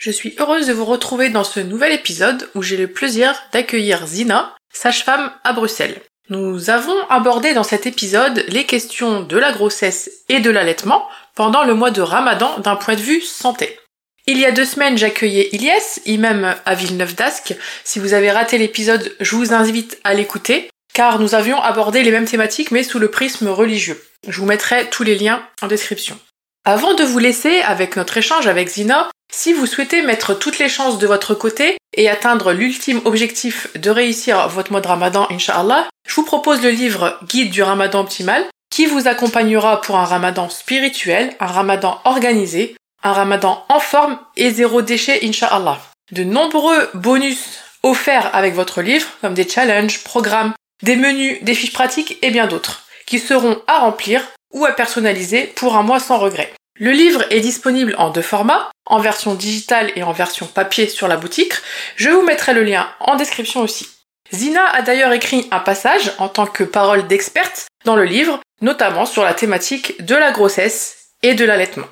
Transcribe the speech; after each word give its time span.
Je 0.00 0.10
suis 0.10 0.34
heureuse 0.38 0.66
de 0.66 0.72
vous 0.72 0.86
retrouver 0.86 1.28
dans 1.28 1.44
ce 1.44 1.60
nouvel 1.60 1.92
épisode 1.92 2.48
où 2.54 2.62
j'ai 2.62 2.78
le 2.78 2.86
plaisir 2.86 3.34
d'accueillir 3.52 4.06
Zina, 4.06 4.56
sage-femme 4.72 5.30
à 5.44 5.52
Bruxelles. 5.52 6.00
Nous 6.30 6.70
avons 6.70 6.96
abordé 7.10 7.52
dans 7.52 7.64
cet 7.64 7.84
épisode 7.84 8.42
les 8.48 8.64
questions 8.64 9.20
de 9.20 9.36
la 9.36 9.52
grossesse 9.52 10.10
et 10.30 10.40
de 10.40 10.48
l'allaitement 10.48 11.06
pendant 11.34 11.64
le 11.64 11.74
mois 11.74 11.90
de 11.90 12.00
Ramadan 12.00 12.60
d'un 12.60 12.76
point 12.76 12.94
de 12.94 13.00
vue 13.00 13.20
santé. 13.20 13.78
Il 14.26 14.38
y 14.38 14.46
a 14.46 14.52
deux 14.52 14.64
semaines, 14.64 14.96
j'accueillais 14.96 15.50
Ilyes, 15.52 16.00
imam 16.06 16.54
à 16.64 16.74
Villeneuve 16.74 17.14
d'Ascq. 17.14 17.54
Si 17.84 17.98
vous 17.98 18.14
avez 18.14 18.30
raté 18.30 18.56
l'épisode, 18.56 19.14
je 19.20 19.36
vous 19.36 19.52
invite 19.52 19.98
à 20.04 20.14
l'écouter, 20.14 20.70
car 20.94 21.18
nous 21.18 21.34
avions 21.34 21.60
abordé 21.60 22.02
les 22.02 22.10
mêmes 22.10 22.24
thématiques 22.24 22.70
mais 22.70 22.84
sous 22.84 23.00
le 23.00 23.10
prisme 23.10 23.48
religieux. 23.48 24.02
Je 24.26 24.40
vous 24.40 24.46
mettrai 24.46 24.88
tous 24.88 25.02
les 25.02 25.16
liens 25.16 25.46
en 25.60 25.66
description. 25.66 26.18
Avant 26.66 26.92
de 26.92 27.04
vous 27.04 27.18
laisser 27.18 27.62
avec 27.62 27.96
notre 27.96 28.18
échange 28.18 28.46
avec 28.46 28.68
Zina, 28.68 29.10
si 29.32 29.54
vous 29.54 29.64
souhaitez 29.64 30.02
mettre 30.02 30.34
toutes 30.34 30.58
les 30.58 30.68
chances 30.68 30.98
de 30.98 31.06
votre 31.06 31.34
côté 31.34 31.78
et 31.94 32.10
atteindre 32.10 32.52
l'ultime 32.52 33.00
objectif 33.06 33.68
de 33.78 33.88
réussir 33.88 34.46
votre 34.48 34.70
mois 34.70 34.82
de 34.82 34.88
ramadan, 34.88 35.26
Inch'Allah, 35.30 35.88
je 36.06 36.14
vous 36.14 36.24
propose 36.24 36.62
le 36.62 36.68
livre 36.68 37.18
Guide 37.26 37.50
du 37.50 37.62
ramadan 37.62 38.00
optimal 38.00 38.44
qui 38.70 38.84
vous 38.84 39.08
accompagnera 39.08 39.80
pour 39.80 39.96
un 39.96 40.04
ramadan 40.04 40.50
spirituel, 40.50 41.34
un 41.40 41.46
ramadan 41.46 41.98
organisé, 42.04 42.76
un 43.02 43.12
ramadan 43.12 43.64
en 43.70 43.80
forme 43.80 44.18
et 44.36 44.50
zéro 44.50 44.82
déchet, 44.82 45.20
Inch'Allah. 45.24 45.80
De 46.12 46.24
nombreux 46.24 46.90
bonus 46.92 47.60
offerts 47.82 48.34
avec 48.34 48.54
votre 48.54 48.82
livre, 48.82 49.08
comme 49.22 49.34
des 49.34 49.48
challenges, 49.48 50.04
programmes, 50.04 50.52
des 50.82 50.96
menus, 50.96 51.38
des 51.42 51.54
fiches 51.54 51.72
pratiques 51.72 52.18
et 52.20 52.30
bien 52.30 52.46
d'autres, 52.46 52.82
qui 53.06 53.18
seront 53.18 53.62
à 53.66 53.78
remplir 53.78 54.22
ou 54.52 54.66
à 54.66 54.72
personnaliser 54.72 55.44
pour 55.44 55.76
un 55.76 55.82
mois 55.82 56.00
sans 56.00 56.18
regret. 56.18 56.52
Le 56.82 56.92
livre 56.92 57.22
est 57.28 57.40
disponible 57.40 57.94
en 57.98 58.08
deux 58.08 58.22
formats, 58.22 58.70
en 58.86 59.00
version 59.00 59.34
digitale 59.34 59.92
et 59.96 60.02
en 60.02 60.12
version 60.12 60.46
papier 60.46 60.88
sur 60.88 61.08
la 61.08 61.18
boutique. 61.18 61.52
Je 61.96 62.08
vous 62.08 62.22
mettrai 62.22 62.54
le 62.54 62.62
lien 62.62 62.88
en 63.00 63.16
description 63.16 63.60
aussi. 63.60 63.86
Zina 64.32 64.64
a 64.64 64.80
d'ailleurs 64.80 65.12
écrit 65.12 65.46
un 65.50 65.58
passage 65.58 66.14
en 66.16 66.30
tant 66.30 66.46
que 66.46 66.64
parole 66.64 67.06
d'experte 67.06 67.66
dans 67.84 67.96
le 67.96 68.04
livre, 68.04 68.40
notamment 68.62 69.04
sur 69.04 69.22
la 69.22 69.34
thématique 69.34 70.02
de 70.02 70.14
la 70.14 70.32
grossesse 70.32 71.10
et 71.22 71.34
de 71.34 71.44
l'allaitement. 71.44 71.84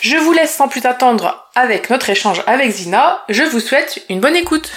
Je 0.00 0.16
vous 0.16 0.32
laisse 0.32 0.56
sans 0.56 0.66
plus 0.66 0.84
attendre 0.86 1.48
avec 1.54 1.88
notre 1.88 2.10
échange 2.10 2.42
avec 2.48 2.72
Zina. 2.72 3.22
Je 3.28 3.44
vous 3.44 3.60
souhaite 3.60 4.04
une 4.08 4.18
bonne 4.18 4.34
écoute. 4.34 4.72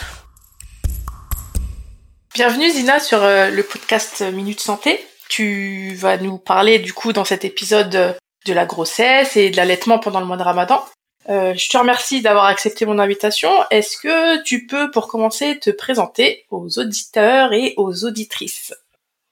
Bienvenue 2.36 2.70
Zina 2.70 3.00
sur 3.00 3.24
euh, 3.24 3.50
le 3.50 3.64
podcast 3.64 4.22
Minute 4.32 4.60
Santé. 4.60 5.04
Tu 5.28 5.96
vas 5.96 6.18
nous 6.18 6.38
parler 6.38 6.78
du 6.78 6.94
coup 6.94 7.14
dans 7.14 7.26
cet 7.26 7.46
épisode 7.46 8.16
de 8.46 8.54
la 8.54 8.66
grossesse 8.66 9.38
et 9.38 9.50
de 9.50 9.58
l'allaitement 9.58 10.00
pendant 10.00 10.20
le 10.20 10.26
mois 10.26 10.38
de 10.38 10.44
Ramadan. 10.44 10.82
Euh, 11.30 11.54
je 11.56 11.70
te 11.70 11.78
remercie 11.78 12.22
d'avoir 12.22 12.46
accepté 12.46 12.86
mon 12.86 13.00
invitation. 13.00 13.50
Est-ce 13.72 13.98
que 13.98 14.44
tu 14.44 14.68
peux, 14.68 14.92
pour 14.92 15.08
commencer, 15.08 15.60
te 15.60 15.72
présenter 15.72 16.44
aux 16.52 16.68
auditeurs 16.78 17.52
et 17.54 17.74
aux 17.78 18.06
auditrices? 18.06 18.76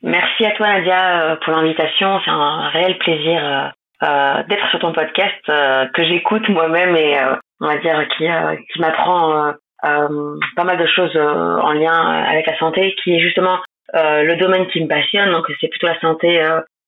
Merci 0.01 0.45
à 0.45 0.51
toi 0.51 0.67
Nadia 0.67 1.23
euh, 1.23 1.35
pour 1.43 1.53
l'invitation. 1.53 2.19
C'est 2.25 2.31
un 2.31 2.69
réel 2.69 2.97
plaisir 2.97 3.71
euh, 4.01 4.43
d'être 4.49 4.67
sur 4.71 4.79
ton 4.79 4.91
podcast 4.91 5.39
que 5.45 6.03
j'écoute 6.03 6.49
moi-même 6.49 6.95
et 6.95 7.15
on 7.61 7.67
va 7.67 7.77
dire 7.77 8.05
qui, 8.17 8.25
qui 8.73 8.81
m'apprend 8.81 9.53
pas 9.81 10.63
mal 10.63 10.77
de 10.77 10.87
choses 10.87 11.15
en 11.15 11.71
lien 11.71 12.23
avec 12.23 12.47
la 12.47 12.57
santé, 12.57 12.95
qui 13.01 13.15
est 13.15 13.19
justement 13.19 13.59
le 13.93 14.35
domaine 14.35 14.67
qui 14.67 14.81
me 14.81 14.89
passionne. 14.89 15.31
Donc 15.31 15.45
c'est 15.61 15.69
plutôt 15.69 15.87
la 15.87 15.99
santé 16.01 16.41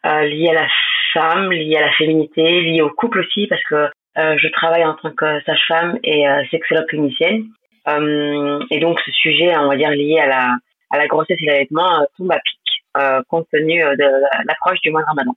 liée 0.05 0.49
à 0.49 0.53
la 0.53 0.67
femme, 1.13 1.51
liée 1.51 1.77
à 1.77 1.81
la 1.81 1.93
féminité, 1.93 2.61
liée 2.61 2.81
au 2.81 2.89
couple 2.89 3.19
aussi, 3.19 3.47
parce 3.47 3.63
que 3.63 3.89
euh, 4.17 4.37
je 4.37 4.47
travaille 4.49 4.85
en 4.85 4.93
tant 4.93 5.11
que 5.11 5.41
sage-femme 5.45 5.99
et 6.03 6.27
euh, 6.27 6.43
sexologue 6.51 6.87
clinicienne. 6.87 7.47
Euh, 7.87 8.59
et 8.71 8.79
donc 8.79 8.99
ce 9.05 9.11
sujet, 9.11 9.55
on 9.57 9.67
va 9.67 9.75
dire, 9.75 9.89
lié 9.91 10.19
à 10.19 10.27
la, 10.27 10.55
à 10.89 10.97
la 10.97 11.07
grossesse 11.07 11.37
et 11.41 11.45
l'allaitement 11.45 12.01
euh, 12.01 12.05
tombe 12.17 12.31
à 12.31 12.39
pic, 12.39 12.59
euh, 12.97 13.21
compte 13.27 13.47
tenu 13.51 13.79
de 13.79 14.05
l'approche 14.47 14.79
du 14.81 14.91
mois 14.91 15.01
de 15.01 15.07
Ramadan. 15.07 15.33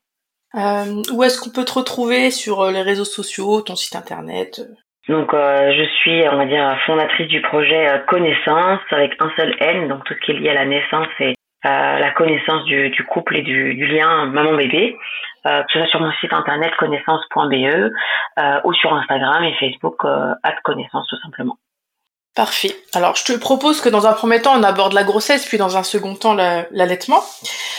où 1.12 1.23
est-ce 1.25 1.41
qu'on 1.41 1.51
peut 1.51 1.65
te 1.65 1.78
retrouver 1.78 2.31
sur 2.31 2.71
les 2.71 2.83
réseaux 2.83 3.05
sociaux, 3.05 3.61
ton 3.62 3.77
site 3.77 3.97
internet? 3.97 4.61
Donc 5.09 5.31
je 5.33 5.84
suis, 6.01 6.23
on 6.28 6.37
va 6.37 6.45
dire, 6.45 6.78
fondatrice 6.84 7.28
du 7.28 7.41
projet 7.41 8.03
Connaissance 8.09 8.81
avec 8.91 9.12
un 9.21 9.31
seul 9.37 9.57
N, 9.59 9.89
donc 9.89 10.05
tout 10.05 10.15
ce 10.15 10.21
qui 10.21 10.33
est 10.33 10.39
lié 10.39 10.51
à 10.51 10.55
la 10.55 10.67
naissance 10.67 11.09
et 11.21 11.34
la 11.65 12.11
connaissance 12.13 12.65
du, 12.65 12.91
du 12.91 13.05
couple 13.05 13.37
et 13.37 13.43
du, 13.43 13.75
du 13.75 13.87
lien 13.87 14.27
maman-bébé, 14.27 14.97
euh, 15.47 15.63
que 15.63 15.73
ce 15.73 15.79
soit 15.81 15.89
sur 15.89 16.01
mon 16.01 16.13
site 16.21 16.33
internet 16.33 16.73
connaissance.be 16.77 17.53
euh, 18.39 18.61
ou 18.65 18.73
sur 18.75 18.93
Instagram 18.93 19.45
et 19.45 19.55
Facebook 19.55 20.05
euh, 20.05 20.35
connaissance 20.65 21.07
tout 21.09 21.21
simplement. 21.23 21.57
Parfait. 22.35 22.77
Alors, 22.95 23.17
je 23.17 23.25
te 23.25 23.33
propose 23.37 23.81
que 23.81 23.89
dans 23.89 24.07
un 24.07 24.13
premier 24.13 24.41
temps, 24.41 24.55
on 24.57 24.63
aborde 24.63 24.93
la 24.93 25.03
grossesse, 25.03 25.45
puis 25.45 25.59
dans 25.59 25.77
un 25.77 25.83
second 25.83 26.15
temps, 26.15 26.35
l'allaitement. 26.35 27.21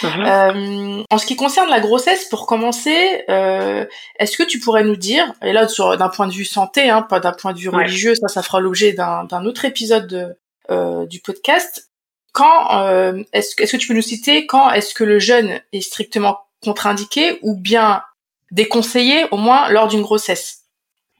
Mhm. 0.03 0.25
Euh, 0.25 1.03
en 1.09 1.17
ce 1.17 1.25
qui 1.25 1.37
concerne 1.37 1.69
la 1.69 1.79
grossesse, 1.79 2.25
pour 2.25 2.45
commencer, 2.45 3.23
euh, 3.29 3.85
est-ce 4.17 4.37
que 4.37 4.43
tu 4.43 4.59
pourrais 4.59 4.83
nous 4.83 4.97
dire, 4.97 5.31
et 5.41 5.53
là, 5.53 5.65
d'un 5.97 6.09
point 6.09 6.27
de 6.27 6.33
vue 6.33 6.43
santé, 6.43 6.89
hein, 6.89 7.03
pas 7.03 7.21
d'un 7.21 7.31
point 7.31 7.53
de 7.53 7.57
vue 7.57 7.69
religieux, 7.69 8.15
ça, 8.15 8.27
ça 8.27 8.41
fera 8.41 8.59
l'objet 8.59 8.91
d'un 8.91 9.45
autre 9.45 9.63
épisode 9.63 10.07
de, 10.07 10.35
euh, 10.71 11.05
du 11.05 11.21
podcast, 11.21 11.88
quand 12.33 12.83
euh, 12.83 13.23
est-ce 13.33 13.55
que 13.55 13.77
tu 13.77 13.87
peux 13.87 13.93
nous 13.93 14.01
citer 14.01 14.45
quand 14.45 14.71
est-ce 14.71 14.93
que 14.93 15.03
le 15.03 15.19
jeûne 15.19 15.59
est 15.73 15.81
strictement 15.81 16.39
contre-indiqué 16.63 17.39
ou 17.41 17.59
bien 17.59 18.01
déconseillé 18.51 19.25
au 19.31 19.37
moins 19.37 19.69
lors 19.69 19.87
d'une 19.87 20.01
grossesse? 20.01 20.59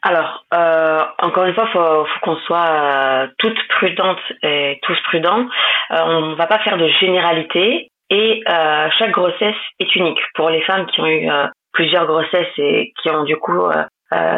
Alors, 0.02 0.46
euh, 0.54 1.04
encore 1.20 1.46
une 1.46 1.54
fois, 1.54 1.68
faut, 1.68 2.06
faut 2.06 2.20
qu'on 2.22 2.38
soit 2.38 2.70
euh, 2.70 3.28
toutes 3.38 3.60
prudentes 3.68 4.18
et 4.44 4.80
tous 4.84 4.98
prudents. 5.04 5.46
Euh, 5.92 5.98
on 6.06 6.36
va 6.36 6.48
pas 6.48 6.60
faire 6.60 6.78
de 6.78 6.88
généralité 7.02 7.90
et 8.10 8.42
euh, 8.50 8.88
chaque 8.98 9.12
grossesse 9.12 9.58
est 9.80 9.96
unique. 9.96 10.20
Pour 10.36 10.50
les 10.50 10.62
femmes 10.62 10.86
qui 10.88 11.02
ont 11.02 11.06
eu 11.06 11.30
euh, 11.30 11.48
plusieurs 11.74 12.06
grossesses 12.06 12.58
et 12.58 12.94
qui 13.02 13.10
ont 13.10 13.24
du 13.24 13.36
coup 13.38 13.60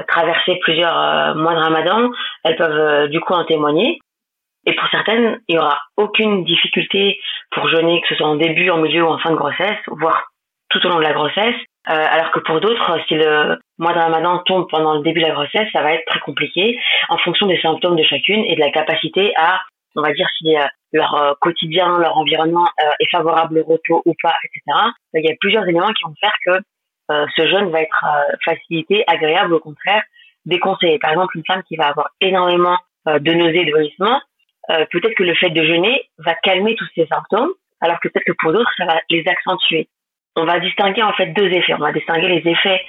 traversé 0.10 0.60
plusieurs 0.64 1.34
mois 1.36 1.54
de 1.54 1.60
Ramadan, 1.60 2.10
elles 2.44 2.58
peuvent 2.58 3.08
du 3.08 3.22
coup 3.22 3.34
en 3.34 3.46
témoigner. 3.46 4.00
Et 4.66 4.76
pour 4.76 4.88
certaines, 4.90 5.40
il 5.48 5.56
y 5.56 5.58
aura 5.58 5.80
aucune 5.98 6.44
difficulté 6.44 7.20
pour 7.52 7.68
jeûner, 7.70 8.02
que 8.02 8.08
ce 8.08 8.16
soit 8.16 8.28
en 8.28 8.36
début, 8.36 8.70
en 8.70 8.78
milieu 8.78 9.04
ou 9.04 9.08
en 9.08 9.18
fin 9.18 9.32
de 9.32 9.36
grossesse, 9.36 9.80
voire 9.88 10.32
tout 10.70 10.86
au 10.86 10.90
long 10.90 10.98
de 10.98 11.04
la 11.04 11.14
grossesse. 11.14 11.56
Euh, 11.90 11.94
alors 11.94 12.32
que 12.32 12.40
pour 12.40 12.62
d'autres, 12.62 13.00
si 13.08 13.16
le 13.16 13.58
mois 13.80 13.94
de 13.94 14.00
Ramadan 14.00 14.38
tombe 14.46 14.68
pendant 14.70 14.96
le 14.96 15.02
début 15.02 15.22
de 15.22 15.28
la 15.28 15.34
grossesse, 15.34 15.68
ça 15.74 15.82
va 15.82 15.94
être 15.94 16.06
très 16.06 16.20
compliqué 16.20 16.80
en 17.10 17.18
fonction 17.18 17.48
des 17.48 17.60
symptômes 17.60 17.96
de 17.96 18.04
chacune 18.04 18.44
et 18.46 18.56
de 18.56 18.60
la 18.60 18.70
capacité 18.70 19.34
à, 19.36 19.60
on 19.96 20.04
va 20.04 20.14
dire, 20.14 20.28
si 20.38 20.56
euh, 20.56 20.64
leur 20.94 21.16
euh, 21.16 21.34
quotidien, 21.42 21.98
leur 21.98 22.18
environnement 22.18 22.68
est 23.00 23.10
favorable 23.10 23.60
au 23.60 23.74
repos 23.74 24.04
ou 24.06 24.14
pas, 24.22 24.36
etc. 24.44 24.92
Il 25.16 25.26
y 25.26 25.32
a 25.32 25.36
plusieurs 25.40 25.68
éléments 25.68 25.92
qui 25.94 26.04
vont 26.04 26.14
faire 26.20 26.36
que 26.46 26.60
ce 27.36 27.46
jeûne 27.46 27.70
va 27.72 27.82
être 27.82 28.06
facilité, 28.46 29.04
agréable, 29.06 29.54
au 29.54 29.60
contraire, 29.60 30.02
déconseillé. 30.46 30.98
Par 30.98 31.12
exemple, 31.12 31.36
une 31.36 31.44
femme 31.46 31.62
qui 31.64 31.76
va 31.76 31.88
avoir 31.88 32.12
énormément 32.22 32.78
de 33.06 33.34
nausées, 33.34 33.66
de 33.66 33.72
vomissements, 33.72 34.22
euh, 34.70 34.86
peut-être 34.92 35.16
que 35.16 35.24
le 35.24 35.36
fait 35.36 35.50
de 35.50 35.64
jeûner 35.64 36.10
va 36.20 36.36
calmer 36.36 36.76
tous 36.76 36.88
ces 36.96 37.08
symptômes, 37.08 37.52
alors 37.82 38.00
que 38.00 38.08
peut-être 38.10 38.26
que 38.26 38.38
pour 38.40 38.54
d'autres, 38.54 38.72
ça 38.78 38.86
va 38.86 39.02
les 39.10 39.24
accentuer. 39.28 39.88
On 40.36 40.46
va 40.46 40.60
distinguer 40.60 41.04
en 41.04 41.14
fait 41.14 41.28
deux 41.28 41.48
effets. 41.48 41.74
On 41.74 41.80
va 41.80 41.92
distinguer 41.92 42.28
les 42.28 42.50
effets 42.50 42.82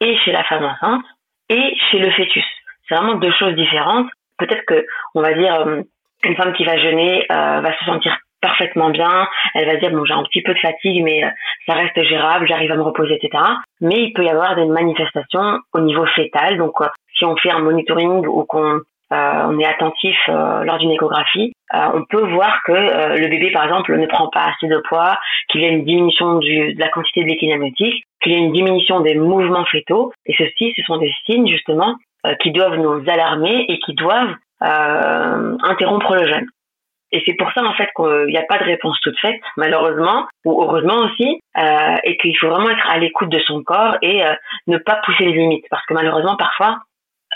et 0.00 0.16
chez 0.18 0.32
la 0.32 0.44
femme 0.44 0.64
enceinte 0.64 1.04
et 1.48 1.76
chez 1.90 1.98
le 1.98 2.10
fœtus. 2.10 2.44
C'est 2.88 2.94
vraiment 2.94 3.16
deux 3.16 3.32
choses 3.32 3.54
différentes. 3.54 4.08
Peut-être 4.38 4.64
que, 4.66 4.86
on 5.14 5.22
va 5.22 5.34
dire, 5.34 5.54
euh, 5.54 5.82
une 6.24 6.36
femme 6.36 6.52
qui 6.54 6.64
va 6.64 6.78
jeûner 6.78 7.26
euh, 7.30 7.60
va 7.60 7.78
se 7.78 7.84
sentir 7.84 8.16
parfaitement 8.40 8.90
bien. 8.90 9.28
Elle 9.54 9.66
va 9.66 9.76
dire 9.76 9.90
bon 9.90 10.04
j'ai 10.04 10.14
un 10.14 10.22
petit 10.22 10.42
peu 10.42 10.54
de 10.54 10.58
fatigue 10.58 11.02
mais 11.02 11.22
ça 11.66 11.74
reste 11.74 12.00
gérable, 12.04 12.46
j'arrive 12.48 12.70
à 12.72 12.76
me 12.76 12.82
reposer 12.82 13.16
etc. 13.16 13.42
Mais 13.80 13.96
il 13.96 14.12
peut 14.12 14.24
y 14.24 14.30
avoir 14.30 14.54
des 14.56 14.64
manifestations 14.64 15.58
au 15.72 15.80
niveau 15.80 16.06
fœtal. 16.06 16.56
Donc 16.56 16.74
si 17.16 17.24
on 17.24 17.36
fait 17.36 17.50
un 17.50 17.60
monitoring 17.60 18.26
ou 18.26 18.44
qu'on 18.44 18.76
euh, 18.76 18.86
on 19.10 19.58
est 19.58 19.64
attentif 19.64 20.16
euh, 20.28 20.64
lors 20.64 20.78
d'une 20.78 20.90
échographie, 20.90 21.52
euh, 21.74 21.78
on 21.94 22.04
peut 22.04 22.26
voir 22.30 22.60
que 22.64 22.72
le 22.72 23.28
bébé, 23.28 23.50
par 23.52 23.64
exemple, 23.64 23.96
ne 23.96 24.06
prend 24.06 24.28
pas 24.28 24.44
assez 24.44 24.68
de 24.68 24.80
poids, 24.88 25.16
qu'il 25.48 25.62
y 25.62 25.64
a 25.64 25.68
une 25.68 25.84
diminution 25.84 26.38
du, 26.38 26.74
de 26.74 26.80
la 26.80 26.88
quantité 26.88 27.24
de 27.24 27.32
qu'il 27.32 28.32
y 28.32 28.34
a 28.34 28.38
une 28.38 28.52
diminution 28.52 29.00
des 29.00 29.14
mouvements 29.14 29.64
fœtaux. 29.66 30.12
Et 30.26 30.34
ceci, 30.36 30.72
ce 30.76 30.82
sont 30.82 30.98
des 30.98 31.12
signes 31.26 31.48
justement 31.48 31.94
qui 32.42 32.50
doivent 32.50 32.76
nous 32.76 33.02
alarmer 33.08 33.64
et 33.68 33.78
qui 33.78 33.94
doivent 33.94 34.34
interrompre 34.60 36.14
le 36.14 36.26
jeûne. 36.26 36.48
Et 37.10 37.22
c'est 37.26 37.34
pour 37.34 37.50
ça 37.52 37.64
en 37.64 37.72
fait 37.74 37.88
qu'il 37.96 38.26
n'y 38.26 38.36
a 38.36 38.44
pas 38.48 38.58
de 38.58 38.64
réponse 38.64 39.00
toute 39.00 39.18
faite, 39.18 39.40
malheureusement, 39.56 40.26
ou 40.44 40.62
heureusement 40.62 40.98
aussi, 41.06 41.40
euh, 41.56 41.96
et 42.04 42.16
qu'il 42.18 42.36
faut 42.36 42.48
vraiment 42.48 42.70
être 42.70 42.86
à 42.88 42.98
l'écoute 42.98 43.30
de 43.30 43.40
son 43.40 43.62
corps 43.62 43.96
et 44.02 44.24
euh, 44.24 44.34
ne 44.66 44.76
pas 44.78 45.00
pousser 45.04 45.24
les 45.24 45.32
limites, 45.32 45.64
parce 45.70 45.84
que 45.86 45.94
malheureusement 45.94 46.36
parfois 46.36 46.80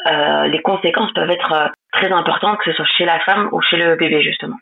euh, 0.06 0.48
les 0.48 0.60
conséquences 0.62 1.12
peuvent 1.12 1.30
être 1.30 1.52
euh, 1.52 1.68
très 1.92 2.10
importantes, 2.10 2.58
que 2.58 2.70
ce 2.70 2.76
soit 2.76 2.86
chez 2.96 3.04
la 3.04 3.20
femme 3.20 3.48
ou 3.52 3.60
chez 3.62 3.76
le 3.76 3.96
bébé 3.96 4.22
justement. 4.22 4.56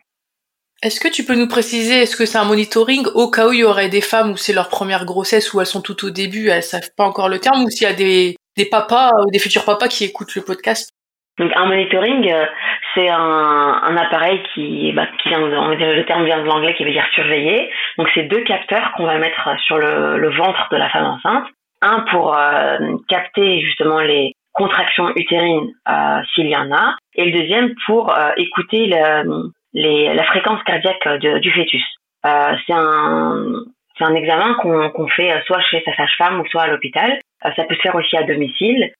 Est-ce 0.82 0.98
que 0.98 1.08
tu 1.08 1.24
peux 1.24 1.34
nous 1.34 1.48
préciser, 1.48 2.02
est-ce 2.02 2.16
que 2.16 2.24
c'est 2.24 2.38
un 2.38 2.44
monitoring 2.44 3.06
au 3.14 3.30
cas 3.30 3.48
où 3.48 3.52
il 3.52 3.60
y 3.60 3.64
aurait 3.64 3.90
des 3.90 4.00
femmes 4.00 4.30
où 4.30 4.36
c'est 4.36 4.54
leur 4.54 4.70
première 4.70 5.04
grossesse, 5.04 5.52
où 5.52 5.60
elles 5.60 5.66
sont 5.66 5.82
tout 5.82 6.06
au 6.06 6.10
début, 6.10 6.48
elles 6.48 6.62
savent 6.62 6.88
pas 6.96 7.04
encore 7.04 7.28
le 7.28 7.38
terme, 7.38 7.64
ou 7.64 7.68
s'il 7.68 7.86
y 7.86 7.90
a 7.90 7.94
des, 7.94 8.36
des 8.56 8.64
papas 8.64 9.10
ou 9.26 9.30
des 9.30 9.38
futurs 9.38 9.66
papas 9.66 9.88
qui 9.88 10.04
écoutent 10.04 10.34
le 10.34 10.42
podcast? 10.42 10.90
Donc 11.38 11.52
un 11.54 11.66
monitoring, 11.66 12.30
euh, 12.30 12.46
c'est 12.94 13.08
un, 13.08 13.18
un, 13.18 13.96
appareil 13.96 14.42
qui, 14.54 14.92
bah, 14.92 15.06
qui 15.22 15.30
vient, 15.30 15.40
on 15.40 15.74
dire, 15.74 15.92
le 15.92 16.04
terme 16.04 16.24
vient 16.24 16.40
de 16.40 16.46
l'anglais 16.46 16.74
qui 16.74 16.84
veut 16.84 16.92
dire 16.92 17.06
surveiller. 17.14 17.70
Donc 17.96 18.08
c'est 18.14 18.24
deux 18.24 18.42
capteurs 18.42 18.92
qu'on 18.92 19.06
va 19.06 19.18
mettre 19.18 19.48
sur 19.66 19.78
le, 19.78 20.18
le, 20.18 20.30
ventre 20.30 20.68
de 20.70 20.76
la 20.76 20.90
femme 20.90 21.06
enceinte. 21.06 21.46
Un 21.82 22.00
pour 22.10 22.36
euh, 22.36 22.78
capter 23.08 23.60
justement 23.62 24.00
les 24.00 24.34
contractions 24.60 25.08
utérines 25.16 25.72
euh, 25.88 26.20
s'il 26.34 26.48
y 26.48 26.56
en 26.56 26.70
a, 26.70 26.96
et 27.14 27.24
le 27.24 27.38
deuxième 27.38 27.74
pour 27.86 28.12
euh, 28.12 28.30
écouter 28.36 28.86
la 28.88 30.24
fréquence 30.24 30.62
cardiaque 30.64 31.08
du 31.18 31.50
fœtus. 31.50 31.82
Euh, 32.26 32.54
c'est 32.66 32.74
un 32.74 33.44
c'est 33.96 34.04
un 34.04 34.14
examen 34.14 34.54
qu'on 34.54 35.08
fait 35.08 35.30
soit 35.46 35.60
chez 35.60 35.82
sa 35.84 35.94
sage-femme 35.94 36.40
ou 36.40 36.46
soit 36.46 36.62
à 36.62 36.68
l'hôpital. 36.68 37.18
ça 37.42 37.64
peut 37.64 37.74
se 37.74 37.80
faire 37.80 37.94
aussi 37.94 38.16
à 38.16 38.22
domicile. 38.22 38.92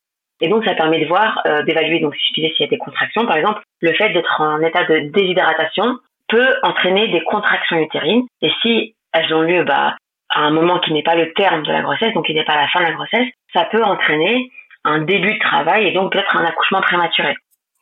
Et 0.43 0.49
donc, 0.49 0.63
ça 0.65 0.75
permet 0.75 1.01
de 1.01 1.07
voir, 1.07 1.43
d'évaluer, 1.67 2.01
donc 2.01 2.15
si 2.17 2.33
tu 2.35 2.41
dis 2.43 2.49
s'il 2.49 2.67
y 2.67 2.69
a 2.69 2.71
des 2.71 2.77
contractions, 2.77 3.25
par 3.25 3.37
exemple, 3.37 3.63
le 3.81 3.95
fait 3.95 4.11
d'être 4.11 4.41
en 4.41 4.61
état 4.61 4.85
de 4.85 5.11
déshydratation 5.11 5.99
peut 6.29 6.55
entraîner 6.63 7.09
des 7.09 7.23
contractions 7.23 7.79
utérines. 7.79 8.27
Et 8.43 8.51
si 8.61 8.95
elles 9.15 9.33
ont 9.33 9.41
lieu 9.41 9.65
bah, 9.65 9.97
à 10.29 10.41
un 10.41 10.51
moment 10.51 10.79
qui 10.81 10.93
n'est 10.93 11.03
pas 11.03 11.15
le 11.15 11.33
terme 11.33 11.63
de 11.63 11.73
la 11.73 11.81
grossesse, 11.81 12.13
donc 12.13 12.27
qui 12.27 12.35
n'est 12.35 12.45
pas 12.45 12.57
la 12.57 12.69
fin 12.69 12.81
de 12.81 12.85
la 12.85 12.93
grossesse, 12.93 13.29
ça 13.55 13.65
peut 13.73 13.83
entraîner 13.83 14.51
un 14.85 15.01
début 15.01 15.35
de 15.35 15.39
travail 15.39 15.87
et 15.87 15.93
donc 15.93 16.13
peut-être 16.13 16.37
un 16.37 16.45
accouchement 16.45 16.81
prématuré. 16.81 17.35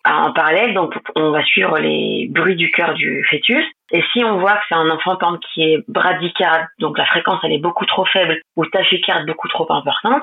En 0.04 0.32
parallèle, 0.32 0.74
donc, 0.74 0.94
on 1.16 1.32
va 1.32 1.44
suivre 1.44 1.78
les 1.78 2.28
bruits 2.30 2.56
du 2.56 2.70
cœur 2.70 2.94
du 2.94 3.24
fœtus. 3.28 3.64
Et 3.90 4.02
si 4.12 4.24
on 4.24 4.38
voit 4.38 4.52
que 4.52 4.64
c'est 4.68 4.74
un 4.74 4.88
enfant, 4.90 5.16
par 5.16 5.38
qui 5.52 5.62
est 5.62 5.84
bradycarde, 5.88 6.66
donc 6.78 6.96
la 6.96 7.04
fréquence, 7.06 7.40
elle 7.42 7.52
est 7.52 7.58
beaucoup 7.58 7.84
trop 7.84 8.06
faible, 8.06 8.40
ou 8.56 8.64
tachycarde 8.66 9.26
beaucoup 9.26 9.48
trop 9.48 9.70
importante, 9.70 10.22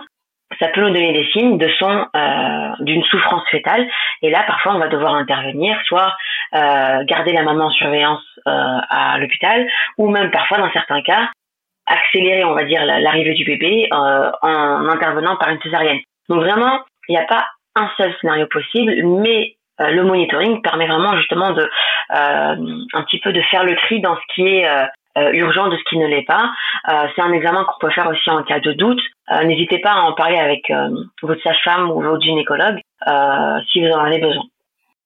ça 0.60 0.70
peut 0.70 0.82
nous 0.82 0.92
donner 0.92 1.14
des 1.14 1.30
signes 1.32 1.58
de 1.58 1.68
son 1.80 2.08
euh, 2.16 2.70
d'une 2.82 3.04
souffrance 3.04 3.44
fétale 3.50 3.88
et 4.22 4.30
là 4.30 4.44
parfois 4.46 4.76
on 4.76 4.80
va 4.80 4.88
devoir 4.88 5.16
intervenir 5.16 5.78
soit 5.86 6.16
euh, 6.54 7.04
garder 7.04 7.34
la 7.34 7.42
maman 7.42 7.66
en 7.66 7.72
surveillance 7.72 8.24
euh, 8.48 8.52
à 8.90 9.18
l'hôpital 9.18 9.68
ou 9.98 10.08
même 10.10 10.30
parfois 10.32 10.60
dans 10.60 10.72
certains 10.72 11.02
cas 11.02 11.30
accélérer 11.88 12.46
on 12.46 12.54
va 12.54 12.64
dire 12.64 12.86
l'arrivée 12.86 13.34
du 13.34 13.44
bébé 13.44 13.90
euh, 13.92 14.32
en 14.42 14.88
intervenant 14.88 15.36
par 15.36 15.50
une 15.50 15.62
césarienne 15.62 16.00
donc 16.30 16.40
vraiment 16.40 16.80
il 17.08 17.14
n'y 17.14 17.22
a 17.22 17.26
pas 17.26 17.46
un 17.76 17.90
seul 17.98 18.14
scénario 18.20 18.48
possible 18.48 18.94
mais 19.22 19.56
euh, 19.82 19.90
le 19.92 20.04
monitoring 20.04 20.62
permet 20.62 20.88
vraiment 20.88 21.18
justement 21.18 21.52
de 21.52 21.70
un 22.10 23.04
petit 23.04 23.20
peu 23.20 23.34
de 23.34 23.42
faire 23.42 23.64
le 23.64 23.76
tri 23.76 24.00
dans 24.00 24.16
ce 24.16 24.34
qui 24.36 24.48
est 24.48 24.68
euh, 25.18 25.32
urgent 25.32 25.70
de 25.70 25.78
ce 25.78 25.84
qui 25.88 25.98
ne 25.98 26.08
l'est 26.08 26.26
pas. 26.26 26.52
Euh, 26.90 27.08
c'est 27.16 27.22
un 27.22 27.32
examen 27.32 27.64
qu'on 27.64 27.88
peut 27.88 27.94
faire 27.94 28.10
aussi 28.10 28.30
en 28.30 28.44
cas 28.44 28.60
de 28.60 28.74
doute. 28.74 29.00
Euh, 29.32 29.46
n'hésitez 29.46 29.80
pas 29.80 29.92
à 29.92 30.02
en 30.02 30.14
parler 30.14 30.38
avec 30.38 30.70
votre 31.22 31.42
sage-femme 31.42 31.90
ou 31.90 32.02
votre 32.02 32.22
gynécologue 32.22 32.80
si 33.72 33.82
vous 33.82 33.94
en 33.94 34.04
avez 34.04 34.20
besoin. 34.20 34.44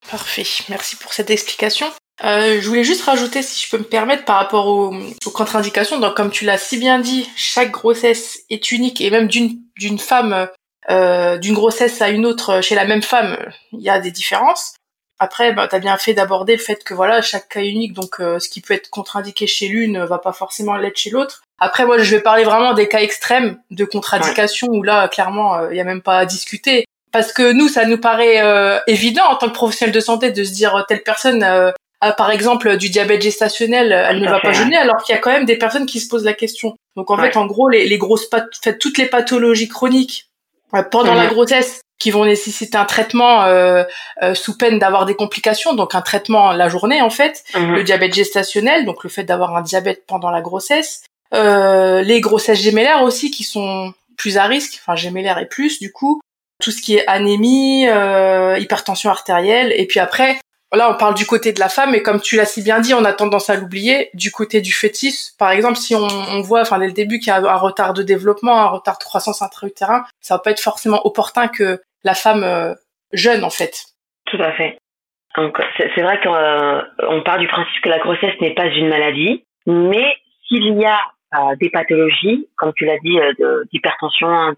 Parfait, 0.10 0.44
merci 0.70 0.96
pour 0.98 1.14
cette 1.14 1.30
explication. 1.30 1.86
je 2.24 2.68
voulais 2.68 2.84
juste 2.84 3.06
rajouter, 3.06 3.44
si 3.44 3.64
je 3.64 3.70
peux 3.70 3.78
me 3.78 3.88
permettre, 3.88 4.26
par 4.26 4.38
rapport 4.38 4.68
aux, 4.68 4.92
contre-indications. 5.32 6.00
Donc, 6.00 6.16
comme 6.16 6.32
tu 6.32 6.44
l'as 6.44 6.58
si 6.58 6.80
bien 6.80 6.98
dit, 7.00 7.30
chaque 7.36 7.72
grossesse 7.72 8.40
est 8.50 8.72
unique 8.72 9.02
et 9.02 9.12
même 9.12 9.28
d'une 9.28 9.60
d'une 9.78 10.00
femme, 10.00 10.48
d'une 10.90 11.54
grossesse 11.54 12.02
à 12.02 12.10
une 12.10 12.26
autre 12.26 12.62
chez 12.62 12.76
la 12.76 12.86
même 12.86 13.04
femme, 13.04 13.38
il 13.74 13.82
y 13.82 13.90
a 13.90 14.00
des 14.00 14.12
différences. 14.12 14.74
Après, 15.22 15.52
bah, 15.52 15.68
tu 15.68 15.76
as 15.76 15.80
bien 15.80 15.98
fait 15.98 16.14
d'aborder 16.14 16.56
le 16.56 16.62
fait 16.62 16.82
que 16.84 16.94
voilà, 16.94 17.22
chaque 17.22 17.50
cas 17.50 17.60
est 17.60 17.68
unique, 17.68 17.94
donc 17.94 18.22
euh, 18.22 18.40
ce 18.40 18.48
qui 18.48 18.62
peut 18.62 18.74
être 18.74 18.90
contre-indiqué 18.90 19.48
chez 19.48 19.68
l'une 19.68 20.00
va 20.06 20.18
pas 20.18 20.32
forcément 20.32 20.78
l'être 20.78 20.98
chez 20.98 21.10
l'autre. 21.10 21.42
Après, 21.60 21.86
moi, 21.86 21.98
je 21.98 22.16
vais 22.16 22.22
parler 22.22 22.46
vraiment 22.46 22.74
des 22.74 22.88
cas 22.88 23.02
extrêmes 23.02 23.58
de 23.70 23.84
contre-indication 23.84 24.68
où 24.70 24.82
là, 24.82 25.10
clairement, 25.10 25.60
il 25.60 25.74
euh, 25.74 25.76
y 25.76 25.82
a 25.82 25.84
même 25.84 26.02
pas 26.02 26.20
à 26.20 26.26
discuter. 26.26 26.86
Parce 27.12 27.34
que 27.34 27.52
nous, 27.52 27.68
ça 27.68 27.86
nous 27.86 27.98
paraît 27.98 28.42
euh, 28.42 28.80
évident 28.88 29.26
en 29.30 29.36
tant 29.36 29.48
que 29.48 29.54
professionnel 29.54 29.94
de 29.94 30.00
santé 30.00 30.32
de 30.32 30.44
se 30.46 30.54
dire 30.54 30.86
telle 30.88 31.04
personne 31.04 31.44
a 31.44 32.14
par 32.14 32.32
exemple 32.32 32.78
du 32.78 32.90
diabète 32.90 33.22
gestationnel, 33.22 33.92
elle 33.92 34.22
ne 34.22 34.30
va 34.30 34.40
pas 34.40 34.54
jeûner, 34.54 34.78
alors 34.78 35.04
qu'il 35.04 35.14
y 35.14 35.18
a 35.18 35.20
quand 35.20 35.32
même 35.32 35.44
des 35.44 35.58
personnes 35.58 35.86
qui 35.86 36.00
se 36.00 36.08
posent 36.08 36.24
la 36.24 36.34
question. 36.34 36.76
Donc 36.96 37.12
en 37.12 37.18
fait, 37.18 37.36
en 37.36 37.46
gros, 37.46 37.68
les, 37.68 37.88
les 37.88 37.98
grosses 37.98 38.30
toutes 38.80 38.98
les 38.98 39.08
pathologies 39.08 39.68
chroniques 39.68 40.29
pendant 40.92 41.14
la 41.14 41.28
grossesse 41.28 41.82
qui 42.00 42.12
vont 42.12 42.26
nécessiter 42.26 42.78
un 42.78 42.86
traitement 42.86 43.44
euh, 43.44 43.84
euh, 44.24 44.34
sous 44.34 44.58
peine 44.58 44.80
d'avoir 44.80 45.06
des 45.06 45.16
complications, 45.16 45.76
donc 45.76 45.94
un 45.94 46.02
traitement 46.02 46.54
la 46.54 46.70
journée 46.70 47.02
en 47.02 47.10
fait, 47.10 47.44
mhm. 47.54 47.76
le 47.76 47.84
diabète 47.84 48.14
gestationnel, 48.14 48.86
donc 48.86 49.04
le 49.04 49.10
fait 49.10 49.24
d'avoir 49.24 49.56
un 49.56 49.62
diabète 49.62 50.06
pendant 50.08 50.32
la 50.32 50.42
grossesse, 50.42 51.04
euh, 51.34 52.02
les 52.02 52.22
grossesses 52.22 52.62
gémellaires 52.62 53.04
aussi 53.04 53.30
qui 53.30 53.44
sont 53.44 53.94
plus 54.18 54.38
à 54.38 54.46
risque, 54.46 54.80
enfin 54.82 54.96
gémellaires 54.96 55.40
et 55.40 55.46
plus 55.46 55.80
du 55.80 55.92
coup, 55.92 56.22
tout 56.64 56.72
ce 56.72 56.82
qui 56.82 56.96
est 56.96 57.06
anémie, 57.08 57.86
hypertension 58.58 59.10
artérielle, 59.10 59.74
et 59.76 59.86
puis 59.86 60.00
après 60.00 60.40
là 60.74 60.92
on 60.92 60.98
parle 60.98 61.16
du 61.16 61.26
côté 61.26 61.52
de 61.52 61.60
la 61.60 61.70
femme 61.70 61.96
et 61.96 62.04
comme 62.04 62.22
tu 62.22 62.36
l'as 62.36 62.46
si 62.46 62.62
bien 62.62 62.80
dit 62.80 62.94
on 62.94 63.06
a 63.06 63.14
tendance 63.14 63.50
à 63.50 63.56
l'oublier 63.56 64.10
du 64.14 64.32
côté 64.32 64.62
du 64.62 64.72
fœtus 64.72 65.36
par 65.40 65.52
exemple 65.52 65.78
si 65.78 65.96
on, 65.96 66.08
on 66.08 66.42
voit 66.42 66.62
enfin 66.62 66.78
dès 66.78 66.88
le 66.88 66.94
début 66.94 67.20
qu'il 67.20 67.28
y 67.28 67.32
a 67.32 67.38
un 67.38 67.56
retard 67.56 67.94
de 67.94 68.04
développement 68.04 68.62
un 68.62 68.68
retard 68.68 68.98
de 69.00 69.04
croissance 69.04 69.42
intra-utérin 69.42 70.06
ça 70.22 70.36
va 70.36 70.40
pas 70.40 70.52
être 70.52 70.60
forcément 70.60 71.06
opportun 71.06 71.48
que 71.48 71.82
la 72.04 72.14
femme 72.14 72.44
euh, 72.44 72.74
jeune 73.14 73.44
en 73.44 73.50
fait. 73.50 73.86
Tout 74.26 74.42
à 74.42 74.52
fait. 74.54 74.78
C'est 75.36 76.02
vrai 76.02 76.20
qu'on 76.22 76.34
euh, 76.34 77.22
part 77.22 77.38
du 77.38 77.48
principe 77.48 77.82
que 77.82 77.90
la 77.90 78.00
grossesse 78.00 78.40
n'est 78.42 78.54
pas 78.54 78.66
une 78.66 78.90
maladie, 78.90 79.46
mais 79.68 80.16
s'il 80.48 80.78
y 80.78 80.86
a 80.86 81.00
euh, 81.36 81.56
des 81.60 81.70
pathologies, 81.70 82.48
comme 82.58 82.74
tu 82.76 82.86
l'as 82.86 82.98
dit, 83.00 83.18
d'hypertension, 83.72 84.28
un, 84.28 84.56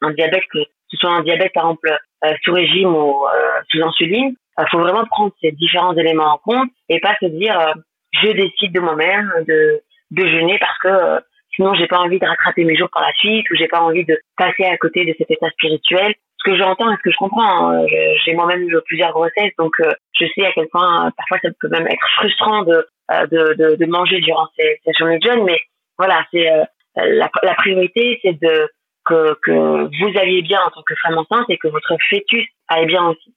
un, 0.00 0.10
diabète, 0.12 0.42
que 0.52 0.58
ce 0.90 0.96
soit 0.96 1.10
un 1.10 1.22
diabète 1.22 1.52
par 1.52 1.64
exemple 1.64 1.96
sous 2.42 2.52
régime 2.52 2.94
ou 2.94 3.24
sous 3.70 3.82
insuline, 3.82 4.34
il 4.58 4.64
faut 4.70 4.78
vraiment 4.78 5.04
prendre 5.06 5.32
ces 5.40 5.52
différents 5.52 5.96
éléments 5.96 6.34
en 6.34 6.38
compte 6.38 6.70
et 6.88 7.00
pas 7.00 7.16
se 7.20 7.26
dire 7.26 7.74
je 8.12 8.30
décide 8.32 8.72
de 8.72 8.80
moi-même 8.80 9.30
de, 9.46 9.80
de 10.10 10.26
jeûner 10.26 10.58
parce 10.58 10.78
que 10.78 11.24
sinon 11.54 11.74
j'ai 11.74 11.86
pas 11.86 11.98
envie 11.98 12.18
de 12.18 12.26
rattraper 12.26 12.64
mes 12.64 12.76
jours 12.76 12.90
par 12.92 13.02
la 13.02 13.12
suite 13.14 13.48
ou 13.50 13.56
j'ai 13.56 13.68
pas 13.68 13.80
envie 13.80 14.04
de 14.04 14.18
passer 14.36 14.64
à 14.64 14.76
côté 14.76 15.04
de 15.04 15.14
cet 15.18 15.30
état 15.30 15.50
spirituel 15.50 16.14
ce 16.40 16.50
que 16.50 16.56
j'entends 16.56 16.90
et 16.90 16.96
ce 16.96 17.02
que 17.02 17.10
je 17.10 17.16
comprends. 17.16 17.70
Hein, 17.70 17.86
j'ai 18.24 18.34
moi-même 18.34 18.62
eu 18.62 18.76
plusieurs 18.86 19.12
grossesses, 19.12 19.54
donc 19.58 19.72
euh, 19.80 19.92
je 20.18 20.26
sais 20.34 20.46
à 20.46 20.52
quel 20.52 20.68
point 20.68 21.06
euh, 21.06 21.10
parfois 21.16 21.38
ça 21.42 21.48
peut 21.60 21.68
même 21.68 21.86
être 21.86 22.08
frustrant 22.16 22.62
de, 22.62 22.86
euh, 23.12 23.26
de, 23.26 23.54
de, 23.54 23.76
de 23.76 23.86
manger 23.86 24.20
durant 24.20 24.48
ces, 24.58 24.80
ces, 24.84 24.92
journées 24.98 25.18
de 25.18 25.28
jeûne. 25.28 25.44
Mais 25.44 25.58
voilà, 25.98 26.24
c'est 26.32 26.48
la, 26.96 27.30
la, 27.42 27.54
priorité, 27.54 28.18
c'est 28.22 28.40
de 28.40 28.68
que, 29.04 29.34
que 29.42 29.52
vous 29.52 30.18
alliez 30.18 30.42
bien 30.42 30.60
en 30.62 30.70
tant 30.70 30.82
que 30.82 30.94
femme 31.02 31.18
enceinte 31.18 31.46
et 31.48 31.58
que 31.58 31.68
votre 31.68 31.96
fœtus 32.08 32.46
aille 32.68 32.86
bien 32.86 33.06
aussi. 33.08 33.34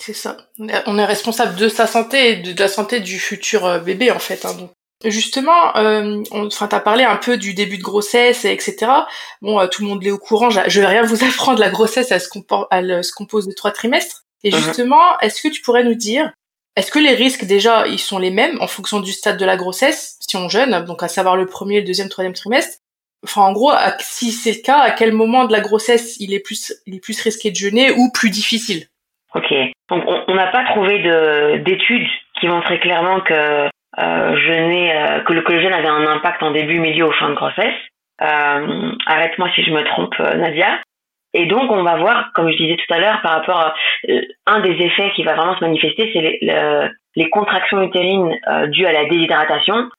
C'est 0.00 0.12
ça. 0.12 0.36
On 0.86 0.98
est 0.98 1.04
responsable 1.04 1.56
de 1.56 1.68
sa 1.68 1.86
santé 1.86 2.30
et 2.30 2.36
de 2.36 2.58
la 2.58 2.68
santé 2.68 3.00
du 3.00 3.18
futur 3.18 3.80
bébé 3.80 4.10
en 4.10 4.18
fait. 4.18 4.44
Hein, 4.44 4.54
donc 4.54 4.70
Justement, 5.04 5.76
euh, 5.76 6.24
enfin, 6.32 6.66
t'as 6.66 6.80
parlé 6.80 7.04
un 7.04 7.16
peu 7.16 7.36
du 7.36 7.54
début 7.54 7.78
de 7.78 7.84
grossesse, 7.84 8.44
etc. 8.44 8.90
Bon, 9.42 9.60
euh, 9.60 9.68
tout 9.68 9.82
le 9.82 9.88
monde 9.88 10.04
est 10.04 10.10
au 10.10 10.18
courant. 10.18 10.50
Je 10.50 10.80
vais 10.80 10.86
rien 10.86 11.04
vous 11.04 11.24
apprendre. 11.24 11.60
La 11.60 11.70
grossesse, 11.70 12.10
elle 12.10 12.20
se, 12.20 12.28
elle 12.72 13.04
se 13.04 13.12
compose 13.12 13.46
de 13.46 13.52
trois 13.52 13.70
trimestres. 13.70 14.24
Et 14.42 14.50
uh-huh. 14.50 14.56
justement, 14.56 15.18
est-ce 15.20 15.40
que 15.40 15.48
tu 15.48 15.62
pourrais 15.62 15.84
nous 15.84 15.94
dire, 15.94 16.32
est-ce 16.74 16.90
que 16.90 16.98
les 16.98 17.14
risques 17.14 17.44
déjà, 17.44 17.86
ils 17.86 18.00
sont 18.00 18.18
les 18.18 18.32
mêmes 18.32 18.60
en 18.60 18.66
fonction 18.66 18.98
du 18.98 19.12
stade 19.12 19.36
de 19.36 19.44
la 19.44 19.56
grossesse, 19.56 20.16
si 20.20 20.36
on 20.36 20.48
jeûne, 20.48 20.84
donc 20.84 21.02
à 21.02 21.08
savoir 21.08 21.36
le 21.36 21.46
premier, 21.46 21.80
le 21.80 21.86
deuxième, 21.86 22.08
troisième 22.08 22.34
trimestre? 22.34 22.78
Enfin, 23.24 23.42
en 23.42 23.52
gros, 23.52 23.72
si 24.00 24.30
c'est 24.30 24.52
le 24.52 24.62
cas, 24.62 24.78
à 24.78 24.90
quel 24.92 25.12
moment 25.12 25.44
de 25.44 25.52
la 25.52 25.60
grossesse 25.60 26.16
il 26.18 26.34
est 26.34 26.40
plus, 26.40 26.72
il 26.86 26.96
est 26.96 27.00
plus 27.00 27.20
risqué 27.20 27.50
de 27.50 27.56
jeûner 27.56 27.92
ou 27.92 28.10
plus 28.10 28.30
difficile? 28.30 28.88
Ok. 29.34 29.52
Donc, 29.90 30.04
on 30.06 30.34
n'a 30.34 30.48
pas 30.48 30.64
trouvé 30.64 30.98
d'études 31.60 32.08
qui 32.40 32.48
montraient 32.48 32.80
clairement 32.80 33.20
que 33.20 33.68
euh, 33.98 34.36
je 34.36 34.52
euh, 34.52 35.20
que 35.20 35.32
le 35.32 35.42
collagène 35.42 35.72
avait 35.72 35.88
un 35.88 36.06
impact 36.06 36.42
en 36.42 36.50
début, 36.50 36.78
milieu 36.78 37.08
ou 37.08 37.12
fin 37.12 37.30
de 37.30 37.34
grossesse. 37.34 37.74
Euh, 38.20 38.92
arrête-moi 39.06 39.48
si 39.54 39.62
je 39.62 39.70
me 39.70 39.82
trompe, 39.84 40.18
Nadia. 40.18 40.80
Et 41.34 41.46
donc, 41.46 41.70
on 41.70 41.82
va 41.82 41.96
voir, 41.96 42.30
comme 42.34 42.50
je 42.50 42.56
disais 42.56 42.76
tout 42.76 42.94
à 42.94 42.98
l'heure, 42.98 43.20
par 43.22 43.32
rapport 43.32 43.60
à 43.60 43.74
un 44.46 44.60
des 44.60 44.72
effets 44.72 45.12
qui 45.14 45.24
va 45.24 45.34
vraiment 45.34 45.56
se 45.56 45.64
manifester, 45.64 46.10
c'est 46.12 46.20
les, 46.20 46.90
les, 47.16 47.30
contractions 47.30 47.82
utérines 47.82 48.34
dues 48.68 48.86
à 48.86 48.92
la 48.92 49.04
déshydratation, 49.04 49.90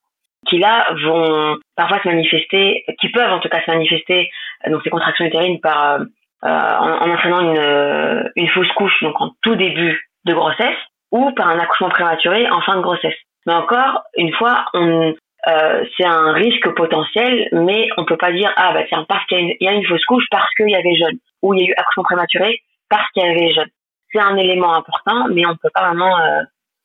qui 0.48 0.58
là 0.58 0.88
vont 1.04 1.58
parfois 1.76 2.02
se 2.02 2.08
manifester, 2.08 2.84
qui 3.00 3.10
peuvent 3.10 3.32
en 3.32 3.40
tout 3.40 3.50
cas 3.50 3.62
se 3.64 3.70
manifester, 3.70 4.32
donc 4.68 4.82
ces 4.84 4.90
contractions 4.90 5.26
utérines 5.26 5.60
par 5.62 6.00
en, 6.42 6.50
en, 6.50 7.12
entraînant 7.12 7.42
une, 7.42 8.32
une 8.36 8.50
fausse 8.50 8.72
couche, 8.74 9.02
donc 9.02 9.20
en 9.20 9.32
tout 9.42 9.56
début 9.56 10.10
de 10.26 10.34
grossesse, 10.34 10.78
ou 11.12 11.32
par 11.32 11.50
un 11.50 11.60
accouchement 11.60 11.90
prématuré 11.90 12.50
en 12.50 12.62
fin 12.62 12.76
de 12.78 12.82
grossesse. 12.82 13.18
Mais 13.46 13.54
encore 13.54 14.04
une 14.16 14.34
fois, 14.34 14.66
on, 14.74 15.14
euh, 15.48 15.86
c'est 15.98 16.06
un 16.06 16.34
risque 16.34 16.70
potentiel, 16.76 17.48
mais 17.54 17.88
on 17.98 18.06
peut 18.06 18.18
pas 18.18 18.32
dire 18.32 18.52
ah 18.58 18.74
bah 18.74 18.84
tiens 18.88 19.06
parce 19.08 19.26
qu'il 19.28 19.56
y, 19.60 19.68
a 19.68 19.72
une 19.72 19.86
fausse 19.86 20.04
couche 20.06 20.26
parce 20.30 20.54
qu'il 20.56 20.70
y 20.70 20.76
avait 20.76 20.96
jeune 20.96 21.18
ou 21.42 21.54
il 21.54 21.62
y 21.62 21.64
a 21.64 21.70
eu 21.70 21.74
accouchement 21.78 22.04
prématuré 22.04 22.62
parce 22.90 23.10
qu'il 23.12 23.24
y 23.24 23.26
avait 23.26 23.54
jeune. 23.54 23.70
C'est 24.12 24.20
un 24.20 24.36
élément 24.36 24.74
important, 24.74 25.28
mais 25.30 25.46
on 25.46 25.56
peut 25.56 25.70
pas 25.74 25.88
vraiment 25.88 26.20
euh, 26.20 26.42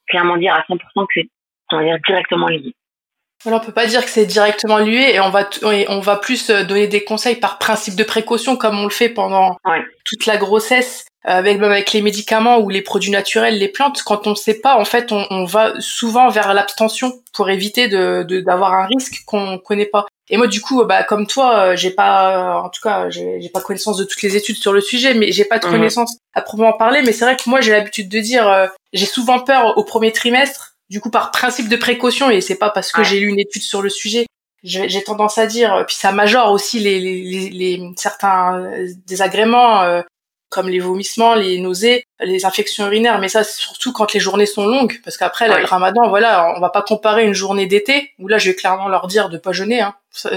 clairement 0.07 0.37
dire 0.37 0.55
à 0.55 0.61
100% 0.61 0.79
que 0.79 1.13
c'est 1.15 1.29
on 1.73 1.79
va 1.79 1.85
dire 1.85 1.99
directement 2.07 2.47
lié. 2.47 2.75
Alors, 3.47 3.61
on 3.63 3.65
peut 3.65 3.73
pas 3.73 3.87
dire 3.87 4.05
que 4.05 4.11
c'est 4.11 4.27
directement 4.27 4.79
lié 4.79 5.13
et 5.15 5.21
on 5.21 5.31
va 5.31 5.49
on 5.63 6.01
va 6.01 6.17
plus 6.17 6.51
euh, 6.51 6.65
donner 6.65 6.87
des 6.87 7.05
conseils 7.05 7.37
par 7.37 7.59
principe 7.59 7.95
de 7.95 8.05
précaution 8.05 8.57
comme 8.57 8.79
on 8.79 8.85
le 8.85 8.91
fait 8.91 9.09
pendant 9.09 9.57
toute 10.05 10.27
la 10.27 10.37
grossesse 10.37 11.05
avec 11.25 11.59
même 11.59 11.73
avec 11.73 11.93
les 11.93 12.03
médicaments 12.03 12.59
ou 12.59 12.69
les 12.69 12.83
produits 12.83 13.11
naturels, 13.11 13.59
les 13.59 13.69
plantes. 13.69 14.03
Quand 14.03 14.27
on 14.27 14.35
sait 14.35 14.61
pas, 14.61 14.77
en 14.77 14.85
fait, 14.85 15.11
on, 15.11 15.27
on 15.31 15.45
va 15.45 15.73
souvent 15.81 16.29
vers 16.29 16.53
l'abstention 16.53 17.13
pour 17.33 17.49
éviter 17.49 17.89
de 17.89 18.23
d'avoir 18.41 18.75
un 18.75 18.87
risque 18.87 19.23
qu'on 19.27 19.59
connaît 19.59 19.87
pas. 19.87 20.07
Et 20.31 20.37
moi, 20.37 20.47
du 20.47 20.61
coup, 20.61 20.85
bah 20.85 21.03
comme 21.03 21.27
toi, 21.27 21.59
euh, 21.59 21.77
j'ai 21.77 21.91
pas, 21.91 22.63
en 22.63 22.71
tout 22.71 22.81
cas, 22.83 23.11
j'ai 23.11 23.51
pas 23.53 23.61
connaissance 23.61 23.99
de 23.99 24.05
toutes 24.05 24.23
les 24.23 24.37
études 24.37 24.57
sur 24.57 24.73
le 24.73 24.81
sujet, 24.81 25.15
mais 25.15 25.33
j'ai 25.33 25.45
pas 25.45 25.59
de 25.59 25.67
mhm. 25.67 25.73
connaissance 25.73 26.17
à 26.35 26.41
proprement 26.41 26.73
parler. 26.73 27.03
Mais 27.03 27.13
c'est 27.13 27.25
vrai 27.25 27.37
que 27.37 27.49
moi, 27.49 27.61
j'ai 27.61 27.73
l'habitude 27.73 28.09
de 28.09 28.21
dire, 28.21 28.49
euh, 28.49 28.67
j'ai 28.93 29.07
souvent 29.07 29.41
peur 29.41 29.77
au 29.77 29.85
premier 29.85 30.13
trimestre 30.13 30.74
du 30.91 31.01
coup 31.01 31.11
par 31.11 31.31
principe 31.31 31.69
de 31.69 31.77
précaution 31.77 32.31
et 32.31 32.41
c'est 32.41 32.59
pas 32.59 32.71
parce 32.71 32.93
que 32.93 33.03
j'ai 33.05 33.21
lu 33.21 33.29
une 33.29 33.41
étude 33.41 33.63
sur 33.63 33.83
le 33.83 33.89
sujet 33.89 34.27
j'ai 34.63 35.03
tendance 35.03 35.39
à 35.39 35.47
dire 35.47 35.85
puis 35.87 35.97
ça 35.97 36.13
majore 36.13 36.51
aussi 36.51 36.81
les, 36.81 36.99
les, 36.99 37.51
les, 37.51 37.93
certains 37.97 38.59
euh, 38.59 38.89
désagréments 39.07 39.83
euh, 39.83 40.03
comme 40.55 40.69
les 40.69 40.79
vomissements, 40.79 41.35
les 41.35 41.59
nausées, 41.59 42.05
les 42.21 42.47
infections 42.47 42.87
urinaires, 42.87 43.19
mais 43.19 43.29
ça 43.29 43.43
surtout 43.43 43.93
quand 43.93 44.13
les 44.13 44.21
journées 44.21 44.47
sont 44.47 44.67
longues, 44.67 45.01
parce 45.03 45.17
qu'après 45.17 45.49
le 45.49 45.65
Ramadan, 45.65 46.09
voilà, 46.09 46.55
on 46.57 46.61
va 46.61 46.71
pas 46.71 46.83
comparer 46.83 47.25
une 47.25 47.35
journée 47.35 47.67
d'été 47.67 48.13
où 48.21 48.29
là 48.29 48.39
je 48.39 48.51
vais 48.51 48.55
clairement 48.55 48.87
leur 48.87 49.09
dire 49.09 49.31
de 49.31 49.37
pas 49.37 49.51
jeûner, 49.51 49.81
hein, 49.81 49.97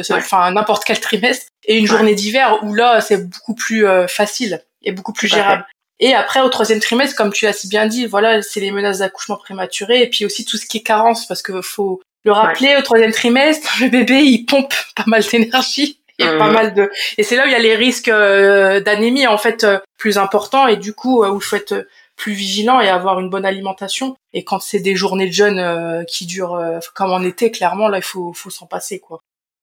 enfin 0.09 0.49
n'importe 0.51 0.85
quel 0.85 0.99
trimestre, 0.99 1.45
et 1.65 1.77
une 1.77 1.85
journée 1.85 2.15
d'hiver 2.15 2.57
où 2.63 2.73
là 2.73 2.99
c'est 2.99 3.29
beaucoup 3.29 3.53
plus 3.53 3.85
euh, 3.85 4.07
facile 4.07 4.63
et 4.81 4.91
beaucoup 4.91 5.13
plus 5.13 5.27
gérable. 5.27 5.67
Et 5.99 6.13
après, 6.13 6.41
au 6.41 6.49
troisième 6.49 6.79
trimestre, 6.79 7.15
comme 7.15 7.33
tu 7.33 7.47
as 7.47 7.53
si 7.53 7.67
bien 7.67 7.87
dit, 7.87 8.05
voilà, 8.05 8.41
c'est 8.41 8.59
les 8.59 8.71
menaces 8.71 8.99
d'accouchement 8.99 9.37
prématuré 9.37 10.01
et 10.03 10.09
puis 10.09 10.25
aussi 10.25 10.45
tout 10.45 10.57
ce 10.57 10.65
qui 10.65 10.77
est 10.77 10.83
carence, 10.83 11.25
parce 11.25 11.41
que 11.41 11.61
faut 11.61 12.01
le 12.23 12.33
rappeler, 12.33 12.75
au 12.77 12.81
troisième 12.81 13.11
trimestre, 13.11 13.77
le 13.81 13.89
bébé, 13.89 14.21
il 14.21 14.45
pompe 14.45 14.73
pas 14.95 15.05
mal 15.07 15.23
d'énergie. 15.23 15.99
A 16.19 16.35
pas 16.35 16.47
mhm. 16.47 16.53
mal 16.53 16.73
de 16.73 16.89
et 17.19 17.23
c'est 17.23 17.35
là 17.35 17.43
où 17.43 17.45
il 17.45 17.51
y 17.51 17.55
a 17.55 17.59
les 17.59 17.75
risques 17.75 18.07
euh, 18.07 18.79
d'anémie 18.79 19.27
en 19.27 19.37
fait 19.37 19.63
euh, 19.63 19.77
plus 19.99 20.17
importants 20.17 20.65
et 20.65 20.75
du 20.75 20.93
coup 20.93 21.23
euh, 21.23 21.29
où 21.29 21.37
il 21.37 21.43
faut 21.43 21.55
être 21.55 21.87
plus 22.15 22.31
vigilant 22.31 22.81
et 22.81 22.89
avoir 22.89 23.19
une 23.19 23.29
bonne 23.29 23.45
alimentation 23.45 24.17
et 24.33 24.43
quand 24.43 24.59
c'est 24.59 24.79
des 24.79 24.95
journées 24.95 25.27
de 25.27 25.31
jeûne 25.31 26.03
qui 26.07 26.25
durent 26.25 26.59
comme 26.95 27.11
en 27.11 27.21
été 27.21 27.51
clairement 27.51 27.87
là 27.87 27.99
il 27.99 28.03
faut 28.03 28.33
faut 28.33 28.49
s'en 28.49 28.65
passer 28.65 28.97
quoi. 28.97 29.19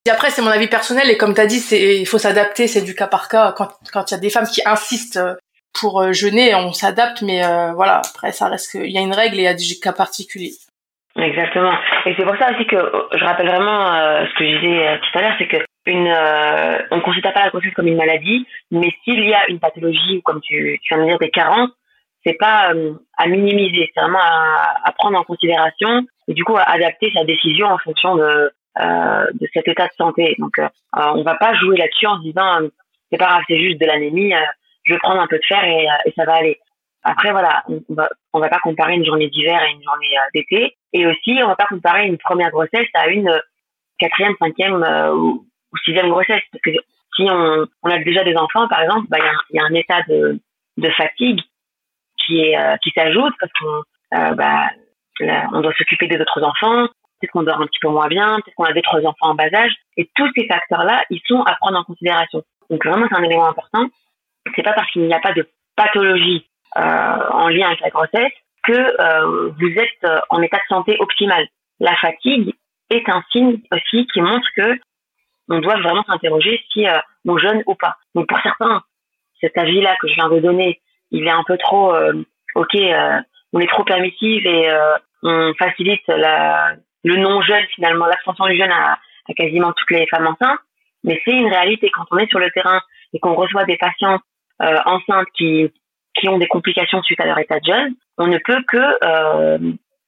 Et 0.06 0.10
après 0.10 0.30
c'est 0.30 0.42
mon 0.42 0.50
avis 0.50 0.68
personnel 0.68 1.10
et 1.10 1.16
comme 1.16 1.34
tu 1.34 1.40
as 1.40 1.46
dit 1.46 1.58
c'est 1.58 1.98
il 1.98 2.06
faut 2.06 2.18
s'adapter 2.18 2.68
c'est 2.68 2.82
du 2.82 2.94
cas 2.94 3.08
par 3.08 3.28
cas 3.28 3.50
quand 3.50 3.70
quand 3.92 4.12
il 4.12 4.14
y 4.14 4.16
a 4.16 4.20
des 4.20 4.30
femmes 4.30 4.46
qui 4.46 4.62
insistent 4.64 5.18
pour 5.74 6.00
euh, 6.00 6.12
jeûner, 6.12 6.54
on 6.54 6.72
s'adapte, 6.72 7.22
mais 7.22 7.44
euh, 7.44 7.72
voilà, 7.74 8.00
après 8.14 8.32
ça 8.32 8.48
reste 8.48 8.70
qu'il 8.70 8.90
y 8.90 8.98
a 8.98 9.02
une 9.02 9.12
règle 9.12 9.36
et 9.36 9.42
il 9.42 9.44
y 9.44 9.48
a 9.48 9.54
des 9.54 9.80
cas 9.82 9.92
particuliers. 9.92 10.54
Exactement. 11.16 11.72
Et 12.06 12.14
c'est 12.16 12.24
pour 12.24 12.36
ça 12.36 12.52
aussi 12.52 12.66
que 12.66 12.76
je 12.76 13.24
rappelle 13.24 13.48
vraiment 13.48 13.92
euh, 13.94 14.24
ce 14.26 14.38
que 14.38 14.44
je 14.44 14.58
disais 14.58 14.98
tout 14.98 15.18
à 15.18 15.22
l'heure, 15.22 15.34
c'est 15.38 15.48
que 15.48 15.56
on 15.86 16.96
ne 16.96 17.02
considère 17.02 17.34
pas 17.34 17.44
la 17.44 17.50
grossesse 17.50 17.74
comme 17.74 17.86
une 17.86 17.98
maladie, 17.98 18.46
mais 18.70 18.88
s'il 19.04 19.22
y 19.22 19.34
a 19.34 19.48
une 19.48 19.60
pathologie 19.60 20.16
ou 20.16 20.22
comme 20.22 20.40
tu, 20.40 20.80
viens 20.90 20.98
de 20.98 21.04
dire 21.08 21.18
des 21.18 21.30
carences, 21.30 21.70
c'est 22.24 22.38
pas 22.38 22.72
à 23.18 23.26
minimiser, 23.26 23.90
c'est 23.94 24.00
vraiment 24.00 24.18
à, 24.18 24.92
prendre 24.92 25.18
en 25.18 25.24
considération 25.24 26.06
et 26.26 26.32
du 26.32 26.42
coup 26.42 26.56
à 26.56 26.62
adapter 26.62 27.12
sa 27.14 27.24
décision 27.24 27.66
en 27.66 27.76
fonction 27.76 28.16
de 28.16 28.50
cet 29.52 29.68
état 29.68 29.88
de 29.88 29.92
santé. 29.98 30.36
Donc 30.38 30.54
on 30.94 31.22
va 31.22 31.34
pas 31.34 31.54
jouer 31.54 31.76
là-dessus 31.76 32.06
en 32.06 32.16
se 32.16 32.22
disant 32.22 32.60
c'est 33.12 33.18
pas 33.18 33.26
grave, 33.26 33.42
c'est 33.46 33.58
juste 33.58 33.78
de 33.78 33.84
l'anémie 33.84 34.32
je 34.84 34.92
vais 34.92 34.98
prendre 34.98 35.20
un 35.20 35.26
peu 35.26 35.38
de 35.38 35.44
fer 35.46 35.62
et, 35.64 35.88
euh, 35.88 35.92
et 36.06 36.12
ça 36.16 36.24
va 36.24 36.34
aller. 36.34 36.58
Après, 37.02 37.32
voilà, 37.32 37.62
on 37.68 37.94
va, 37.94 38.08
va 38.32 38.48
pas 38.48 38.60
comparer 38.60 38.94
une 38.94 39.04
journée 39.04 39.28
d'hiver 39.28 39.60
à 39.60 39.68
une 39.68 39.82
journée 39.82 40.16
euh, 40.16 40.30
d'été. 40.34 40.76
Et 40.92 41.06
aussi, 41.06 41.38
on 41.42 41.48
va 41.48 41.56
pas 41.56 41.66
comparer 41.66 42.06
une 42.06 42.18
première 42.18 42.50
grossesse 42.50 42.88
à 42.94 43.08
une 43.08 43.28
euh, 43.28 43.40
quatrième, 43.98 44.34
cinquième 44.38 44.82
ou, 45.14 45.46
sixième 45.84 46.08
grossesse. 46.08 46.42
Parce 46.50 46.62
que 46.62 46.70
si 47.16 47.22
on, 47.30 47.66
on 47.82 47.90
a 47.90 47.98
déjà 47.98 48.24
des 48.24 48.36
enfants, 48.36 48.68
par 48.68 48.80
exemple, 48.82 49.06
bah, 49.08 49.18
il 49.20 49.56
y, 49.56 49.56
y, 49.56 49.60
a 49.60 49.64
un 49.64 49.74
état 49.74 50.02
de, 50.08 50.40
de 50.78 50.90
fatigue 50.90 51.40
qui 52.24 52.40
est 52.40 52.56
qui 52.82 52.90
s'ajoute 52.96 53.34
parce 53.38 53.52
qu'on 53.60 54.34
bah, 54.34 54.70
on 55.52 55.60
doit 55.60 55.74
s'occuper 55.74 56.06
des 56.06 56.18
autres 56.18 56.42
enfants. 56.42 56.86
Peut-être 57.20 57.32
qu'on 57.32 57.42
dort 57.42 57.60
un 57.60 57.66
petit 57.66 57.78
peu 57.80 57.88
moins 57.88 58.08
bien, 58.08 58.36
peut-être 58.36 58.54
qu'on 58.54 58.64
a 58.64 58.72
d'autres 58.72 59.04
enfants 59.04 59.30
en 59.30 59.34
bas 59.34 59.52
âge. 59.52 59.72
Et 59.96 60.08
tous 60.14 60.30
ces 60.36 60.46
facteurs-là, 60.46 61.04
ils 61.10 61.20
sont 61.26 61.42
à 61.42 61.54
prendre 61.56 61.78
en 61.78 61.84
considération. 61.84 62.42
Donc 62.70 62.84
vraiment, 62.84 63.06
c'est 63.10 63.18
un 63.18 63.22
élément 63.22 63.46
important 63.46 63.88
c'est 64.54 64.62
pas 64.62 64.72
parce 64.72 64.90
qu'il 64.90 65.06
n'y 65.06 65.14
a 65.14 65.20
pas 65.20 65.32
de 65.32 65.48
pathologie 65.76 66.46
euh, 66.76 67.18
en 67.30 67.48
lien 67.48 67.68
avec 67.68 67.80
la 67.80 67.90
grossesse 67.90 68.32
que 68.62 68.72
euh, 68.72 69.50
vous 69.58 69.68
êtes 69.68 70.04
euh, 70.04 70.18
en 70.30 70.42
état 70.42 70.56
de 70.56 70.74
santé 70.74 70.96
optimal. 70.98 71.46
La 71.80 71.94
fatigue 71.96 72.54
est 72.90 73.08
un 73.08 73.22
signe 73.30 73.60
aussi 73.72 74.06
qui 74.12 74.20
montre 74.20 74.48
que 74.56 74.78
on 75.48 75.60
doit 75.60 75.78
vraiment 75.80 76.04
s'interroger 76.04 76.60
si 76.72 76.86
on 77.26 77.36
jeûne 77.36 77.62
ou 77.66 77.74
pas. 77.74 77.96
Donc 78.14 78.26
pour 78.28 78.40
certains, 78.40 78.82
cet 79.40 79.58
avis-là 79.58 79.94
que 80.00 80.08
je 80.08 80.14
viens 80.14 80.30
de 80.30 80.40
donner, 80.40 80.80
il 81.10 81.26
est 81.26 81.30
un 81.30 81.44
peu 81.46 81.58
trop 81.58 81.94
ok, 82.54 82.76
on 83.52 83.60
est 83.60 83.68
trop 83.68 83.84
permissif 83.84 84.46
et 84.46 84.74
on 85.22 85.52
facilite 85.58 86.02
le 86.08 87.16
non-jeûne 87.16 87.66
finalement, 87.74 88.06
l'extension 88.06 88.46
du 88.46 88.56
jeûne 88.56 88.72
à 88.72 88.98
quasiment 89.36 89.72
toutes 89.72 89.90
les 89.90 90.06
femmes 90.06 90.28
enceintes. 90.28 90.60
Mais 91.02 91.20
c'est 91.26 91.32
une 91.32 91.48
réalité 91.48 91.90
quand 91.90 92.06
on 92.10 92.16
est 92.16 92.30
sur 92.30 92.38
le 92.38 92.50
terrain 92.50 92.80
et 93.12 93.18
qu'on 93.18 93.34
reçoit 93.34 93.64
des 93.64 93.76
patients 93.76 94.20
euh, 94.62 94.78
enceintes 94.86 95.28
qui, 95.36 95.70
qui 96.18 96.28
ont 96.28 96.38
des 96.38 96.46
complications 96.46 97.02
suite 97.02 97.20
à 97.20 97.26
leur 97.26 97.38
état 97.38 97.58
de 97.60 97.64
jeûne, 97.64 97.94
on 98.18 98.26
ne 98.26 98.38
peut 98.38 98.62
que 98.68 98.76
euh, 99.04 99.58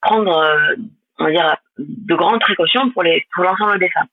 prendre, 0.01 0.37
euh, 0.37 0.75
on 1.19 1.25
va 1.25 1.31
dire, 1.31 1.57
de 1.79 2.15
grandes 2.15 2.41
précautions 2.41 2.91
pour 2.91 3.03
les 3.03 3.27
pour 3.35 3.45
l'ensemble 3.45 3.79
des 3.79 3.91
femmes. 3.91 4.09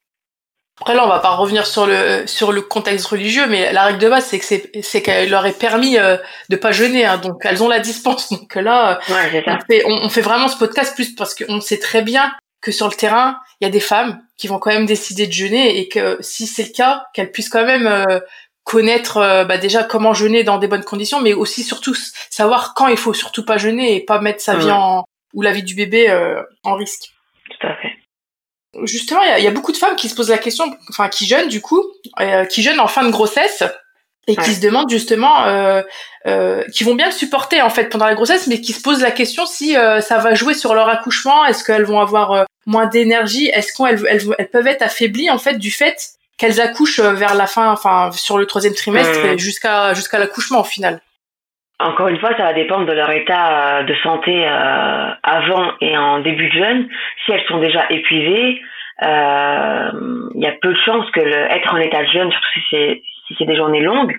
Après 0.81 0.95
là, 0.95 1.05
on 1.05 1.09
va 1.09 1.19
pas 1.19 1.35
revenir 1.35 1.67
sur 1.67 1.85
le 1.85 2.25
sur 2.25 2.51
le 2.51 2.61
contexte 2.61 3.05
religieux, 3.05 3.45
mais 3.47 3.71
la 3.73 3.83
règle 3.83 3.99
de 3.99 4.09
base, 4.09 4.25
c'est 4.25 4.39
que 4.39 4.45
c'est 4.45 4.71
c'est 4.81 5.03
qu'elle 5.03 5.29
leur 5.29 5.45
est 5.45 5.57
permis 5.57 5.99
euh, 5.99 6.17
de 6.49 6.55
pas 6.55 6.71
jeûner, 6.71 7.05
hein, 7.05 7.17
donc 7.17 7.45
elles 7.45 7.61
ont 7.61 7.69
la 7.69 7.79
dispense. 7.79 8.29
Donc 8.33 8.55
là, 8.55 8.99
ouais, 9.09 9.43
on, 9.45 9.59
fait, 9.59 9.83
on, 9.85 10.09
fait 10.09 10.21
vraiment 10.21 10.47
ce 10.47 10.57
podcast 10.57 10.95
plus 10.95 11.13
parce 11.13 11.35
qu'on 11.35 11.61
sait 11.61 11.79
très 11.79 12.01
bien 12.01 12.33
que 12.59 12.71
sur 12.71 12.87
le 12.87 12.93
terrain, 12.95 13.37
il 13.59 13.65
y 13.65 13.67
a 13.67 13.71
des 13.71 13.79
femmes 13.79 14.21
qui 14.37 14.47
vont 14.47 14.57
quand 14.57 14.71
même 14.71 14.85
décider 14.85 15.27
de 15.27 15.31
jeûner 15.31 15.79
et 15.79 15.89
que 15.89 16.17
si 16.21 16.47
c'est 16.47 16.63
le 16.63 16.73
cas, 16.73 17.05
qu'elles 17.13 17.31
puissent 17.31 17.49
quand 17.49 17.65
même 17.65 17.85
euh, 17.85 18.19
connaître 18.63 19.17
euh, 19.17 19.45
bah 19.45 19.57
déjà 19.57 19.83
comment 19.83 20.13
jeûner 20.13 20.43
dans 20.43 20.57
des 20.57 20.67
bonnes 20.67 20.83
conditions, 20.83 21.21
mais 21.21 21.33
aussi 21.33 21.63
surtout 21.63 21.95
savoir 22.29 22.73
quand 22.73 22.87
il 22.87 22.97
faut 22.97 23.13
surtout 23.13 23.45
pas 23.45 23.57
jeûner 23.57 23.95
et 23.95 24.01
pas 24.01 24.19
mettre 24.19 24.41
sa 24.41 24.55
vie 24.55 24.71
en 24.71 25.03
ou 25.33 25.41
la 25.41 25.51
vie 25.51 25.63
du 25.63 25.75
bébé 25.75 26.09
euh, 26.09 26.41
en 26.63 26.75
risque. 26.75 27.11
Tout 27.49 27.67
à 27.67 27.75
fait. 27.75 27.91
Justement, 28.85 29.21
il 29.37 29.43
y 29.43 29.47
a, 29.47 29.51
beaucoup 29.51 29.71
de 29.71 29.77
femmes 29.77 29.95
qui 29.95 30.09
se 30.09 30.15
posent 30.15 30.29
la 30.29 30.37
question, 30.37 30.65
enfin 30.89 31.07
qui 31.09 31.27
jeûnent 31.27 31.49
du 31.49 31.61
coup, 31.61 31.83
euh, 32.19 32.45
qui 32.45 32.63
jeûnent 32.63 32.79
en 32.79 32.87
fin 32.87 33.03
de 33.03 33.11
grossesse 33.11 33.63
et 34.25 34.35
qui 34.35 34.53
se 34.53 34.61
demandent 34.61 34.89
justement, 34.89 35.43
qui 36.73 36.83
vont 36.83 36.95
bien 36.95 37.07
le 37.07 37.11
supporter 37.11 37.61
en 37.61 37.69
fait 37.69 37.89
pendant 37.89 38.05
la 38.05 38.15
grossesse, 38.15 38.47
mais 38.47 38.61
qui 38.61 38.71
se 38.71 38.81
posent 38.81 39.01
la 39.01 39.11
question 39.11 39.45
si 39.45 39.73
ça 39.73 40.17
va 40.17 40.33
jouer 40.33 40.53
sur 40.53 40.73
leur 40.73 40.87
accouchement, 40.87 41.45
est-ce 41.45 41.63
qu'elles 41.63 41.83
vont 41.83 41.99
avoir 41.99 42.45
moins 42.65 42.87
d'énergie, 42.87 43.47
est-ce 43.47 43.73
qu'elles 43.73 44.01
elles 44.07 44.49
peuvent 44.49 44.67
être 44.67 44.81
affaiblies 44.81 45.29
en 45.29 45.37
fait 45.37 45.57
du 45.57 45.71
fait 45.71 46.15
qu'elles 46.37 46.59
accouchent 46.61 46.99
euh, 46.99 47.13
vers 47.13 47.35
la 47.35 47.47
fin, 47.47 47.71
enfin 47.71 48.11
sur 48.11 48.37
le 48.37 48.45
troisième 48.45 48.73
trimestre 48.73 49.33
mmh. 49.33 49.37
jusqu'à 49.37 49.93
jusqu'à 49.93 50.19
l'accouchement 50.19 50.61
au 50.61 50.65
final. 50.65 50.99
Encore 51.79 52.07
une 52.07 52.19
fois, 52.19 52.35
ça 52.37 52.43
va 52.43 52.53
dépendre 52.53 52.85
de 52.85 52.93
leur 52.93 53.09
état 53.11 53.79
euh, 53.79 53.83
de 53.83 53.95
santé 54.03 54.45
euh, 54.47 55.09
avant 55.23 55.73
et 55.81 55.97
en 55.97 56.19
début 56.19 56.49
de 56.49 56.53
jeûne. 56.53 56.87
Si 57.25 57.31
elles 57.31 57.43
sont 57.47 57.59
déjà 57.59 57.85
épuisées, 57.89 58.61
il 59.01 60.41
y 60.41 60.47
a 60.47 60.51
peu 60.61 60.71
de 60.71 60.79
chances 60.85 61.09
que 61.11 61.19
le, 61.19 61.51
être 61.51 61.73
en 61.73 61.77
état 61.77 62.03
de 62.03 62.09
jeûne, 62.09 62.31
surtout 62.31 62.47
si 62.53 62.61
c'est 62.69 63.01
si 63.27 63.35
c'est 63.37 63.45
des 63.45 63.55
journées 63.55 63.81
longues, 63.81 64.15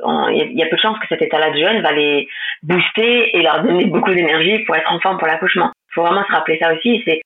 il 0.00 0.52
y, 0.52 0.62
a 0.62 0.66
peu 0.66 0.76
de 0.76 0.80
chances 0.80 0.98
que 0.98 1.06
cet 1.08 1.22
état-là 1.22 1.50
de 1.50 1.58
jeûne 1.58 1.80
va 1.80 1.92
les 1.92 2.28
booster 2.62 3.36
et 3.36 3.42
leur 3.42 3.62
donner 3.62 3.86
beaucoup 3.86 4.12
d'énergie 4.12 4.58
pour 4.64 4.74
être 4.74 4.90
en 4.92 4.98
forme 5.00 5.18
pour 5.18 5.28
l'accouchement. 5.28 5.70
Il 5.90 5.94
faut 5.94 6.02
vraiment 6.02 6.24
se 6.26 6.32
rappeler 6.32 6.58
ça 6.60 6.74
aussi. 6.74 7.02
C'est 7.04 7.22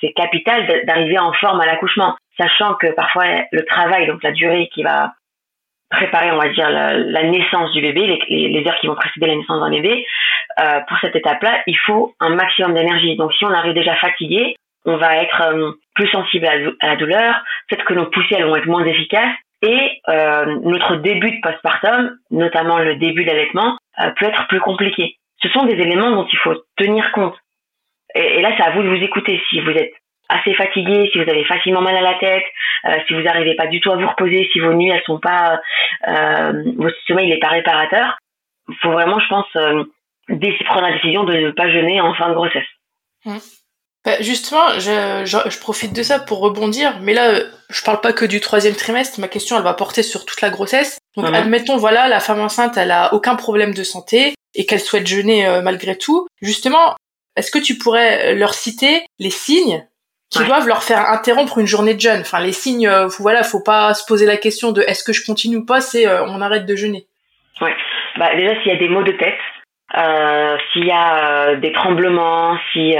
c'est 0.00 0.12
capital 0.12 0.66
d'arriver 0.86 1.18
en 1.18 1.32
forme 1.34 1.60
à 1.60 1.66
l'accouchement 1.66 2.16
sachant 2.38 2.74
que 2.74 2.88
parfois 2.94 3.24
le 3.52 3.64
travail, 3.64 4.06
donc 4.06 4.22
la 4.22 4.32
durée 4.32 4.68
qui 4.72 4.82
va 4.82 5.12
préparer, 5.90 6.32
on 6.32 6.38
va 6.38 6.48
dire, 6.48 6.68
la, 6.68 7.22
naissance 7.24 7.70
du 7.72 7.80
bébé, 7.80 8.18
les, 8.28 8.64
heures 8.66 8.78
qui 8.80 8.88
vont 8.88 8.96
précéder 8.96 9.26
la 9.26 9.36
naissance 9.36 9.60
d'un 9.60 9.70
bébé, 9.70 10.04
euh, 10.58 10.80
pour 10.88 10.98
cette 10.98 11.14
étape-là, 11.14 11.62
il 11.66 11.78
faut 11.86 12.14
un 12.20 12.30
maximum 12.30 12.74
d'énergie. 12.74 13.16
Donc 13.16 13.32
si 13.34 13.44
on 13.44 13.52
arrive 13.52 13.74
déjà 13.74 13.94
fatigué, 13.96 14.56
on 14.84 14.96
va 14.96 15.16
être 15.16 15.42
euh, 15.42 15.72
plus 15.94 16.08
sensible 16.08 16.46
à, 16.46 16.86
la 16.86 16.96
douleur, 16.96 17.42
peut-être 17.68 17.84
que 17.84 17.94
nos 17.94 18.06
poussées 18.06 18.42
vont 18.42 18.56
être 18.56 18.66
moins 18.66 18.84
efficaces, 18.84 19.36
et 19.62 20.00
euh, 20.08 20.58
notre 20.62 20.96
début 20.96 21.32
de 21.32 21.40
postpartum, 21.40 22.16
notamment 22.30 22.78
le 22.78 22.96
début 22.96 23.24
d'allaitement, 23.24 23.76
euh, 24.00 24.10
peut 24.18 24.26
être 24.26 24.46
plus 24.48 24.60
compliqué. 24.60 25.16
ce 25.42 25.48
sont 25.48 25.64
des 25.64 25.74
éléments 25.74 26.10
dont 26.10 26.26
il 26.30 26.38
faut 26.38 26.54
tenir 26.76 27.10
compte. 27.12 27.34
Et, 28.14 28.40
là, 28.40 28.52
c'est 28.56 28.62
à 28.62 28.70
vous 28.70 28.82
de 28.82 28.88
vous 28.88 29.02
écouter. 29.02 29.42
Si 29.50 29.60
vous 29.60 29.70
êtes 29.70 29.92
assez 30.28 30.54
fatigué, 30.54 31.08
si 31.12 31.18
vous 31.18 31.30
avez 31.30 31.44
facilement 31.44 31.80
mal 31.80 31.96
à 31.96 32.00
la 32.00 32.14
tête, 32.14 32.44
euh, 32.86 32.96
si 33.06 33.14
vous 33.14 33.22
n'arrivez 33.22 33.54
pas 33.54 33.66
du 33.66 33.80
tout 33.80 33.90
à 33.90 33.96
vous 33.96 34.06
reposer, 34.06 34.48
si 34.52 34.60
vos 34.60 34.72
nuits 34.72 34.90
elles 34.90 35.02
sont 35.04 35.18
pas, 35.18 35.60
euh, 36.08 36.52
votre 36.76 36.96
sommeil 37.06 37.28
n'est 37.28 37.38
pas 37.38 37.48
réparateur, 37.48 38.18
il 38.68 38.76
faut 38.82 38.92
vraiment, 38.92 39.18
je 39.20 39.28
pense, 39.28 39.46
euh, 39.56 39.84
prendre 40.64 40.86
la 40.86 40.92
décision 40.92 41.24
de 41.24 41.34
ne 41.34 41.50
pas 41.50 41.70
jeûner 41.70 42.00
en 42.00 42.14
fin 42.14 42.28
de 42.28 42.34
grossesse. 42.34 42.66
Mmh. 43.24 43.36
Bah, 44.04 44.20
justement, 44.20 44.78
je, 44.78 45.24
je, 45.24 45.60
profite 45.60 45.92
de 45.92 46.04
ça 46.04 46.20
pour 46.20 46.38
rebondir, 46.38 46.98
mais 47.00 47.12
là, 47.12 47.40
je 47.70 47.82
parle 47.82 48.00
pas 48.00 48.12
que 48.12 48.24
du 48.24 48.40
troisième 48.40 48.76
trimestre. 48.76 49.18
Ma 49.18 49.26
question, 49.26 49.56
elle 49.56 49.64
va 49.64 49.74
porter 49.74 50.04
sur 50.04 50.24
toute 50.24 50.40
la 50.42 50.50
grossesse. 50.50 50.98
Donc, 51.16 51.26
admettons, 51.34 51.76
voilà, 51.76 52.06
la 52.06 52.20
femme 52.20 52.40
enceinte, 52.40 52.76
elle 52.76 52.92
a 52.92 53.12
aucun 53.14 53.34
problème 53.34 53.74
de 53.74 53.82
santé 53.82 54.34
et 54.54 54.64
qu'elle 54.64 54.80
souhaite 54.80 55.08
jeûner 55.08 55.46
euh, 55.46 55.60
malgré 55.60 55.98
tout. 55.98 56.28
Justement, 56.40 56.94
est-ce 57.34 57.50
que 57.50 57.58
tu 57.58 57.78
pourrais 57.78 58.36
leur 58.36 58.54
citer 58.54 59.04
les 59.18 59.30
signes 59.30 59.84
qui 60.30 60.44
doivent 60.44 60.66
leur 60.66 60.82
faire 60.82 61.08
interrompre 61.10 61.58
une 61.58 61.66
journée 61.66 61.94
de 61.94 62.00
jeûne 62.00 62.20
Enfin, 62.20 62.40
les 62.40 62.52
signes, 62.52 62.88
euh, 62.88 63.06
voilà, 63.20 63.42
faut 63.42 63.62
pas 63.62 63.94
se 63.94 64.04
poser 64.06 64.26
la 64.26 64.36
question 64.36 64.72
de 64.72 64.82
est-ce 64.82 65.04
que 65.04 65.12
je 65.12 65.24
continue 65.24 65.58
ou 65.58 65.66
pas. 65.66 65.80
C'est 65.80 66.06
euh, 66.06 66.24
on 66.26 66.40
arrête 66.40 66.66
de 66.66 66.76
jeûner. 66.76 67.06
Ouais. 67.60 67.74
Bah 68.18 68.34
déjà, 68.34 68.60
s'il 68.60 68.72
y 68.72 68.74
a 68.74 68.78
des 68.78 68.88
maux 68.88 69.02
de 69.02 69.12
tête, 69.12 69.38
s'il 70.72 70.84
y 70.84 70.92
a 70.92 71.54
des 71.56 71.72
tremblements, 71.72 72.58
si 72.72 72.96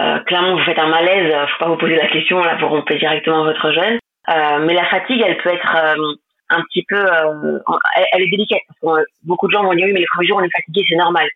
euh, 0.00 0.18
clairement, 0.26 0.56
vous 0.56 0.64
faites 0.64 0.78
un 0.78 0.88
malaise, 0.88 1.32
euh, 1.32 1.46
faut 1.46 1.64
pas 1.64 1.70
vous 1.70 1.78
poser 1.78 1.96
la 1.96 2.08
question, 2.08 2.38
là, 2.40 2.56
vous 2.60 2.68
rompez 2.68 2.98
directement 2.98 3.44
votre 3.44 3.72
jeûne. 3.72 3.98
Euh, 4.28 4.58
mais 4.66 4.74
la 4.74 4.84
fatigue, 4.86 5.22
elle 5.24 5.38
peut 5.38 5.50
être 5.50 5.74
euh, 5.74 6.14
un 6.50 6.62
petit 6.62 6.84
peu, 6.88 7.02
elle, 8.12 8.22
est 8.22 8.30
délicate. 8.30 8.60
Parce 8.68 8.98
que, 8.98 9.04
beaucoup 9.24 9.46
de 9.46 9.52
gens 9.52 9.64
vont 9.64 9.74
dire 9.74 9.86
oui, 9.86 9.92
mais 9.92 10.00
les 10.00 10.06
premiers 10.06 10.28
jours 10.28 10.38
on 10.38 10.44
est 10.44 10.56
fatigué, 10.56 10.84
c'est 10.88 10.96
normal. 10.96 11.28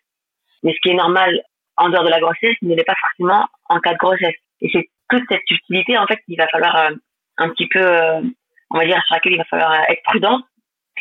Mais 0.62 0.72
ce 0.72 0.78
qui 0.82 0.90
est 0.90 0.96
normal 0.96 1.40
en 1.78 1.88
dehors 1.88 2.04
de 2.04 2.10
la 2.10 2.20
grossesse 2.20 2.56
ne 2.62 2.74
l'est 2.74 2.84
pas 2.84 2.94
forcément 3.00 3.46
en 3.68 3.80
cas 3.80 3.92
de 3.92 3.98
grossesse. 3.98 4.34
Et 4.62 4.70
c'est 4.72 4.88
toute 5.08 5.22
cette 5.28 5.42
subtilité 5.46 5.98
en 5.98 6.06
fait 6.06 6.18
qu'il 6.26 6.36
va 6.38 6.46
falloir 6.48 6.90
un 7.38 7.48
petit 7.50 7.66
peu, 7.68 7.84
on 8.70 8.78
va 8.78 8.84
dire 8.84 9.02
sur 9.06 9.14
laquelle 9.14 9.32
il 9.32 9.38
va 9.38 9.44
falloir 9.44 9.72
être 9.88 10.02
prudent. 10.04 10.40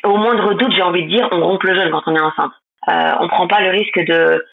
Au 0.04 0.18
moindre 0.18 0.54
doute, 0.54 0.72
j'ai 0.74 0.82
envie 0.82 1.04
de 1.04 1.10
dire, 1.10 1.28
on 1.32 1.42
rompt 1.42 1.63
le 1.63 1.75
jeûne 1.75 1.92
quand 1.92 2.04
on 2.06 2.16
est 2.16 2.22
enceinte. 2.22 2.54
Euh, 2.88 3.12
on 3.20 3.28
prend 3.28 3.48
pas 3.48 3.62
le 3.62 3.70
risque 3.70 4.00
de 4.00 4.46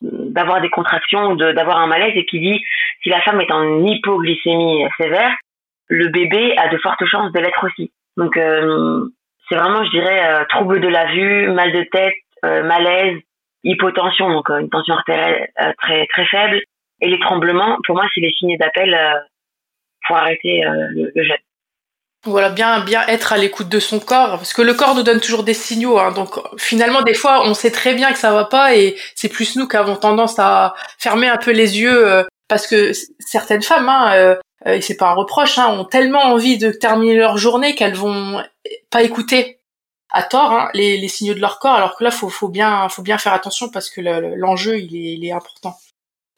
d'avoir 0.00 0.60
des 0.60 0.68
contractions, 0.68 1.34
d'avoir 1.34 1.78
un 1.78 1.86
malaise 1.86 2.12
et 2.14 2.26
qui 2.26 2.38
dit 2.38 2.60
si 3.02 3.08
la 3.08 3.22
femme 3.22 3.40
est 3.40 3.50
en 3.50 3.84
hypoglycémie 3.84 4.84
sévère, 4.98 5.34
le 5.88 6.08
bébé 6.08 6.54
a 6.58 6.68
de 6.68 6.76
fortes 6.78 7.04
chances 7.06 7.32
de 7.32 7.40
l'être 7.40 7.64
aussi. 7.64 7.92
Donc 8.16 8.36
euh, 8.36 9.06
c'est 9.48 9.56
vraiment, 9.56 9.84
je 9.84 9.90
dirais, 9.90 10.26
euh, 10.26 10.44
trouble 10.46 10.80
de 10.80 10.88
la 10.88 11.06
vue, 11.06 11.48
mal 11.50 11.72
de 11.72 11.84
tête, 11.84 12.14
euh, 12.44 12.64
malaise, 12.64 13.18
hypotension, 13.62 14.28
donc 14.30 14.50
une 14.50 14.68
tension 14.68 14.94
artérielle 14.94 15.48
très 15.78 16.06
très 16.08 16.26
faible, 16.26 16.60
et 17.00 17.08
les 17.08 17.18
tremblements. 17.20 17.78
Pour 17.86 17.96
moi, 17.96 18.04
c'est 18.14 18.20
les 18.20 18.32
signes 18.38 18.56
d'appel 18.58 18.96
pour 20.06 20.16
arrêter 20.16 20.62
le, 20.64 21.12
le 21.14 21.24
jeûne. 21.24 21.36
Voilà, 22.26 22.48
bien 22.48 22.80
bien 22.80 23.06
être 23.06 23.34
à 23.34 23.36
l'écoute 23.36 23.68
de 23.68 23.78
son 23.78 24.00
corps, 24.00 24.38
parce 24.38 24.54
que 24.54 24.62
le 24.62 24.72
corps 24.72 24.94
nous 24.94 25.02
donne 25.02 25.20
toujours 25.20 25.44
des 25.44 25.52
signaux. 25.52 25.98
Hein, 25.98 26.12
donc 26.12 26.38
finalement, 26.58 27.02
des 27.02 27.12
fois, 27.12 27.42
on 27.46 27.52
sait 27.52 27.70
très 27.70 27.92
bien 27.94 28.12
que 28.12 28.18
ça 28.18 28.32
va 28.32 28.46
pas, 28.46 28.74
et 28.74 28.96
c'est 29.14 29.28
plus 29.28 29.56
nous 29.56 29.68
qui 29.68 29.76
avons 29.76 29.96
tendance 29.96 30.38
à 30.38 30.74
fermer 30.98 31.28
un 31.28 31.36
peu 31.36 31.50
les 31.50 31.78
yeux, 31.78 32.08
euh, 32.08 32.22
parce 32.48 32.66
que 32.66 32.92
certaines 33.18 33.62
femmes, 33.62 33.90
hein, 33.90 34.14
euh, 34.14 34.36
et 34.64 34.80
c'est 34.80 34.96
pas 34.96 35.10
un 35.10 35.14
reproche, 35.14 35.58
hein, 35.58 35.68
ont 35.68 35.84
tellement 35.84 36.22
envie 36.22 36.56
de 36.56 36.70
terminer 36.70 37.16
leur 37.16 37.36
journée 37.36 37.74
qu'elles 37.74 37.94
vont 37.94 38.42
pas 38.90 39.02
écouter 39.02 39.58
à 40.10 40.22
tort 40.22 40.52
hein, 40.52 40.70
les, 40.72 40.96
les, 40.96 41.08
signaux 41.08 41.34
de 41.34 41.40
leur 41.40 41.58
corps. 41.58 41.74
Alors 41.74 41.94
que 41.96 42.04
là, 42.04 42.10
faut 42.10 42.30
faut 42.30 42.48
bien 42.48 42.88
faut 42.88 43.02
bien 43.02 43.18
faire 43.18 43.34
attention 43.34 43.68
parce 43.68 43.90
que 43.90 44.00
l'enjeu 44.00 44.78
il 44.78 44.96
est 44.96 45.14
il 45.14 45.26
est 45.26 45.32
important. 45.32 45.76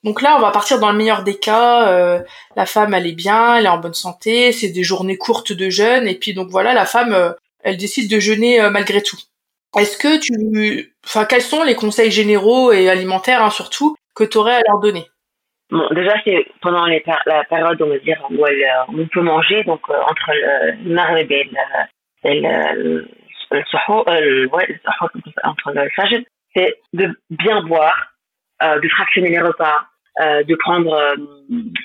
Donc 0.07 0.23
là, 0.23 0.37
on 0.37 0.41
va 0.41 0.53
partir 0.53 0.79
dans 0.79 0.93
le 0.93 0.97
meilleur 0.97 1.25
des 1.25 1.37
cas. 1.37 1.89
Euh, 1.89 2.21
la 2.55 2.65
femme, 2.65 2.95
elle 2.95 3.09
est 3.09 3.13
bien, 3.13 3.57
elle 3.57 3.67
est 3.67 3.69
en 3.69 3.79
bonne 3.79 3.93
santé, 3.93 4.53
c'est 4.53 4.69
des 4.69 4.85
journées 4.85 5.19
courtes 5.19 5.53
de 5.53 5.69
jeûne, 5.69 6.07
et 6.07 6.15
puis 6.15 6.33
donc 6.33 6.49
voilà, 6.49 6.75
la 6.75 6.85
femme, 6.85 7.13
euh, 7.13 7.33
elle 7.65 7.77
décide 7.77 8.09
de 8.09 8.21
jeûner 8.21 8.61
euh, 8.61 8.71
malgré 8.71 9.03
tout. 9.03 9.17
Est-ce 9.77 9.99
que 9.99 10.21
tu, 10.21 10.95
enfin, 11.05 11.25
quels 11.25 11.43
sont 11.43 11.65
les 11.65 11.75
conseils 11.75 12.13
généraux 12.13 12.71
et 12.71 12.89
alimentaires, 12.89 13.43
hein, 13.43 13.51
surtout, 13.51 13.97
que 14.15 14.23
tu 14.23 14.39
aurais 14.39 14.55
à 14.55 14.63
leur 14.69 14.79
donner? 14.79 15.07
Bon, 15.73 15.83
déjà, 15.91 16.15
c'est 16.25 16.47
pendant 16.63 16.87
la 16.87 17.45
période, 17.45 17.83
on 17.83 17.89
va 17.89 17.99
dire, 17.99 18.25
où 18.31 18.47
on 18.97 19.09
peut 19.09 19.23
manger, 19.23 19.65
donc 19.65 19.81
entre 19.91 20.31
le 20.31 20.95
maghrib 20.95 21.33
et 21.33 21.51
le, 22.25 23.09
le, 23.51 23.59
le, 23.59 24.47
ouais, 24.51 24.81
entre 25.43 25.73
le 25.73 25.89
c'est 26.55 26.77
de 26.93 27.11
bien 27.29 27.61
boire, 27.63 28.13
de 28.63 28.89
fractionner 28.89 29.31
les 29.31 29.41
repas, 29.41 29.85
euh, 30.21 30.43
de 30.45 30.55
prendre 30.57 30.93
euh, 30.95 31.15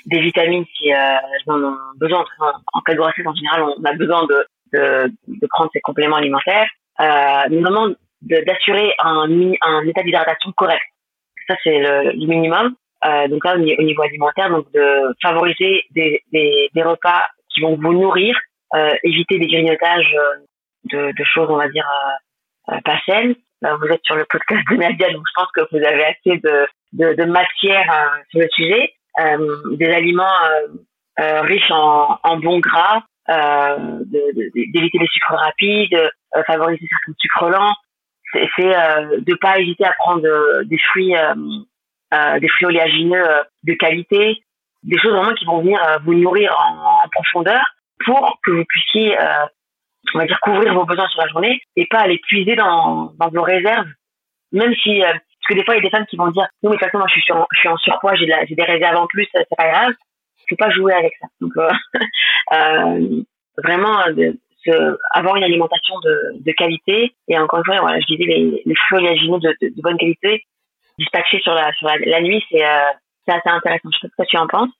des 0.06 0.20
vitamines 0.20 0.64
si 0.76 0.92
euh, 0.92 0.96
elles 0.96 1.52
en 1.52 1.62
ont 1.62 1.76
besoin. 1.96 2.24
En, 2.72 2.80
cas 2.80 2.94
de 2.94 2.98
grossesse, 2.98 3.26
en 3.26 3.34
général, 3.34 3.62
on 3.62 3.84
a 3.84 3.92
besoin 3.92 4.24
de, 4.26 4.46
de, 4.72 5.12
de 5.28 5.46
prendre 5.48 5.70
ces 5.74 5.80
compléments 5.80 6.16
alimentaires, 6.16 6.68
euh, 7.00 7.42
mais 7.50 7.60
vraiment 7.60 7.88
d'assurer 8.22 8.94
un, 9.00 9.26
un 9.62 9.86
état 9.86 10.02
d'hydratation 10.02 10.52
correct. 10.52 10.82
Ça, 11.46 11.56
c'est 11.62 11.78
le, 11.78 12.12
minimum. 12.26 12.74
Euh, 13.04 13.28
donc 13.28 13.44
là, 13.44 13.56
au 13.56 13.58
niveau 13.82 14.02
alimentaire, 14.02 14.48
donc 14.48 14.70
de 14.72 15.14
favoriser 15.20 15.84
des, 15.90 16.22
des, 16.32 16.70
des 16.72 16.82
repas 16.82 17.28
qui 17.52 17.60
vont 17.60 17.76
vous 17.76 17.92
nourrir, 17.92 18.38
éviter 19.02 19.38
des 19.38 19.46
grignotages 19.46 20.16
de, 20.84 21.12
de 21.12 21.24
choses, 21.24 21.48
on 21.50 21.56
va 21.56 21.68
dire, 21.68 21.86
pas 22.66 22.98
saines. 23.04 23.34
Vous 23.62 23.86
êtes 23.86 24.04
sur 24.04 24.16
le 24.16 24.24
podcast 24.24 24.62
de 24.70 24.76
Nadia, 24.76 25.12
donc 25.12 25.22
je 25.26 25.32
pense 25.34 25.52
que 25.54 25.60
vous 25.70 25.84
avez 25.84 26.04
assez 26.04 26.40
de, 26.92 27.24
matière 27.24 27.90
euh, 27.90 28.22
sur 28.30 28.40
le 28.40 28.48
sujet, 28.52 28.92
euh, 29.20 29.76
des 29.76 29.88
aliments 29.88 30.24
euh, 31.20 31.40
riches 31.42 31.70
en, 31.70 32.18
en 32.22 32.36
bons 32.38 32.58
gras, 32.58 33.02
d'éviter 33.28 34.98
les 34.98 35.06
sucres 35.06 35.34
rapides, 35.34 36.10
favoriser 36.46 36.86
certains 36.90 37.14
sucres 37.18 37.50
lents. 37.50 37.74
C'est 38.32 39.20
de 39.20 39.34
pas 39.34 39.60
hésiter 39.60 39.84
à 39.84 39.92
prendre 39.92 40.22
des 40.64 40.78
fruits, 40.78 41.14
des 42.12 42.48
fruits 42.48 42.66
oléagineux 42.66 43.24
de 43.62 43.74
qualité, 43.74 44.42
des 44.82 44.98
choses 44.98 45.12
vraiment 45.12 45.34
qui 45.34 45.44
vont 45.44 45.60
venir 45.60 45.78
vous 46.04 46.14
nourrir 46.14 46.56
en, 46.58 47.08
profondeur 47.10 47.62
pour 48.04 48.38
que 48.42 48.50
vous 48.50 48.64
puissiez, 48.64 49.16
on 50.14 50.18
va 50.18 50.26
dire, 50.26 50.40
couvrir 50.40 50.74
vos 50.74 50.84
besoins 50.84 51.08
sur 51.08 51.20
la 51.20 51.28
journée 51.28 51.60
et 51.76 51.86
pas 51.86 52.00
aller 52.00 52.18
puiser 52.18 52.56
dans, 52.56 53.12
dans 53.18 53.28
vos 53.28 53.42
réserves. 53.42 53.88
Même 54.52 54.74
si 54.82 55.02
parce 55.42 55.54
que 55.54 55.58
des 55.58 55.64
fois, 55.64 55.74
il 55.74 55.78
y 55.78 55.80
a 55.80 55.82
des 55.82 55.90
femmes 55.90 56.06
qui 56.06 56.16
vont 56.16 56.30
dire, 56.30 56.46
non, 56.62 56.70
mais 56.70 56.76
de 56.76 56.80
toute 56.80 56.86
façon, 56.86 56.98
moi, 56.98 57.06
je 57.08 57.14
suis, 57.14 57.24
je 57.52 57.58
suis 57.58 57.68
en 57.68 57.76
surpoids, 57.78 58.14
j'ai, 58.14 58.28
j'ai 58.48 58.54
des 58.54 58.62
réserves 58.62 58.96
en 58.96 59.06
plus, 59.08 59.26
c'est 59.32 59.46
pas 59.56 59.68
grave. 59.68 59.92
Faut 60.48 60.56
pas 60.56 60.70
jouer 60.70 60.92
avec 60.92 61.12
ça. 61.20 61.26
Donc, 61.40 61.52
euh, 61.56 61.70
euh 62.52 63.22
vraiment, 63.58 63.98
de, 64.12 64.38
avoir 65.12 65.36
une 65.36 65.44
alimentation 65.44 65.98
de, 66.00 66.32
de 66.40 66.52
qualité. 66.52 67.14
Et 67.28 67.38
encore 67.38 67.58
une 67.58 67.64
fois, 67.64 67.80
voilà, 67.80 68.00
je 68.00 68.06
disais, 68.06 68.24
les, 68.24 68.62
les 68.64 68.74
fruits 68.74 68.98
oléagineux 68.98 69.38
de, 69.38 69.54
de, 69.60 69.68
de, 69.74 69.82
bonne 69.82 69.98
qualité, 69.98 70.44
dispatchés 70.98 71.40
sur 71.40 71.54
la, 71.54 71.72
sur 71.74 71.88
la, 71.88 72.20
nuit, 72.20 72.42
c'est, 72.50 72.64
euh, 72.64 72.90
c'est 73.26 73.34
assez 73.34 73.48
intéressant. 73.48 73.88
Je 73.92 73.98
sais 73.98 74.08
pas 74.16 74.24
ce 74.24 74.24
que 74.24 74.30
tu 74.30 74.38
en 74.38 74.46
penses. 74.46 74.70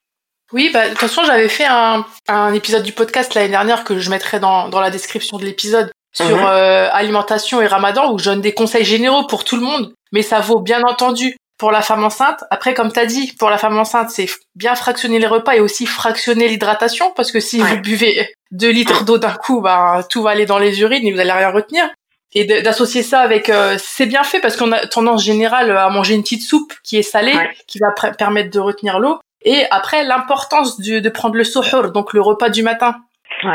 Oui, 0.52 0.70
bah, 0.72 0.84
de 0.84 0.90
toute 0.90 0.98
façon, 0.98 1.22
j'avais 1.24 1.48
fait 1.48 1.66
un, 1.66 2.04
un 2.28 2.52
épisode 2.52 2.82
du 2.82 2.92
podcast 2.92 3.34
l'année 3.34 3.48
dernière 3.48 3.84
que 3.84 3.98
je 3.98 4.10
mettrai 4.10 4.38
dans, 4.40 4.68
dans 4.68 4.80
la 4.80 4.90
description 4.90 5.38
de 5.38 5.44
l'épisode 5.44 5.90
sur 6.12 6.36
mhm. 6.36 6.44
euh, 6.44 6.88
alimentation 6.92 7.62
et 7.62 7.66
ramadan 7.66 8.12
où 8.12 8.18
je 8.18 8.26
donne 8.26 8.42
des 8.42 8.52
conseils 8.52 8.84
généraux 8.84 9.26
pour 9.26 9.44
tout 9.44 9.56
le 9.56 9.62
monde 9.62 9.94
mais 10.12 10.22
ça 10.22 10.40
vaut 10.40 10.60
bien 10.60 10.82
entendu 10.82 11.36
pour 11.58 11.72
la 11.72 11.82
femme 11.82 12.04
enceinte. 12.04 12.44
Après, 12.50 12.74
comme 12.74 12.92
tu 12.92 13.00
as 13.00 13.06
dit, 13.06 13.32
pour 13.38 13.50
la 13.50 13.58
femme 13.58 13.78
enceinte, 13.78 14.10
c'est 14.10 14.28
bien 14.54 14.74
fractionner 14.74 15.18
les 15.18 15.26
repas 15.26 15.54
et 15.54 15.60
aussi 15.60 15.86
fractionner 15.86 16.48
l'hydratation, 16.48 17.12
parce 17.16 17.32
que 17.32 17.40
si 17.40 17.60
vous 17.60 17.78
buvez 17.78 18.28
2 18.50 18.68
litres 18.70 19.04
d'eau 19.04 19.18
d'un 19.18 19.32
coup, 19.32 19.60
bah, 19.60 20.02
tout 20.08 20.22
va 20.22 20.30
aller 20.30 20.46
dans 20.46 20.58
les 20.58 20.80
urines 20.80 21.06
et 21.06 21.12
vous 21.12 21.20
allez 21.20 21.32
rien 21.32 21.50
retenir. 21.50 21.88
Et 22.34 22.62
d'associer 22.62 23.02
ça 23.02 23.20
avec, 23.20 23.50
euh, 23.50 23.76
c'est 23.78 24.06
bien 24.06 24.24
fait 24.24 24.40
parce 24.40 24.56
qu'on 24.56 24.72
a 24.72 24.86
tendance 24.86 25.22
générale 25.22 25.70
à 25.76 25.88
manger 25.90 26.14
une 26.14 26.22
petite 26.22 26.42
soupe 26.42 26.72
qui 26.82 26.96
est 26.96 27.02
salée, 27.02 27.34
qui 27.66 27.78
va 27.78 27.90
permettre 28.12 28.50
de 28.50 28.58
retenir 28.58 28.98
l'eau. 28.98 29.18
Et 29.44 29.64
après, 29.70 30.04
l'importance 30.04 30.80
de, 30.80 31.00
de 31.00 31.08
prendre 31.08 31.36
le 31.36 31.44
suhoor, 31.44 31.90
donc 31.90 32.12
le 32.12 32.20
repas 32.20 32.48
du 32.48 32.62
matin. 32.62 32.96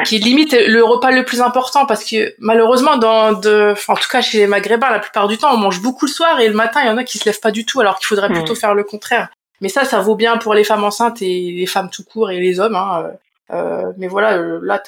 Qui 0.06 0.20
limite 0.20 0.54
le 0.54 0.84
repas 0.84 1.12
le 1.12 1.24
plus 1.24 1.40
important 1.40 1.86
parce 1.86 2.04
que 2.04 2.34
malheureusement 2.40 2.98
dans 2.98 3.32
de 3.32 3.74
en 3.88 3.96
tout 3.96 4.10
cas 4.12 4.22
chez 4.22 4.40
les 4.40 4.48
maghrébins 4.48 4.90
la 4.90 5.00
plupart 5.00 5.30
du 5.30 5.38
temps 5.38 5.54
on 5.54 5.58
mange 5.58 5.82
beaucoup 5.82 6.08
le 6.08 6.12
soir 6.12 6.42
et 6.42 6.48
le 6.50 6.54
matin 6.54 6.82
il 6.84 6.88
y 6.88 6.90
en 6.90 6.98
a 6.98 7.06
qui 7.06 7.18
se 7.20 7.26
lèvent 7.26 7.40
pas 7.40 7.52
du 7.52 7.66
tout 7.66 7.80
alors 7.80 7.98
qu'il 7.98 8.08
faudrait 8.08 8.28
plutôt 8.28 8.56
faire 8.56 8.74
le 8.74 8.84
contraire. 8.84 9.30
Mais 9.62 9.70
ça 9.70 9.86
ça 9.86 10.00
vaut 10.00 10.16
bien 10.16 10.38
pour 10.38 10.54
les 10.56 10.66
femmes 10.66 10.84
enceintes 10.84 11.22
et 11.22 11.52
les 11.52 11.68
femmes 11.68 11.90
tout 11.90 12.04
court 12.04 12.32
et 12.32 12.40
les 12.40 12.60
hommes 12.60 12.76
hein. 12.76 13.12
Euh, 13.52 13.94
mais 13.98 14.08
voilà, 14.08 14.38
euh, 14.38 14.60
là, 14.62 14.82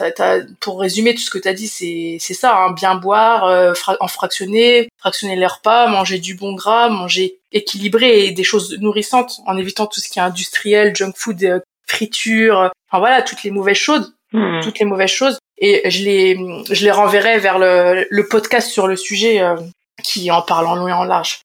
pour 0.60 0.80
résumer 0.82 1.15
tout 1.15 1.22
ce 1.22 1.30
que 1.30 1.38
tu 1.38 1.48
as 1.48 1.54
dit, 1.54 1.67
c'est, 1.67 2.34
ça, 2.34 2.58
hein, 2.58 2.72
bien 2.72 2.95
boire, 2.95 3.45
euh, 3.45 3.74
en 4.00 4.08
fractionner, 4.08 4.89
fractionner 4.98 5.36
les 5.36 5.48
repas, 5.48 5.88
manger 5.88 6.19
du 6.19 6.36
bon 6.36 6.54
gras, 6.54 6.89
manger 6.89 7.39
équilibré 7.52 8.26
et 8.26 8.32
des 8.32 8.43
choses 8.43 8.78
nourrissantes 8.80 9.39
en 9.45 9.58
évitant 9.58 9.88
tout 9.88 10.00
ce 10.00 10.10
qui 10.10 10.19
est 10.19 10.22
industriel, 10.22 10.95
junk 10.95 11.13
food, 11.15 11.43
euh, 11.43 11.60
friture, 11.88 12.72
enfin 12.89 13.00
voilà, 13.00 13.22
toutes 13.22 13.43
les 13.43 13.52
mauvaises 13.52 13.78
choses 13.78 14.13
Hmm. 14.32 14.62
toutes 14.62 14.78
les 14.78 14.86
mauvaises 14.86 15.10
choses. 15.10 15.39
Et 15.58 15.89
je 15.89 16.04
les, 16.04 16.38
je 16.69 16.84
les 16.84 16.91
renverrai 16.91 17.39
vers 17.39 17.58
le, 17.58 18.06
le 18.10 18.28
podcast 18.28 18.69
sur 18.69 18.88
le 18.88 18.95
sujet 18.95 19.41
euh, 19.41 19.56
qui 20.04 20.30
en 20.32 20.41
parle 20.41 20.67
en 20.67 20.76
long 20.76 20.88
et 20.88 20.93
en 20.93 21.04
large. 21.04 21.41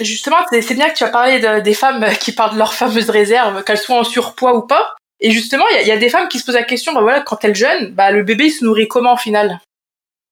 Justement, 0.00 0.36
c'est 0.50 0.74
bien 0.74 0.88
que 0.88 0.94
tu 0.96 1.04
as 1.04 1.08
parlé 1.08 1.60
des 1.60 1.74
femmes 1.74 2.06
qui 2.20 2.32
parlent 2.32 2.52
de 2.52 2.58
leurs 2.58 2.72
fameuses 2.72 3.10
réserves, 3.10 3.64
qu'elles 3.64 3.78
soient 3.78 3.98
en 3.98 4.04
surpoids 4.04 4.56
ou 4.56 4.62
pas. 4.62 4.94
Et 5.20 5.30
justement, 5.30 5.64
il 5.82 5.86
y, 5.86 5.92
a, 5.92 5.98
des 5.98 6.08
femmes 6.08 6.28
qui 6.28 6.38
se 6.38 6.46
posent 6.46 6.54
la 6.54 6.62
question, 6.62 6.92
bah 6.92 7.02
voilà, 7.02 7.20
quand 7.20 7.44
elles 7.44 7.54
jeûnent, 7.54 7.92
bah 7.94 8.10
le 8.10 8.22
bébé 8.22 8.44
il 8.44 8.50
se 8.50 8.64
nourrit 8.64 8.88
comment 8.88 9.14
au 9.14 9.18
final? 9.18 9.58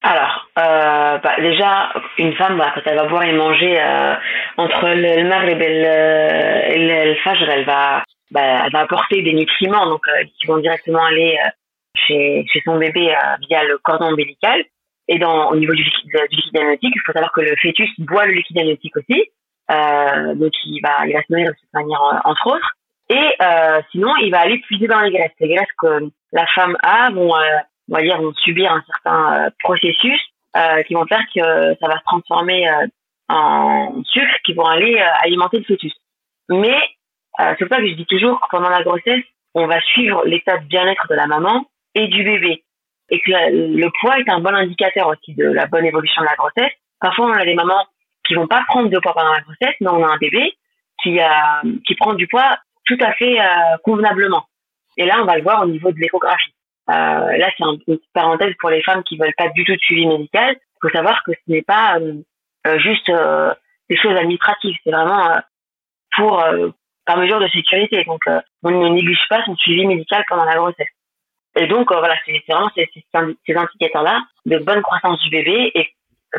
Alors, 0.02 0.48
euh, 0.58 1.18
bah, 1.18 1.36
déjà, 1.40 1.92
une 2.18 2.34
femme, 2.34 2.56
bah, 2.56 2.72
quand 2.74 2.82
elle 2.86 2.96
va 2.96 3.06
boire 3.06 3.24
et 3.24 3.32
manger 3.32 3.80
euh, 3.80 4.14
entre 4.56 4.88
le, 4.88 5.22
le 5.22 5.28
maghreb 5.28 5.60
et 5.60 5.82
le, 5.82 6.72
et 6.72 7.04
le 7.04 7.14
fajr, 7.16 7.50
elle 7.50 7.64
va, 7.64 8.04
bah, 8.30 8.62
elle 8.64 8.72
va 8.72 8.80
apporter 8.80 9.22
des 9.22 9.32
nutriments 9.32 9.86
donc 9.86 10.06
euh, 10.08 10.24
qui 10.38 10.46
vont 10.46 10.58
directement 10.58 11.04
aller 11.04 11.36
euh, 11.44 11.48
chez, 11.96 12.44
chez 12.52 12.62
son 12.64 12.78
bébé 12.78 13.10
euh, 13.10 13.36
via 13.48 13.64
le 13.64 13.78
cordon 13.78 14.12
ombilical. 14.12 14.64
Et 15.08 15.18
dans, 15.18 15.50
au 15.50 15.56
niveau 15.56 15.72
du 15.72 15.82
du 15.82 16.36
liquide 16.36 16.58
amniotique, 16.58 16.92
il 16.94 17.02
faut 17.04 17.12
savoir 17.12 17.32
que 17.32 17.40
le 17.40 17.56
fœtus 17.56 17.88
boit 17.98 18.26
le 18.26 18.34
liquide 18.34 18.58
amniotique 18.58 18.96
aussi. 18.96 19.24
donc, 19.68 20.52
il 20.64 20.80
va, 20.82 21.06
il 21.06 21.14
va 21.14 21.22
se 21.22 21.32
nourrir 21.32 21.50
de 21.50 21.56
cette 21.58 21.72
manière, 21.72 22.20
entre 22.24 22.46
autres. 22.46 22.74
Et 23.10 23.36
sinon, 23.90 24.14
il 24.22 24.30
va 24.30 24.40
aller 24.40 24.58
puiser 24.58 24.86
dans 24.86 25.00
les 25.00 25.10
graisses. 25.10 25.32
Les 25.40 25.54
graisses 25.54 25.72
que 25.80 26.10
la 26.32 26.46
femme 26.54 26.76
a 26.82 27.10
vont 27.10 27.32
on 27.90 27.94
va 27.94 28.02
dire, 28.02 28.20
vont 28.20 28.34
subir 28.34 28.70
un 28.72 28.82
certain 28.86 29.46
euh, 29.46 29.50
processus 29.60 30.20
euh, 30.56 30.82
qui 30.82 30.94
vont 30.94 31.06
faire 31.06 31.22
que 31.34 31.76
ça 31.80 31.88
va 31.88 31.98
se 31.98 32.04
transformer 32.04 32.68
euh, 32.68 32.86
en 33.28 34.02
sucre 34.04 34.36
qui 34.44 34.54
vont 34.54 34.64
aller 34.64 34.98
alimenter 35.22 35.58
le 35.58 35.64
fœtus. 35.64 35.92
Mais 36.48 36.78
c'est 37.38 37.66
pour 37.66 37.68
ça 37.68 37.82
que 37.82 37.88
je 37.88 37.94
dis 37.94 38.06
toujours 38.06 38.40
que 38.40 38.48
pendant 38.50 38.70
la 38.70 38.82
grossesse, 38.82 39.22
on 39.54 39.66
va 39.66 39.80
suivre 39.82 40.24
l'état 40.24 40.56
de 40.56 40.64
bien-être 40.64 41.06
de 41.08 41.14
la 41.14 41.26
maman 41.26 41.66
et 41.94 42.08
du 42.08 42.24
bébé. 42.24 42.64
Et 43.10 43.20
que 43.20 43.30
le 43.30 43.88
poids 44.00 44.18
est 44.18 44.30
un 44.30 44.40
bon 44.40 44.54
indicateur 44.54 45.08
aussi 45.08 45.34
de 45.34 45.44
la 45.44 45.66
bonne 45.66 45.84
évolution 45.84 46.22
de 46.22 46.26
la 46.26 46.36
grossesse. 46.36 46.72
Parfois, 47.00 47.26
on 47.26 47.32
a 47.32 47.44
des 47.44 47.54
mamans 47.54 47.86
qui 48.26 48.34
vont 48.34 48.46
pas 48.46 48.64
prendre 48.66 48.88
de 48.88 48.98
poids 48.98 49.12
pendant 49.12 49.32
la 49.32 49.40
grossesse, 49.40 49.76
mais 49.80 49.88
on 49.88 50.02
a 50.02 50.08
un 50.08 50.16
bébé 50.16 50.54
qui, 51.02 51.20
a, 51.20 51.62
qui 51.86 51.94
prend 51.96 52.14
du 52.14 52.26
poids 52.26 52.56
tout 52.88 52.98
à 53.00 53.12
fait 53.12 53.36
convenablement. 53.84 54.46
Et 54.96 55.06
là, 55.06 55.18
on 55.22 55.24
va 55.24 55.36
le 55.36 55.42
voir 55.42 55.62
au 55.62 55.66
niveau 55.66 55.92
de 55.92 55.98
l'échographie. 55.98 56.52
Euh, 56.90 57.36
là, 57.36 57.50
c'est 57.56 57.64
une 57.64 57.78
petite 57.78 58.02
parenthèse 58.12 58.54
pour 58.58 58.70
les 58.70 58.82
femmes 58.82 59.02
qui 59.04 59.18
veulent 59.18 59.34
pas 59.36 59.48
du 59.50 59.64
tout 59.64 59.74
de 59.74 59.80
suivi 59.80 60.06
médical. 60.06 60.56
Il 60.58 60.78
faut 60.88 60.96
savoir 60.96 61.22
que 61.22 61.32
ce 61.32 61.52
n'est 61.52 61.62
pas 61.62 61.98
euh, 61.98 62.14
euh, 62.66 62.78
juste 62.78 63.10
des 63.90 63.96
choses 63.96 64.16
administratives, 64.16 64.76
c'est 64.84 64.90
vraiment 64.90 65.40
pour 66.16 66.44
par 67.06 67.16
mesure 67.16 67.40
de 67.40 67.48
sécurité. 67.48 68.04
Donc, 68.04 68.20
on 68.62 68.70
ne 68.70 68.88
néglige 68.88 69.24
pas 69.30 69.42
son 69.44 69.56
suivi 69.56 69.86
médical 69.86 70.24
pendant 70.28 70.44
la 70.44 70.56
grossesse. 70.56 70.88
Et 71.58 71.66
donc, 71.66 71.90
voilà, 71.90 72.14
c'est 72.26 72.42
vraiment 72.48 72.70
ces, 72.74 72.90
ces 72.92 73.54
indicateurs-là 73.54 74.22
de 74.44 74.58
bonne 74.58 74.82
croissance 74.82 75.18
du 75.22 75.30
bébé. 75.30 75.70
Et 75.74 75.88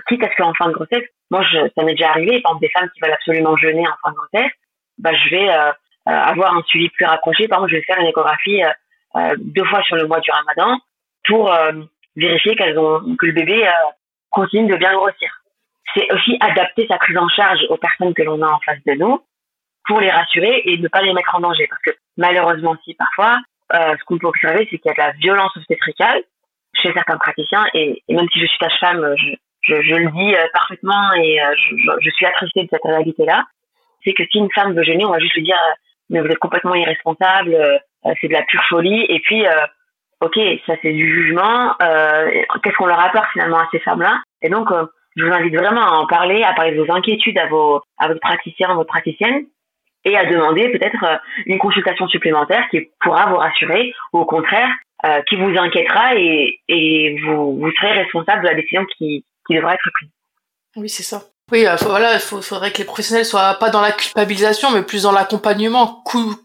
quitte 0.07 0.23
à 0.23 0.29
ce 0.29 0.35
qu'en 0.35 0.53
fin 0.53 0.67
de 0.67 0.73
grossesse, 0.73 1.05
moi, 1.31 1.43
ça 1.75 1.83
m'est 1.83 1.95
déjà 1.95 2.11
arrivé, 2.11 2.41
par 2.41 2.51
exemple, 2.51 2.61
des 2.61 2.69
femmes 2.69 2.89
qui 2.93 2.99
veulent 3.01 3.13
absolument 3.13 3.57
jeûner 3.57 3.87
en 3.87 3.95
fin 4.03 4.11
de 4.11 4.15
grossesse, 4.15 4.51
bah, 4.99 5.11
je 5.13 5.29
vais 5.29 5.49
avoir 6.05 6.55
un 6.55 6.63
suivi 6.63 6.89
plus 6.89 7.05
rapproché. 7.05 7.47
Par 7.47 7.59
exemple, 7.59 7.71
je 7.71 7.77
vais 7.77 7.83
faire 7.83 7.99
une 7.99 8.07
échographie 8.07 8.63
euh, 9.15 9.35
deux 9.37 9.65
fois 9.65 9.81
sur 9.83 9.95
le 9.95 10.07
mois 10.07 10.19
du 10.19 10.29
ramadan 10.31 10.79
pour 11.25 11.51
euh, 11.51 11.71
vérifier 12.15 12.55
qu'elles 12.55 12.77
ont, 12.77 13.15
que 13.17 13.25
le 13.25 13.31
bébé 13.31 13.67
euh, 13.67 13.71
continue 14.29 14.71
de 14.71 14.77
bien 14.77 14.93
grossir. 14.93 15.31
C'est 15.95 16.11
aussi 16.13 16.37
adapter 16.39 16.85
sa 16.87 16.97
prise 16.97 17.17
en 17.17 17.27
charge 17.29 17.59
aux 17.69 17.77
personnes 17.77 18.13
que 18.13 18.21
l'on 18.21 18.41
a 18.41 18.47
en 18.47 18.59
face 18.59 18.83
de 18.85 18.93
nous 18.93 19.19
pour 19.85 19.99
les 19.99 20.11
rassurer 20.11 20.61
et 20.65 20.77
ne 20.77 20.87
pas 20.87 21.01
les 21.01 21.13
mettre 21.13 21.33
en 21.33 21.39
danger. 21.39 21.65
Parce 21.67 21.81
que 21.81 21.91
malheureusement, 22.17 22.75
si 22.83 22.93
parfois, 22.93 23.39
euh, 23.73 23.95
ce 23.97 24.03
qu'on 24.05 24.19
peut 24.19 24.27
observer, 24.27 24.67
c'est 24.69 24.77
qu'il 24.77 24.89
y 24.89 24.91
a 24.91 24.93
de 24.93 24.99
la 24.99 25.11
violence 25.13 25.55
obstétricale 25.57 26.21
chez 26.75 26.93
certains 26.93 27.17
praticiens. 27.17 27.65
Et, 27.73 28.03
même 28.07 28.27
si 28.31 28.39
je 28.39 28.45
suis 28.45 28.57
sage-femme, 28.59 29.15
je, 29.17 29.81
je, 29.81 29.95
le 29.95 30.11
dis 30.11 30.35
parfaitement 30.53 31.13
et 31.15 31.39
je, 31.57 31.75
je, 32.01 32.09
suis 32.11 32.27
attristée 32.27 32.63
de 32.63 32.69
cette 32.69 32.83
réalité-là. 32.83 33.45
C'est 34.03 34.13
que 34.13 34.23
si 34.31 34.37
une 34.37 34.51
femme 34.53 34.75
veut 34.75 34.83
jeûner, 34.83 35.05
on 35.05 35.11
va 35.11 35.19
juste 35.19 35.33
lui 35.33 35.43
dire 35.43 35.57
mais 36.09 36.21
vous 36.21 36.27
êtes 36.27 36.39
complètement 36.39 36.75
irresponsable, 36.75 37.53
euh, 37.53 37.77
c'est 38.19 38.27
de 38.27 38.33
la 38.33 38.43
pure 38.43 38.63
folie. 38.69 39.05
Et 39.09 39.19
puis, 39.19 39.45
euh, 39.45 39.65
ok, 40.21 40.37
ça 40.65 40.75
c'est 40.81 40.91
du 40.91 41.07
jugement. 41.07 41.75
Euh, 41.81 42.31
qu'est-ce 42.63 42.75
qu'on 42.75 42.85
leur 42.85 42.99
apporte 42.99 43.29
finalement 43.33 43.59
à 43.59 43.67
ces 43.71 43.79
femmes-là? 43.79 44.21
Et 44.41 44.49
donc, 44.49 44.69
je 45.15 45.25
vous 45.25 45.31
invite 45.31 45.55
vraiment 45.55 45.81
à 45.81 45.97
en 45.97 46.07
parler, 46.07 46.43
à 46.43 46.53
parler 46.53 46.75
de 46.75 46.81
vos 46.81 46.91
inquiétudes 46.91 47.37
à 47.37 47.47
vos 47.47 47.81
à 47.97 48.07
votre 48.07 48.21
praticien, 48.21 48.69
à 48.69 48.73
votre 48.73 48.89
praticienne, 48.89 49.45
et 50.05 50.17
à 50.17 50.25
demander 50.25 50.69
peut-être 50.69 51.19
une 51.45 51.59
consultation 51.59 52.07
supplémentaire 52.07 52.67
qui 52.69 52.89
pourra 53.01 53.27
vous 53.27 53.37
rassurer, 53.37 53.93
ou 54.13 54.19
au 54.19 54.25
contraire, 54.25 54.69
qui 55.27 55.35
vous 55.35 55.57
inquiétera 55.57 56.15
et, 56.15 56.59
et 56.67 57.19
vous, 57.21 57.57
vous 57.57 57.71
serez 57.71 57.93
responsable 57.93 58.43
de 58.43 58.47
la 58.47 58.55
décision 58.55 58.85
qui, 58.97 59.25
qui 59.47 59.55
devra 59.55 59.73
être 59.73 59.89
prise. 59.93 60.09
Oui, 60.75 60.89
c'est 60.89 61.03
ça. 61.03 61.21
Oui, 61.51 61.65
euh, 61.65 61.75
voilà, 61.81 62.13
il 62.15 62.19
faudrait 62.19 62.71
que 62.71 62.77
les 62.77 62.85
professionnels 62.85 63.25
soient 63.25 63.55
pas 63.59 63.69
dans 63.69 63.81
la 63.81 63.91
culpabilisation, 63.91 64.69
mais 64.71 64.83
plus 64.83 65.03
dans 65.03 65.11
l'accompagnement, 65.11 66.01
coûte, 66.05 66.43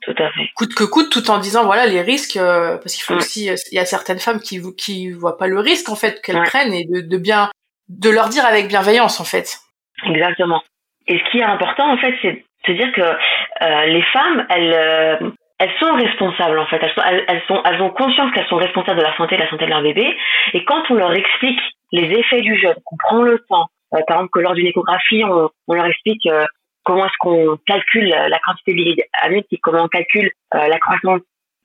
coûte 0.57 0.75
que 0.75 0.85
coûte, 0.85 1.11
tout 1.11 1.31
en 1.31 1.39
disant 1.39 1.65
voilà 1.65 1.87
les 1.87 2.01
risques, 2.01 2.37
euh, 2.37 2.79
parce 2.79 2.95
qu'il 2.95 3.05
faut 3.05 3.15
aussi, 3.15 3.51
euh, 3.51 3.55
il 3.71 3.77
y 3.77 3.79
a 3.79 3.85
certaines 3.85 4.19
femmes 4.19 4.41
qui 4.41 4.61
qui 4.77 5.11
voient 5.11 5.37
pas 5.37 5.47
le 5.47 5.61
risque 5.61 5.91
en 5.91 5.97
fait 5.97 6.23
qu'elles 6.23 6.43
prennent 6.43 6.73
et 6.73 6.85
de, 6.85 7.01
de 7.01 7.19
bien 7.19 7.51
de 7.89 8.11
leur 8.11 8.29
dire 8.29 8.47
avec 8.47 8.69
bienveillance 8.69 9.21
en 9.21 9.25
fait. 9.25 9.59
Exactement. 10.07 10.63
Et 11.07 11.19
ce 11.19 11.31
qui 11.31 11.39
est 11.39 11.45
important 11.45 11.93
en 11.93 11.99
fait, 11.99 12.15
c'est 12.23 12.33
de 12.33 12.43
se 12.67 12.73
dire 12.73 12.93
que 12.93 13.87
les 13.87 14.03
femmes, 14.13 14.47
elles 14.49 15.35
elles 15.59 15.71
sont 15.79 15.95
responsables 15.95 16.59
en 16.59 16.67
fait. 16.67 16.81
Elles, 16.83 16.93
sont, 16.95 17.03
elles, 17.29 17.43
sont, 17.47 17.63
elles 17.65 17.81
ont 17.81 17.91
conscience 17.91 18.33
qu'elles 18.33 18.49
sont 18.49 18.57
responsables 18.57 18.99
de 18.99 19.05
la 19.05 19.17
santé, 19.17 19.37
de 19.37 19.43
la 19.43 19.51
santé 19.51 19.67
de 19.67 19.71
leur 19.71 19.83
bébé. 19.83 20.17
Et 20.53 20.65
quand 20.65 20.83
on 20.91 20.95
leur 20.95 21.13
explique 21.15 21.61
les 21.93 22.11
effets 22.11 22.41
du 22.41 22.59
jeûne, 22.59 22.75
qu'on 22.85 22.97
prend 22.97 23.23
le 23.23 23.39
temps, 23.49 23.69
euh, 23.84 23.84
par 24.03 24.17
exemple 24.17 24.31
que 24.33 24.41
lors 24.41 24.55
d'une 24.55 24.67
échographie, 24.67 25.25
on, 25.25 25.75
leur 25.75 25.87
explique 25.87 26.27
euh, 26.27 26.45
comment 26.85 27.07
est-ce 27.07 27.17
qu'on 27.19 27.57
calcule 27.67 28.09
la 28.09 28.39
quantité 28.45 28.75
de 28.75 29.57
comment 29.63 29.85
on 29.85 29.89
calcule 29.89 30.31
euh, 30.55 30.67
la 30.67 30.79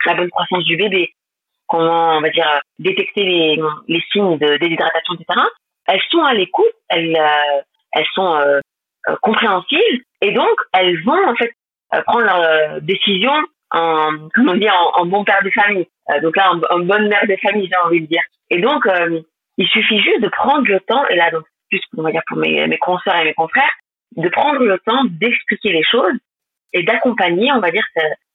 la 0.05 0.13
bonne 0.13 0.29
croissance 0.29 0.63
du 0.63 0.77
bébé, 0.77 1.13
comment 1.67 2.17
on 2.17 2.21
va 2.21 2.29
dire 2.29 2.61
détecter 2.77 3.23
les, 3.23 4.01
signes 4.11 4.37
de 4.37 4.57
déshydratation, 4.57 5.15
etc. 5.15 5.41
Elles 5.87 6.01
sont 6.09 6.23
à 6.23 6.33
l'écoute, 6.33 6.71
elles, 6.87 7.17
sont 8.13 8.39
compréhensives 9.21 10.03
et 10.21 10.31
donc 10.31 10.55
elles 10.73 11.03
vont 11.03 11.27
en 11.27 11.35
fait 11.35 11.51
prendre 12.05 12.25
leur 12.25 12.81
décision 12.81 13.33
en 13.71 14.29
comment 14.33 14.55
dire 14.55 14.73
en, 14.95 15.05
bon 15.05 15.25
père 15.25 15.43
de 15.43 15.49
famille. 15.49 15.87
donc 16.21 16.37
là, 16.37 16.53
en, 16.53 16.61
en, 16.75 16.79
bonne 16.79 17.09
mère 17.09 17.27
de 17.27 17.35
famille, 17.41 17.67
j'ai 17.67 17.79
envie 17.85 18.01
de 18.01 18.07
dire. 18.07 18.23
Et 18.49 18.61
donc 18.61 18.85
il 19.57 19.67
suffit 19.67 19.99
juste 19.99 20.21
de 20.21 20.29
prendre 20.29 20.65
le 20.65 20.79
temps 20.79 21.05
et 21.09 21.15
là 21.15 21.29
donc 21.31 21.43
plus 21.69 21.81
on 21.97 22.03
va 22.03 22.11
dire 22.11 22.21
pour 22.27 22.37
mes, 22.37 22.67
mes 22.67 22.77
consoeurs 22.77 23.15
et 23.15 23.25
mes 23.25 23.33
confrères, 23.33 23.71
de 24.15 24.29
prendre 24.29 24.59
le 24.59 24.79
temps 24.79 25.03
d'expliquer 25.05 25.71
les 25.71 25.83
choses 25.83 26.13
et 26.73 26.83
d'accompagner, 26.83 27.51
on 27.51 27.59
va 27.59 27.71
dire, 27.71 27.83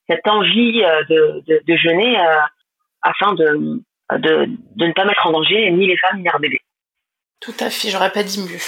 cette, 0.08 0.26
envie 0.26 0.82
euh, 0.82 1.04
de, 1.08 1.42
de, 1.46 1.62
de 1.66 1.76
jeûner 1.76 2.18
euh, 2.18 2.36
afin 3.02 3.34
de, 3.34 3.80
de, 4.12 4.46
de 4.76 4.86
ne 4.86 4.92
pas 4.92 5.04
mettre 5.04 5.26
en 5.26 5.32
danger 5.32 5.70
ni 5.70 5.86
les 5.86 5.96
femmes 5.96 6.18
ni 6.18 6.24
leurs 6.24 6.40
bébés. 6.40 6.60
Tout 7.40 7.54
à 7.60 7.70
fait, 7.70 7.90
j'aurais 7.90 8.12
pas 8.12 8.22
dit 8.22 8.40
mieux. 8.40 8.58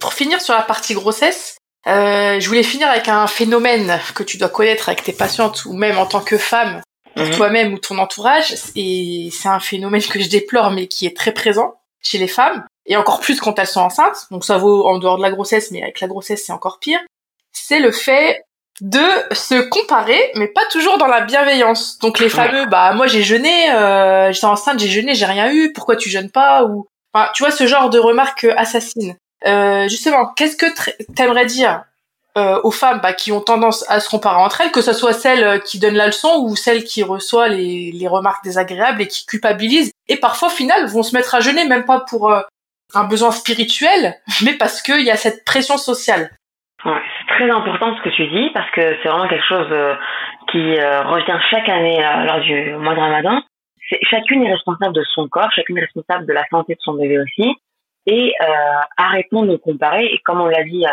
Pour 0.00 0.12
finir 0.12 0.40
sur 0.40 0.54
la 0.54 0.62
partie 0.62 0.94
grossesse, 0.94 1.58
euh, 1.86 2.38
je 2.40 2.48
voulais 2.48 2.62
finir 2.62 2.88
avec 2.88 3.08
un 3.08 3.26
phénomène 3.26 3.98
que 4.14 4.22
tu 4.22 4.38
dois 4.38 4.48
connaître 4.48 4.88
avec 4.88 5.02
tes 5.02 5.12
patientes 5.12 5.64
ou 5.64 5.74
même 5.74 5.98
en 5.98 6.06
tant 6.06 6.20
que 6.20 6.38
femme, 6.38 6.80
pour 7.14 7.26
mhm. 7.26 7.32
toi-même 7.32 7.74
ou 7.74 7.78
ton 7.78 7.98
entourage. 7.98 8.54
Et 8.76 9.28
c'est 9.30 9.48
un 9.48 9.60
phénomène 9.60 10.02
que 10.02 10.20
je 10.20 10.28
déplore 10.28 10.70
mais 10.70 10.86
qui 10.86 11.06
est 11.06 11.16
très 11.16 11.32
présent 11.32 11.74
chez 12.00 12.18
les 12.18 12.28
femmes 12.28 12.64
et 12.86 12.96
encore 12.96 13.20
plus 13.20 13.40
quand 13.40 13.58
elles 13.58 13.66
sont 13.66 13.80
enceintes, 13.80 14.26
donc 14.30 14.44
ça 14.44 14.58
vaut 14.58 14.86
en 14.86 14.98
dehors 14.98 15.16
de 15.16 15.22
la 15.22 15.30
grossesse, 15.30 15.70
mais 15.70 15.82
avec 15.82 16.00
la 16.00 16.08
grossesse 16.08 16.44
c'est 16.46 16.52
encore 16.52 16.78
pire, 16.78 17.00
c'est 17.52 17.80
le 17.80 17.92
fait 17.92 18.44
de 18.80 18.98
se 19.32 19.68
comparer, 19.68 20.32
mais 20.34 20.48
pas 20.48 20.64
toujours 20.70 20.98
dans 20.98 21.06
la 21.06 21.20
bienveillance. 21.20 21.98
Donc 21.98 22.18
les 22.18 22.28
fameux, 22.28 22.66
bah 22.66 22.94
moi 22.94 23.06
j'ai 23.06 23.22
jeûné, 23.22 23.70
euh, 23.70 24.32
j'étais 24.32 24.46
enceinte, 24.46 24.80
j'ai 24.80 24.88
jeûné, 24.88 25.14
j'ai 25.14 25.26
rien 25.26 25.52
eu, 25.52 25.72
pourquoi 25.72 25.96
tu 25.96 26.10
jeûnes 26.10 26.30
pas 26.30 26.64
ou, 26.64 26.86
enfin, 27.12 27.30
tu 27.34 27.42
vois 27.42 27.52
ce 27.52 27.66
genre 27.66 27.90
de 27.90 27.98
remarques 27.98 28.46
assassines. 28.56 29.16
Euh, 29.46 29.88
justement, 29.88 30.28
qu'est-ce 30.36 30.56
que 30.56 30.66
t'aimerais 31.14 31.46
dire 31.46 31.84
euh, 32.38 32.60
aux 32.64 32.70
femmes 32.70 33.00
bah, 33.02 33.12
qui 33.12 33.30
ont 33.30 33.40
tendance 33.40 33.84
à 33.88 34.00
se 34.00 34.08
comparer 34.08 34.40
entre 34.40 34.62
elles, 34.62 34.72
que 34.72 34.80
ce 34.80 34.94
soit 34.94 35.12
celle 35.12 35.62
qui 35.62 35.78
donne 35.78 35.94
la 35.94 36.06
leçon 36.06 36.42
ou 36.46 36.56
celle 36.56 36.84
qui 36.84 37.02
reçoit 37.02 37.48
les, 37.48 37.92
les 37.92 38.08
remarques 38.08 38.42
désagréables 38.42 39.02
et 39.02 39.08
qui 39.08 39.26
culpabilise, 39.26 39.92
et 40.08 40.16
parfois 40.16 40.48
au 40.48 40.50
final 40.50 40.86
vont 40.86 41.02
se 41.02 41.14
mettre 41.14 41.34
à 41.34 41.40
jeûner, 41.40 41.66
même 41.66 41.84
pas 41.84 42.00
pour 42.00 42.32
euh, 42.32 42.40
un 42.94 43.04
besoin 43.04 43.30
spirituel, 43.30 44.14
mais 44.44 44.56
parce 44.58 44.82
qu'il 44.82 45.02
y 45.02 45.10
a 45.10 45.16
cette 45.16 45.44
pression 45.44 45.76
sociale. 45.76 46.30
Ouais, 46.84 47.00
c'est 47.18 47.34
très 47.34 47.50
important 47.50 47.96
ce 47.96 48.02
que 48.02 48.08
tu 48.08 48.26
dis 48.26 48.50
parce 48.52 48.68
que 48.72 48.80
c'est 48.80 49.08
vraiment 49.08 49.28
quelque 49.28 49.46
chose 49.46 49.68
euh, 49.70 49.94
qui 50.50 50.58
euh, 50.58 51.02
revient 51.02 51.38
chaque 51.50 51.68
année 51.68 52.04
euh, 52.04 52.24
lors 52.24 52.40
du 52.40 52.74
mois 52.74 52.94
de 52.94 53.00
Ramadan. 53.00 53.40
Chacune 54.10 54.42
est 54.44 54.52
responsable 54.52 54.94
de 54.94 55.04
son 55.14 55.28
corps, 55.28 55.52
chacune 55.52 55.78
est 55.78 55.82
responsable 55.82 56.26
de 56.26 56.32
la 56.32 56.44
santé 56.50 56.74
de 56.74 56.80
son 56.80 56.94
bébé 56.94 57.18
aussi. 57.18 57.54
Et 58.06 58.32
arrêtons 58.96 59.42
de 59.42 59.52
nous 59.52 59.58
comparer. 59.58 60.06
Et 60.06 60.18
comme 60.24 60.40
on 60.40 60.46
l'a 60.46 60.64
dit 60.64 60.84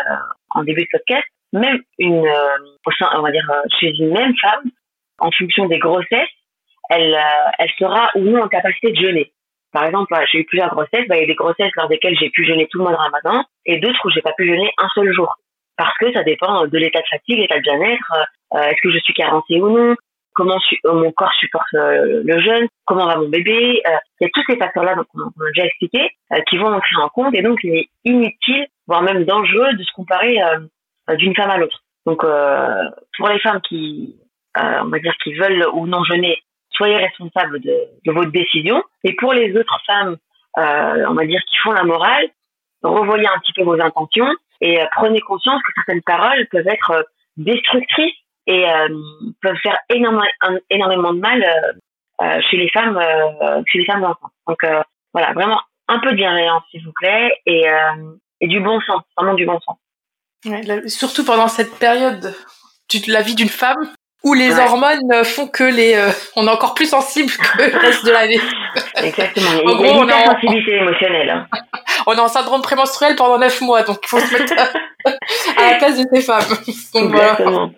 en 0.50 0.62
début 0.62 0.82
de 0.82 0.88
podcast, 0.92 1.24
même 1.52 1.80
une, 1.98 2.28
on 2.28 3.22
va 3.22 3.30
dire, 3.32 3.50
chez 3.80 3.92
une 3.98 4.12
même 4.12 4.34
femme, 4.40 4.70
en 5.18 5.30
fonction 5.32 5.66
des 5.66 5.78
grossesses, 5.78 6.28
elle, 6.90 7.18
elle 7.58 7.70
sera 7.78 8.10
ou 8.16 8.20
non 8.20 8.42
en 8.42 8.48
capacité 8.48 8.92
de 8.92 8.96
jeûner. 8.96 9.32
Par 9.72 9.84
exemple, 9.84 10.14
j'ai 10.32 10.40
eu 10.40 10.44
plusieurs 10.44 10.70
grossesses. 10.70 11.06
Bah, 11.08 11.16
il 11.16 11.20
y 11.20 11.24
a 11.24 11.26
des 11.26 11.34
grossesses 11.34 11.70
lors 11.76 11.88
desquelles 11.88 12.16
j'ai 12.18 12.30
pu 12.30 12.46
jeûner 12.46 12.66
tout 12.70 12.78
le 12.78 12.84
mois 12.84 12.92
de 12.92 12.96
Ramadan 12.96 13.44
et 13.66 13.78
d'autres 13.78 14.00
où 14.04 14.10
j'ai 14.10 14.22
pas 14.22 14.32
pu 14.32 14.46
jeûner 14.46 14.70
un 14.78 14.88
seul 14.94 15.12
jour 15.12 15.36
parce 15.80 15.96
que 15.96 16.12
ça 16.12 16.22
dépend 16.22 16.66
de 16.66 16.76
l'état 16.76 17.00
de 17.00 17.06
fatigue, 17.08 17.38
l'état 17.38 17.56
de 17.56 17.62
bien-être, 17.62 18.12
est-ce 18.54 18.82
que 18.82 18.92
je 18.92 18.98
suis 18.98 19.14
carencée 19.14 19.62
ou 19.62 19.70
non, 19.70 19.96
comment 20.34 20.58
mon 20.84 21.10
corps 21.12 21.32
supporte 21.32 21.72
le 21.72 22.38
jeûne, 22.38 22.68
comment 22.84 23.06
va 23.06 23.16
mon 23.16 23.30
bébé. 23.30 23.80
il 24.20 24.24
y 24.24 24.26
a 24.26 24.28
tous 24.34 24.42
ces 24.46 24.58
facteurs-là, 24.58 24.94
donc 24.94 25.06
on, 25.14 25.20
a 25.20 25.50
déjà 25.54 25.66
expliqué, 25.66 26.10
qui 26.50 26.58
vont 26.58 26.66
entrer 26.66 26.96
en 27.02 27.08
compte 27.08 27.34
et 27.34 27.40
donc 27.40 27.60
il 27.62 27.76
est 27.76 27.88
inutile, 28.04 28.66
voire 28.86 29.00
même 29.00 29.24
dangereux 29.24 29.72
de 29.72 29.82
se 29.82 29.92
comparer 29.94 30.36
d'une 31.16 31.34
femme 31.34 31.50
à 31.50 31.56
l'autre. 31.56 31.82
Donc 32.04 32.20
pour 32.20 33.28
les 33.28 33.40
femmes 33.40 33.62
qui, 33.62 34.16
on 34.58 34.88
va 34.88 34.98
dire, 34.98 35.14
qui 35.24 35.32
veulent 35.32 35.66
ou 35.72 35.86
non 35.86 36.04
jeûner, 36.04 36.42
soyez 36.80 36.96
responsables 36.96 37.60
de, 37.60 37.76
de 38.06 38.12
votre 38.12 38.30
décision. 38.30 38.82
Et 39.04 39.14
pour 39.16 39.34
les 39.34 39.54
autres 39.54 39.78
femmes, 39.86 40.16
on 40.56 41.14
va 41.14 41.26
dire, 41.26 41.40
qui 41.48 41.56
font 41.56 41.72
la 41.72 41.84
morale, 41.84 42.30
revoyez 42.82 43.26
un 43.26 43.38
petit 43.40 43.52
peu 43.52 43.62
vos 43.62 43.80
intentions 43.80 44.28
et 44.60 44.80
euh, 44.80 44.86
prenez 44.92 45.20
conscience 45.20 45.60
que 45.62 45.72
certaines 45.76 46.02
paroles 46.02 46.46
peuvent 46.50 46.68
être 46.68 46.90
euh, 46.90 47.02
destructrices 47.36 48.14
et 48.46 48.68
euh, 48.68 48.88
peuvent 49.42 49.56
faire 49.62 49.78
énormément, 49.88 50.24
énormément 50.70 51.12
de 51.12 51.20
mal 51.20 51.44
chez 52.50 52.56
les 52.58 52.68
femmes, 52.68 53.00
chez 53.66 53.78
les 53.78 53.84
femmes. 53.86 54.02
Donc 54.46 54.58
voilà, 55.14 55.32
vraiment 55.32 55.60
un 55.88 56.00
peu 56.00 56.10
de 56.10 56.16
bienveillance 56.16 56.62
s'il 56.70 56.84
vous 56.84 56.92
plaît 56.92 57.30
et 57.46 57.66
du 58.42 58.60
bon 58.60 58.80
sens, 58.80 59.02
vraiment 59.16 59.34
du 59.34 59.46
bon 59.46 59.58
sens. 59.60 59.78
surtout 60.86 61.24
pendant 61.24 61.48
cette 61.48 61.78
période 61.78 62.20
de 62.92 63.12
la 63.12 63.22
vie 63.22 63.36
d'une 63.36 63.48
femme 63.48 63.88
où 64.22 64.34
les 64.34 64.58
hormones 64.58 65.24
font 65.24 65.48
que 65.48 65.64
les 65.64 65.98
on 66.36 66.46
est 66.46 66.50
encore 66.50 66.74
plus 66.74 66.90
sensible 66.90 67.30
que 67.30 67.62
le 67.62 67.78
reste 67.78 68.04
de 68.04 68.10
la 68.10 68.26
vie. 68.26 68.40
Exactement. 69.02 69.50
En 69.66 69.76
gros, 69.76 70.02
une 70.02 70.12
on 70.12 70.24
sensibilité 70.26 70.76
émotionnelle. 70.76 71.30
Hein. 71.30 71.46
on 72.06 72.14
est 72.14 72.20
en 72.20 72.28
syndrome 72.28 72.62
prémenstruel 72.62 73.16
pendant 73.16 73.38
9 73.38 73.60
mois, 73.62 73.82
donc 73.82 73.98
il 74.02 74.08
faut 74.08 74.20
se 74.20 74.32
mettre 74.32 74.52
à 75.56 75.70
la 75.70 75.76
place 75.76 75.98
de 75.98 76.06
ces 76.12 76.22
femmes. 76.22 76.44
Donc, 76.94 77.14
Exactement. 77.14 77.72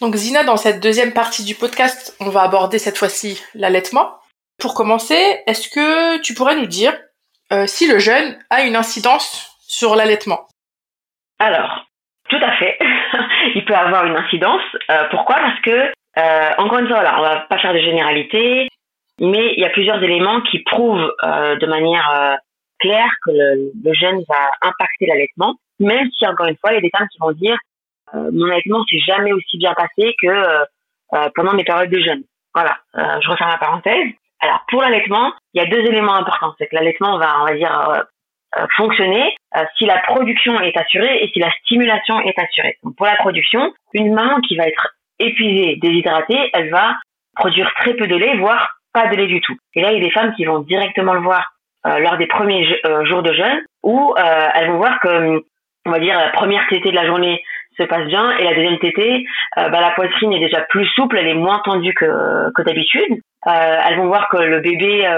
Donc 0.00 0.14
Zina, 0.14 0.44
dans 0.44 0.56
cette 0.56 0.80
deuxième 0.80 1.12
partie 1.12 1.44
du 1.44 1.54
podcast, 1.54 2.16
on 2.20 2.30
va 2.30 2.42
aborder 2.42 2.78
cette 2.78 2.96
fois-ci 2.96 3.42
l'allaitement. 3.54 4.16
Pour 4.58 4.74
commencer, 4.74 5.42
est-ce 5.46 5.68
que 5.68 6.18
tu 6.18 6.34
pourrais 6.34 6.56
nous 6.56 6.66
dire 6.66 6.96
euh, 7.52 7.66
si 7.66 7.86
le 7.86 7.98
jeûne 7.98 8.38
a 8.48 8.62
une 8.62 8.76
incidence 8.76 9.56
sur 9.66 9.96
l'allaitement? 9.96 10.46
Alors, 11.38 11.86
tout 12.28 12.36
à 12.36 12.56
fait. 12.58 12.78
Peut 13.70 13.76
avoir 13.76 14.04
une 14.06 14.16
incidence. 14.16 14.62
Euh, 14.90 15.04
pourquoi? 15.10 15.36
Parce 15.36 15.60
que, 15.60 15.92
euh, 16.18 16.50
encore 16.58 16.78
une 16.78 16.88
fois, 16.88 17.02
on 17.18 17.22
va 17.22 17.40
pas 17.48 17.58
faire 17.58 17.72
de 17.72 17.78
généralité, 17.78 18.68
mais 19.20 19.54
il 19.54 19.60
y 19.60 19.64
a 19.64 19.70
plusieurs 19.70 20.02
éléments 20.02 20.40
qui 20.42 20.60
prouvent 20.60 21.12
de 21.22 21.66
manière 21.66 22.38
clair 22.80 23.06
que 23.24 23.30
le, 23.30 23.70
le 23.84 23.94
jeûne 23.94 24.22
va 24.28 24.50
impacter 24.62 25.06
l'allaitement, 25.06 25.54
même 25.78 26.08
si 26.16 26.26
encore 26.26 26.46
une 26.46 26.56
fois, 26.56 26.72
il 26.72 26.76
y 26.76 26.78
a 26.78 26.80
des 26.80 26.90
femmes 26.96 27.08
qui 27.12 27.18
vont 27.20 27.32
dire 27.32 27.58
euh, 28.14 28.30
mon 28.32 28.50
allaitement 28.50 28.84
s'est 28.84 28.98
jamais 28.98 29.32
aussi 29.32 29.58
bien 29.58 29.74
passé 29.74 30.14
que 30.20 30.26
euh, 30.26 30.64
euh, 31.14 31.28
pendant 31.34 31.52
mes 31.52 31.64
périodes 31.64 31.90
de 31.90 32.00
jeûne. 32.00 32.22
Voilà, 32.52 32.78
je 32.94 33.30
referme 33.30 33.50
la 33.50 33.58
parenthèse. 33.58 34.08
Alors 34.40 34.64
pour 34.68 34.82
l'allaitement, 34.82 35.32
il 35.54 35.62
y 35.62 35.64
a 35.64 35.70
deux 35.70 35.88
éléments 35.88 36.14
importants. 36.14 36.52
C'est 36.58 36.66
que 36.66 36.74
l'allaitement 36.74 37.16
va, 37.18 37.42
on 37.42 37.44
va 37.44 37.54
dire, 37.54 38.04
fonctionner 38.76 39.34
si 39.78 39.86
la 39.86 39.98
production 39.98 40.60
est 40.60 40.76
assurée 40.76 41.22
et 41.22 41.30
si 41.32 41.38
la 41.38 41.50
stimulation 41.62 42.20
est 42.20 42.38
assurée. 42.38 42.76
Donc 42.82 42.96
pour 42.96 43.06
la 43.06 43.16
production, 43.16 43.72
une 43.94 44.12
maman 44.12 44.40
qui 44.40 44.56
va 44.56 44.66
être 44.66 44.88
épuisée, 45.18 45.76
déshydratée, 45.80 46.50
elle 46.52 46.70
va 46.70 46.96
produire 47.36 47.72
très 47.74 47.94
peu 47.94 48.06
de 48.06 48.16
lait, 48.16 48.36
voire 48.38 48.80
pas 48.92 49.06
de 49.06 49.16
lait 49.16 49.26
du 49.26 49.40
tout. 49.40 49.56
Et 49.74 49.82
là, 49.82 49.92
il 49.92 49.98
y 49.98 50.00
a 50.00 50.04
des 50.04 50.10
femmes 50.10 50.34
qui 50.34 50.44
vont 50.44 50.60
directement 50.60 51.14
le 51.14 51.20
voir 51.20 51.52
euh, 51.86 51.98
lors 51.98 52.16
des 52.18 52.26
premiers 52.26 52.66
euh, 52.84 53.04
jours 53.04 53.22
de 53.22 53.32
jeûne 53.32 53.60
où 53.82 54.14
euh, 54.16 54.48
elles 54.54 54.70
vont 54.70 54.78
voir 54.78 55.00
que, 55.00 55.42
on 55.86 55.90
va 55.90 55.98
dire, 55.98 56.18
la 56.18 56.30
première 56.30 56.66
tétée 56.68 56.90
de 56.90 56.96
la 56.96 57.06
journée 57.06 57.42
se 57.78 57.84
passe 57.84 58.06
bien 58.06 58.36
et 58.36 58.44
la 58.44 58.54
deuxième 58.54 58.78
tétée, 58.78 59.24
bah, 59.56 59.80
la 59.80 59.92
poitrine 59.92 60.32
est 60.34 60.40
déjà 60.40 60.60
plus 60.62 60.84
souple, 60.88 61.16
elle 61.16 61.28
est 61.28 61.34
moins 61.34 61.60
tendue 61.64 61.94
que, 61.94 62.50
que 62.54 62.62
d'habitude. 62.62 63.20
elles 63.46 63.96
vont 63.96 64.08
voir 64.08 64.28
que 64.28 64.36
le 64.36 64.60
bébé 64.60 65.08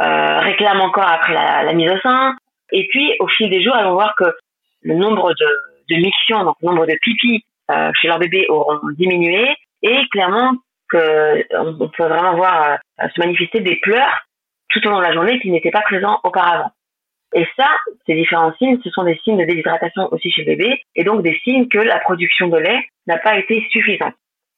réclame 0.00 0.82
encore 0.82 1.08
après 1.08 1.32
la, 1.32 1.72
mise 1.72 1.90
au 1.90 1.98
sein. 2.00 2.34
Et 2.74 2.86
puis, 2.88 3.14
au 3.20 3.28
fil 3.28 3.48
des 3.48 3.62
jours, 3.62 3.74
elles 3.78 3.86
vont 3.86 3.94
voir 3.94 4.14
que 4.16 4.24
le 4.82 4.96
nombre 4.96 5.32
de, 5.32 5.94
de 5.94 5.96
mictions, 6.00 6.44
donc 6.44 6.56
le 6.60 6.68
nombre 6.68 6.86
de 6.86 6.96
pipis 7.00 7.44
chez 8.00 8.08
leur 8.08 8.18
bébé 8.18 8.46
auront 8.48 8.80
diminué 8.98 9.54
et 9.82 9.96
clairement 10.10 10.52
que 10.88 11.46
on 11.56 11.88
peut 11.88 12.04
vraiment 12.04 12.34
voir 12.34 12.78
se 12.98 13.20
manifester 13.20 13.60
des 13.60 13.76
pleurs 13.76 14.26
tout 14.68 14.86
au 14.86 14.90
long 14.90 14.98
de 14.98 15.04
la 15.04 15.14
journée 15.14 15.38
qui 15.40 15.50
n'étaient 15.50 15.70
pas 15.70 15.82
présents 15.82 16.18
auparavant. 16.24 16.70
Et 17.34 17.46
ça, 17.56 17.68
ces 18.06 18.14
différents 18.14 18.52
signes, 18.58 18.78
ce 18.82 18.90
sont 18.90 19.04
des 19.04 19.18
signes 19.24 19.38
de 19.38 19.44
déshydratation 19.44 20.08
aussi 20.12 20.30
chez 20.30 20.44
le 20.44 20.56
bébé, 20.56 20.82
et 20.94 21.04
donc 21.04 21.22
des 21.22 21.38
signes 21.44 21.68
que 21.68 21.78
la 21.78 21.98
production 22.00 22.48
de 22.48 22.58
lait 22.58 22.86
n'a 23.06 23.18
pas 23.18 23.38
été 23.38 23.66
suffisante. 23.70 24.14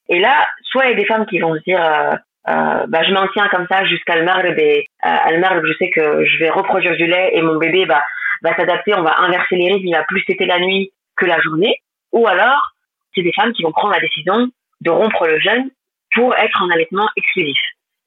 Et 0.09 0.19
là, 0.19 0.47
soit 0.63 0.87
il 0.87 0.91
y 0.91 0.93
a 0.95 0.97
des 0.97 1.07
femmes 1.07 1.27
qui 1.27 1.39
vont 1.39 1.55
se 1.55 1.63
dire, 1.63 1.83
euh, 1.83 2.15
euh, 2.49 2.87
bah, 2.87 3.03
je 3.03 3.13
maintiens 3.13 3.49
comme 3.49 3.67
ça 3.71 3.85
jusqu'à 3.85 4.17
le 4.17 4.25
marbre, 4.25 4.47
et 4.47 4.87
euh, 5.05 5.09
à 5.09 5.37
marbre, 5.39 5.63
je 5.67 5.73
sais 5.79 5.91
que 5.91 6.25
je 6.25 6.39
vais 6.39 6.51
reproduire 6.51 6.97
du 6.97 7.07
lait 7.07 7.31
et 7.33 7.43
mon 7.43 7.57
bébé 7.57 7.87
bah, 7.87 8.05
va 8.43 8.55
s'adapter, 8.55 8.95
on 8.95 9.03
va 9.03 9.21
inverser 9.21 9.57
les 9.57 9.73
rythmes, 9.73 9.87
il 9.87 9.95
va 9.95 10.05
plus 10.05 10.25
téter 10.25 10.47
la 10.47 10.59
nuit 10.59 10.93
que 11.17 11.27
la 11.27 11.41
journée. 11.41 11.77
Ou 12.13 12.27
alors, 12.27 12.73
c'est 13.15 13.23
des 13.23 13.33
femmes 13.33 13.53
qui 13.53 13.63
vont 13.63 13.73
prendre 13.73 13.95
la 13.95 14.01
décision 14.01 14.49
de 14.81 14.91
rompre 14.91 15.27
le 15.27 15.41
jeûne 15.41 15.71
pour 16.15 16.35
être 16.37 16.63
en 16.63 16.71
allaitement 16.71 17.09
exclusif. 17.17 17.59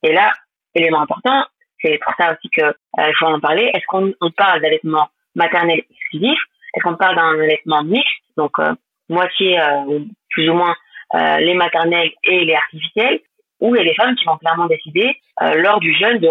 Et 0.04 0.13
là, 0.13 0.32
élément 0.75 1.02
important, 1.02 1.45
c'est 1.82 1.99
pour 2.04 2.13
ça 2.17 2.34
aussi 2.34 2.49
que 2.49 2.63
euh, 2.63 3.12
faut 3.17 3.25
en 3.25 3.39
parler. 3.39 3.69
Est-ce 3.73 3.86
qu'on 3.88 4.13
on 4.21 4.32
parle 4.32 4.62
d'allaitement 4.62 5.10
maternel 5.36 5.82
exclusif? 5.89 6.39
Est-ce 6.73 6.84
qu'on 6.84 6.95
parle 6.95 7.15
d'un 7.15 7.39
allaitement 7.39 7.84
mixte, 7.84 8.23
donc 8.38 8.52
euh, 8.60 8.73
moitié 9.10 9.60
euh, 9.60 9.99
plus 10.30 10.49
ou 10.49 10.54
moins 10.54 10.75
euh, 11.15 11.38
les 11.38 11.56
maternelles 11.56 12.12
et 12.23 12.45
les 12.45 12.54
artificiels, 12.54 13.19
ou 13.60 13.76
il 13.76 13.80
y 13.80 13.82
a 13.82 13.84
des 13.84 13.95
femmes 13.95 14.15
qui 14.15 14.26
vont 14.26 14.38
clairement 14.38 14.67
décider 14.67 15.15
lors 15.56 15.80
du 15.80 15.93
jeûne 15.95 16.19
de 16.19 16.30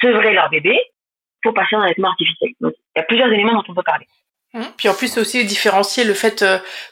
sevrer 0.00 0.32
leur 0.32 0.50
bébé 0.50 0.78
pour 1.42 1.54
passer 1.54 1.76
en 1.76 1.82
allaitement 1.82 2.08
artificiel. 2.08 2.50
Donc 2.60 2.72
il 2.94 2.98
y 2.98 3.00
a 3.00 3.04
plusieurs 3.04 3.32
éléments 3.32 3.54
dont 3.54 3.64
on 3.68 3.74
peut 3.74 3.82
parler. 3.82 4.06
Mmh. 4.54 4.62
Puis 4.76 4.88
en 4.88 4.94
plus 4.94 5.18
aussi 5.18 5.44
différencier 5.44 6.04
le 6.04 6.14
fait 6.14 6.44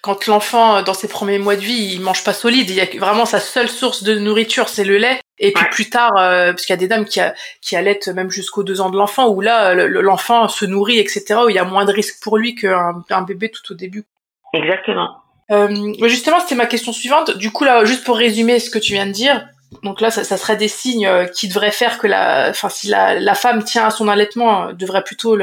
quand 0.03 0.27
l'enfant 0.27 0.83
dans 0.83 0.95
ses 0.95 1.09
premiers 1.09 1.39
mois 1.39 1.57
de 1.57 1.61
vie 1.61 1.95
il 1.95 2.01
mange 2.01 2.25
pas 2.25 2.33
solide, 2.33 2.69
il 2.71 2.77
y 2.77 2.81
a 2.81 2.87
vraiment 2.99 3.25
sa 3.25 3.41
seule 3.41 3.69
source 3.69 4.03
de 4.03 4.19
nourriture 4.19 4.69
c'est 4.69 4.85
le 4.85 4.99
lait 4.99 5.21
et 5.39 5.53
puis 5.53 5.65
plus 5.71 5.91
tard, 5.91 6.13
euh, 6.17 6.53
parce 6.53 6.65
qu'il 6.65 6.73
y 6.73 6.79
a 6.79 6.81
des 6.81 6.87
dames 6.87 7.05
qui, 7.05 7.21
qui 7.61 7.77
allaitent 7.77 8.09
même 8.09 8.31
jusqu'aux 8.31 8.63
deux 8.63 8.81
ans 8.81 8.91
de 8.91 8.97
l'enfant, 8.97 9.29
où 9.29 9.41
là, 9.41 9.75
l'enfant 9.75 10.49
se 10.49 10.65
nourrit, 10.65 10.99
etc., 10.99 11.41
où 11.45 11.49
il 11.49 11.57
y 11.57 11.59
a 11.59 11.65
moins 11.65 11.85
de 11.85 11.93
risques 11.93 12.23
pour 12.23 12.39
lui 12.39 12.55
qu'un 12.55 13.03
un 13.11 13.23
bébé 13.23 13.51
tout 13.51 13.73
au 13.73 13.75
début. 13.75 14.05
Exactement. 14.53 15.17
Euh, 15.51 15.93
justement, 16.05 16.39
c'était 16.41 16.55
ma 16.55 16.67
question 16.67 16.93
suivante. 16.93 17.37
Du 17.37 17.51
coup, 17.51 17.65
là, 17.65 17.85
juste 17.85 18.05
pour 18.05 18.17
résumer 18.17 18.61
ce 18.61 18.71
que 18.71 18.79
tu 18.79 18.93
viens 18.93 19.07
de 19.07 19.13
dire, 19.13 19.47
donc 19.83 20.01
là, 20.01 20.11
ça, 20.11 20.25
ça 20.25 20.37
serait 20.37 20.57
des 20.57 20.69
signes 20.69 21.07
euh, 21.07 21.27
qui 21.27 21.49
devraient 21.49 21.71
faire 21.71 21.99
que 21.99 22.07
la, 22.07 22.49
enfin, 22.51 22.69
si 22.69 22.89
la, 22.89 23.19
la 23.19 23.35
femme 23.35 23.65
tient 23.65 23.87
à 23.87 23.91
son 23.91 24.09
allaitement, 24.09 24.69
euh, 24.69 24.73
devrait 24.73 25.05
plutôt 25.05 25.37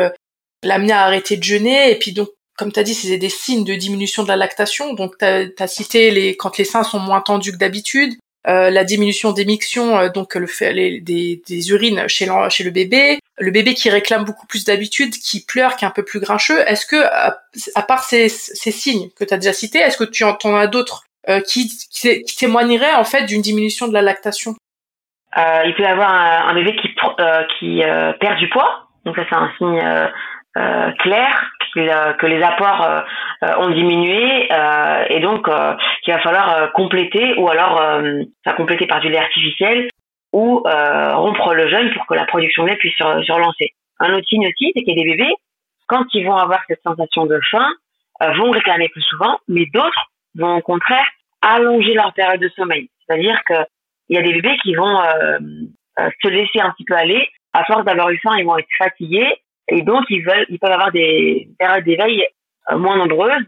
l'amener 0.63 0.93
à 0.93 1.03
arrêter 1.03 1.37
de 1.37 1.43
jeûner. 1.43 1.91
Et 1.91 1.99
puis 1.99 2.11
donc, 2.13 2.29
comme 2.57 2.71
tu 2.71 2.79
as 2.79 2.83
dit, 2.83 2.93
c'est 2.93 3.17
des 3.17 3.29
signes 3.29 3.65
de 3.65 3.75
diminution 3.75 4.23
de 4.23 4.27
la 4.27 4.35
lactation. 4.35 4.93
Donc, 4.93 5.17
tu 5.17 5.25
as, 5.25 5.67
cité 5.67 6.11
les, 6.11 6.35
quand 6.37 6.57
les 6.57 6.65
seins 6.65 6.83
sont 6.83 6.99
moins 6.99 7.21
tendus 7.21 7.51
que 7.51 7.57
d'habitude, 7.57 8.13
euh, 8.47 8.69
la 8.69 8.83
diminution 8.83 9.31
des 9.31 9.45
mictions, 9.45 10.07
donc 10.07 10.35
le 10.35 10.47
fait, 10.47 10.73
les, 10.73 10.99
des, 10.99 11.41
des, 11.47 11.69
urines 11.69 12.07
chez, 12.07 12.27
chez 12.49 12.63
le 12.63 12.71
bébé, 12.71 13.19
le 13.37 13.51
bébé 13.51 13.73
qui 13.73 13.89
réclame 13.89 14.25
beaucoup 14.25 14.47
plus 14.47 14.65
d'habitude, 14.65 15.13
qui 15.15 15.45
pleure, 15.45 15.75
qui 15.75 15.85
est 15.85 15.87
un 15.87 15.91
peu 15.91 16.03
plus 16.03 16.19
grincheux. 16.19 16.61
Est-ce 16.67 16.85
que, 16.85 17.03
à, 17.03 17.83
part 17.83 18.03
ces, 18.03 18.29
ces, 18.29 18.71
signes 18.71 19.09
que 19.15 19.23
tu 19.23 19.33
as 19.33 19.37
déjà 19.37 19.53
cités, 19.53 19.79
est-ce 19.79 19.97
que 19.97 20.03
tu 20.03 20.23
en 20.23 20.55
as 20.55 20.67
d'autres 20.67 21.05
euh, 21.29 21.41
qui, 21.41 21.67
qui, 21.67 22.35
témoigneraient 22.35 22.95
en 22.95 23.03
fait 23.03 23.25
d'une 23.25 23.41
diminution 23.41 23.87
de 23.87 23.93
la 23.93 24.01
lactation 24.01 24.55
Il 25.35 25.73
peut 25.75 25.83
y 25.83 25.85
avoir 25.85 26.11
un, 26.11 26.53
bébé 26.53 26.75
qui, 26.75 26.89
qui 27.59 27.81
perd 28.19 28.37
du 28.37 28.49
poids, 28.49 28.87
donc 29.05 29.15
ça 29.15 29.23
c'est 29.29 29.35
un 29.35 29.51
signe 29.57 29.81
euh, 30.57 30.91
clair 30.99 31.51
euh, 31.77 32.13
que 32.13 32.25
les 32.25 32.43
apports 32.43 32.83
euh, 32.83 33.01
euh, 33.45 33.55
ont 33.59 33.69
diminué 33.69 34.49
et 35.09 35.19
donc 35.21 35.49
qu'il 36.03 36.13
va 36.13 36.19
falloir 36.19 36.71
compléter 36.73 37.35
ou 37.37 37.49
alors 37.49 37.73
enfin, 38.45 38.55
compléter 38.57 38.85
par 38.85 38.99
du 38.99 39.09
lait 39.09 39.17
artificiel 39.17 39.87
ou 40.33 40.63
rompre 40.65 41.53
le 41.53 41.69
jeûne 41.69 41.93
pour 41.93 42.05
que 42.05 42.13
la 42.13 42.25
production 42.25 42.63
de 42.63 42.69
lait 42.69 42.75
puisse 42.75 42.97
se, 42.97 43.31
relancer. 43.31 43.69
Un 43.99 44.13
autre 44.13 44.27
signe 44.27 44.47
aussi, 44.47 44.71
c'est 44.75 44.83
qu'il 44.83 44.97
y 44.97 45.01
a 45.01 45.03
des 45.03 45.11
bébés, 45.11 45.33
quand 45.87 46.05
ils 46.13 46.25
vont 46.25 46.35
avoir 46.35 46.59
cette 46.67 46.81
sensation 46.83 47.25
de 47.25 47.39
faim, 47.49 47.67
vont 48.37 48.51
réclamer 48.51 48.89
plus 48.89 49.01
souvent, 49.03 49.37
mais 49.47 49.65
d'autres 49.73 50.10
vont 50.35 50.57
au 50.57 50.61
contraire 50.61 51.05
allonger 51.41 51.93
leur 51.93 52.13
période 52.13 52.39
de 52.39 52.49
sommeil. 52.49 52.89
C'est-à-dire 53.05 53.39
qu'il 53.45 53.65
y 54.09 54.17
a 54.17 54.21
des 54.21 54.33
bébés 54.33 54.57
qui 54.61 54.75
vont 54.75 55.01
se 55.97 56.27
laisser 56.27 56.59
un 56.59 56.71
petit 56.71 56.85
peu 56.85 56.95
aller. 56.95 57.27
À 57.53 57.65
force 57.65 57.83
d'avoir 57.83 58.09
eu 58.09 58.19
faim, 58.19 58.37
ils 58.37 58.45
vont 58.45 58.57
être 58.57 58.67
fatigués 58.77 59.41
et 59.67 59.81
donc 59.81 60.03
ils 60.09 60.23
veulent, 60.23 60.45
ils 60.49 60.59
peuvent 60.59 60.71
avoir 60.71 60.91
des 60.91 61.47
périodes 61.57 61.83
d'éveil 61.83 62.25
euh, 62.71 62.77
moins 62.77 62.97
nombreuses 62.97 63.45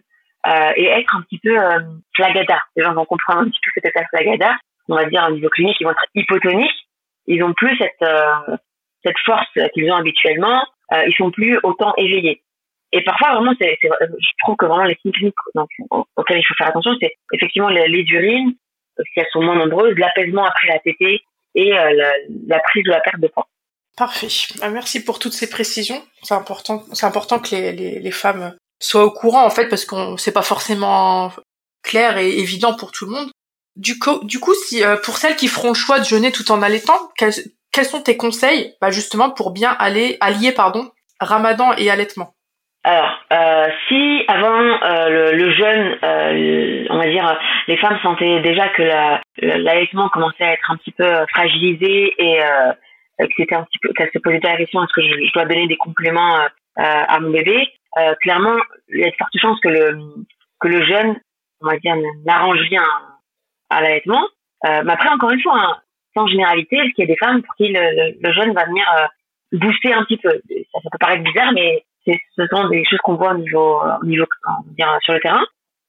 euh, 0.47 0.71
et 0.75 0.85
être 0.85 1.15
un 1.15 1.21
petit 1.21 1.39
peu 1.39 1.57
euh, 1.57 1.79
flagada. 2.15 2.59
Les 2.75 2.83
gens 2.83 2.93
vont 2.93 3.05
comprendre 3.05 3.41
un 3.41 3.45
petit 3.45 3.59
peu 3.63 3.71
ce 3.75 3.81
que 3.81 3.89
c'est 3.93 4.05
flagada. 4.09 4.55
On 4.89 4.95
va 4.95 5.05
dire 5.05 5.25
au 5.29 5.33
niveau 5.33 5.49
clinique, 5.49 5.77
ils 5.79 5.85
vont 5.85 5.91
être 5.91 6.05
hypotoniques. 6.15 6.87
Ils 7.27 7.43
ont 7.43 7.53
plus 7.53 7.77
cette 7.77 8.01
euh, 8.01 8.57
cette 9.05 9.17
force 9.25 9.47
qu'ils 9.73 9.91
ont 9.91 9.95
habituellement. 9.95 10.63
ils 11.07 11.13
sont 11.17 11.31
plus 11.31 11.59
autant 11.63 11.93
éveillés. 11.97 12.41
Et 12.95 13.03
parfois, 13.03 13.33
vraiment, 13.33 13.53
c'est, 13.59 13.75
je 13.81 14.29
trouve 14.43 14.55
que 14.55 14.65
vraiment 14.65 14.83
les 14.83 14.95
signes 15.01 15.11
cliniques 15.11 15.33
auxquels 15.89 16.37
il 16.37 16.45
faut 16.47 16.53
faire 16.55 16.67
attention, 16.67 16.91
c'est 17.01 17.13
effectivement 17.33 17.69
les, 17.69 18.05
urines, 18.07 18.53
si 18.97 19.19
elles 19.19 19.25
sont 19.33 19.41
moins 19.41 19.55
nombreuses, 19.55 19.95
l'apaisement 19.97 20.45
après 20.45 20.67
la 20.67 20.77
tétée 20.79 21.21
et 21.55 21.71
la, 21.71 21.91
la, 22.47 22.59
prise 22.59 22.87
ou 22.87 22.91
la 22.91 23.01
perte 23.01 23.19
de 23.19 23.27
poids. 23.27 23.47
Parfait. 23.97 24.27
Ah, 24.61 24.69
merci 24.69 25.03
pour 25.03 25.17
toutes 25.17 25.33
ces 25.33 25.49
précisions. 25.49 26.03
C'est 26.21 26.35
important, 26.35 26.83
c'est 26.93 27.07
important 27.07 27.39
que 27.39 27.55
les, 27.55 27.71
les, 27.73 27.99
les, 27.99 28.11
femmes 28.11 28.55
soient 28.79 29.05
au 29.05 29.11
courant 29.11 29.43
en 29.43 29.49
fait 29.49 29.67
parce 29.69 29.85
qu'on 29.85 30.17
c'est 30.17 30.31
pas 30.31 30.41
forcément 30.43 31.31
clair 31.83 32.17
et 32.17 32.37
évident 32.39 32.75
pour 32.75 32.91
tout 32.91 33.05
le 33.05 33.11
monde. 33.11 33.31
Du 33.75 33.97
coup, 33.97 34.23
du 34.23 34.39
coup, 34.39 34.53
euh, 34.73 34.97
pour 34.97 35.17
celles 35.17 35.35
qui 35.35 35.47
feront 35.47 35.69
le 35.69 35.73
choix 35.73 35.99
de 35.99 36.05
jeûner 36.05 36.31
tout 36.31 36.51
en 36.51 36.61
allaitant, 36.61 37.09
quels, 37.17 37.33
quels 37.71 37.85
sont 37.85 38.01
tes 38.01 38.17
conseils, 38.17 38.75
bah 38.81 38.91
justement 38.91 39.31
pour 39.31 39.49
bien 39.49 39.71
aller 39.71 40.17
allier 40.21 40.51
pardon 40.51 40.91
Ramadan 41.19 41.73
et 41.73 41.89
allaitement? 41.89 42.35
Alors, 42.85 43.17
euh, 43.31 43.67
si 43.87 44.25
avant 44.27 44.59
euh, 44.59 45.31
le, 45.31 45.37
le, 45.37 45.51
jeûne, 45.53 45.97
euh, 46.03 46.85
on 46.89 46.97
va 46.97 47.07
dire, 47.09 47.39
les 47.69 47.77
femmes 47.77 47.97
sentaient 48.03 48.41
déjà 48.41 48.67
que 48.69 48.83
l'allaitement 49.41 50.09
commençait 50.09 50.43
à 50.43 50.51
être 50.51 50.69
un 50.69 50.75
petit 50.75 50.91
peu 50.91 51.25
fragilisé 51.27 52.13
et 52.17 52.39
que 53.19 53.33
c'était 53.37 53.55
un 53.55 53.63
petit 53.63 53.79
peu, 53.81 53.93
qu'elle 53.93 54.11
se 54.13 54.19
posait 54.19 54.41
la 54.43 54.57
question 54.57 54.83
est-ce 54.83 54.93
que 54.93 55.01
je, 55.01 55.33
dois 55.33 55.45
donner 55.45 55.67
des 55.67 55.77
compléments 55.77 56.39
à 56.75 57.19
mon 57.21 57.29
bébé 57.29 57.69
Clairement, 58.21 58.57
il 58.89 58.99
y 58.99 59.05
a 59.05 59.11
de 59.11 59.15
fortes 59.17 59.37
chances 59.39 59.59
que 59.61 59.69
le 59.69 59.97
que 60.59 60.67
le 60.67 60.85
jeûne, 60.85 61.15
on 61.61 61.67
va 61.67 61.77
dire, 61.77 61.95
n'arrange 62.25 62.59
rien 62.69 62.83
à 63.69 63.81
l'allaitement. 63.81 64.27
mais 64.63 64.91
après, 64.91 65.09
encore 65.09 65.31
une 65.31 65.41
fois, 65.41 65.57
hein, 65.57 65.77
sans 66.15 66.27
généralité, 66.27 66.75
est-ce 66.75 66.93
qu'il 66.95 67.07
y 67.07 67.11
a 67.11 67.13
des 67.13 67.17
femmes 67.17 67.43
pour 67.43 67.55
qui 67.55 67.69
le, 67.69 68.17
le, 68.21 68.33
jeûne 68.33 68.53
va 68.53 68.65
venir 68.65 68.85
booster 69.53 69.93
un 69.93 70.03
petit 70.03 70.17
peu? 70.17 70.31
Ça 70.73 70.79
peut 70.91 70.97
paraître 70.99 71.23
bizarre, 71.23 71.53
mais 71.53 71.85
ce 72.05 72.47
sont 72.47 72.69
des 72.69 72.83
choses 72.85 72.99
qu'on 73.03 73.15
voit 73.15 73.31
au 73.31 73.37
niveau, 73.37 73.81
au 74.01 74.05
niveau 74.05 74.25
dire, 74.77 74.97
sur 75.01 75.13
le 75.13 75.19
terrain. 75.19 75.45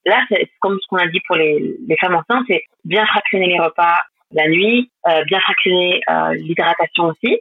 Là, 0.06 0.20
c'est 0.28 0.50
comme 0.60 0.78
ce 0.80 0.86
qu'on 0.88 0.98
a 0.98 1.08
dit 1.08 1.20
pour 1.26 1.36
les, 1.36 1.76
les 1.88 1.96
femmes 1.96 2.14
enceintes, 2.14 2.44
c'est 2.46 2.62
bien 2.84 3.06
fractionner 3.06 3.46
les 3.46 3.58
repas 3.58 3.98
la 4.34 4.48
nuit, 4.48 4.90
euh, 5.08 5.24
bien 5.24 5.40
fractionner 5.40 6.00
euh, 6.10 6.34
l'hydratation 6.34 7.04
aussi, 7.04 7.40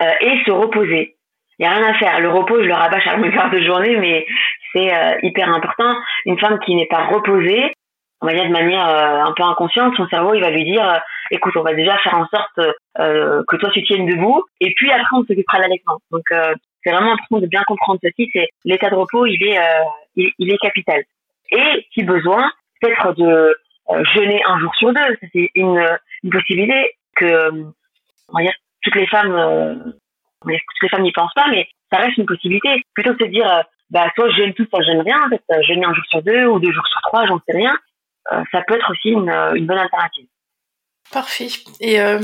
euh, 0.00 0.10
et 0.20 0.42
se 0.46 0.50
reposer. 0.50 1.16
Il 1.58 1.66
n'y 1.66 1.66
a 1.66 1.76
rien 1.76 1.90
à 1.90 1.94
faire. 1.94 2.20
Le 2.20 2.30
repos, 2.30 2.62
je 2.62 2.68
le 2.68 2.74
rabâche 2.74 3.06
à 3.06 3.16
longueur 3.16 3.50
de 3.50 3.60
journée, 3.60 3.96
mais 3.96 4.26
c'est 4.72 4.92
hyper 5.22 5.52
important. 5.52 5.92
Une 6.24 6.38
femme 6.38 6.60
qui 6.60 6.76
n'est 6.76 6.86
pas 6.86 7.06
reposée, 7.06 7.72
on 8.20 8.26
va 8.26 8.34
dire 8.34 8.44
de 8.44 8.52
manière 8.52 8.86
un 8.86 9.32
peu 9.32 9.42
inconsciente, 9.42 9.96
son 9.96 10.06
cerveau, 10.06 10.34
il 10.34 10.40
va 10.40 10.50
lui 10.50 10.64
dire, 10.64 11.00
écoute, 11.32 11.56
on 11.56 11.62
va 11.62 11.74
déjà 11.74 11.98
faire 11.98 12.14
en 12.14 12.26
sorte 12.28 12.74
que 12.96 13.56
toi 13.56 13.70
tu 13.70 13.82
tiennes 13.82 14.06
debout, 14.06 14.44
et 14.60 14.72
puis 14.76 14.92
après 14.92 15.16
on 15.16 15.24
s'occupera 15.24 15.56
de 15.56 15.62
l'allaitement. 15.62 15.98
Donc 16.12 16.26
c'est 16.82 16.92
vraiment 16.92 17.12
important 17.12 17.38
de 17.38 17.46
bien 17.46 17.62
comprendre 17.64 18.00
ceci. 18.02 18.30
C'est 18.32 18.48
l'état 18.64 18.90
de 18.90 18.94
repos, 18.94 19.26
il 19.26 19.42
est, 19.42 19.58
euh, 19.58 19.84
il, 20.16 20.52
est 20.52 20.58
capital. 20.58 21.02
Et 21.50 21.86
si 21.92 22.02
besoin, 22.02 22.50
peut-être 22.80 23.14
de 23.14 23.56
euh, 23.90 24.04
jeûner 24.14 24.42
un 24.46 24.58
jour 24.58 24.74
sur 24.76 24.92
deux. 24.92 25.16
C'est 25.32 25.50
une, 25.54 25.98
possibilité 26.30 26.96
que, 27.16 27.50
on 27.52 28.36
va 28.36 28.42
dire, 28.42 28.54
toutes 28.82 28.96
les 28.96 29.06
femmes, 29.06 29.32
euh, 29.32 29.74
toutes 30.44 30.82
les 30.82 30.88
femmes 30.88 31.02
n'y 31.02 31.12
pensent 31.12 31.34
pas, 31.34 31.46
mais 31.50 31.68
ça 31.90 31.98
reste 31.98 32.16
une 32.18 32.26
possibilité. 32.26 32.82
Plutôt 32.94 33.14
que 33.14 33.24
de 33.24 33.24
se 33.24 33.30
dire, 33.30 33.64
bah 33.90 34.10
soit 34.14 34.30
je 34.30 34.36
jeûne 34.36 34.54
tout, 34.54 34.66
soit 34.66 34.82
je 34.82 34.92
jeûne 34.92 35.00
rien. 35.00 35.24
En 35.24 35.28
fait, 35.28 35.42
jeûner 35.62 35.84
un 35.84 35.94
jour 35.94 36.04
sur 36.10 36.22
deux 36.22 36.46
ou 36.46 36.58
deux 36.58 36.72
jours 36.72 36.86
sur 36.86 37.00
trois, 37.02 37.26
j'en 37.26 37.38
sais 37.38 37.56
rien. 37.56 37.76
ça 38.52 38.62
peut 38.66 38.74
être 38.74 38.90
aussi 38.90 39.10
une, 39.10 39.66
bonne 39.66 39.78
alternative. 39.78 40.26
Parfait. 41.10 41.48
Et 41.80 41.98
euh, 42.00 42.18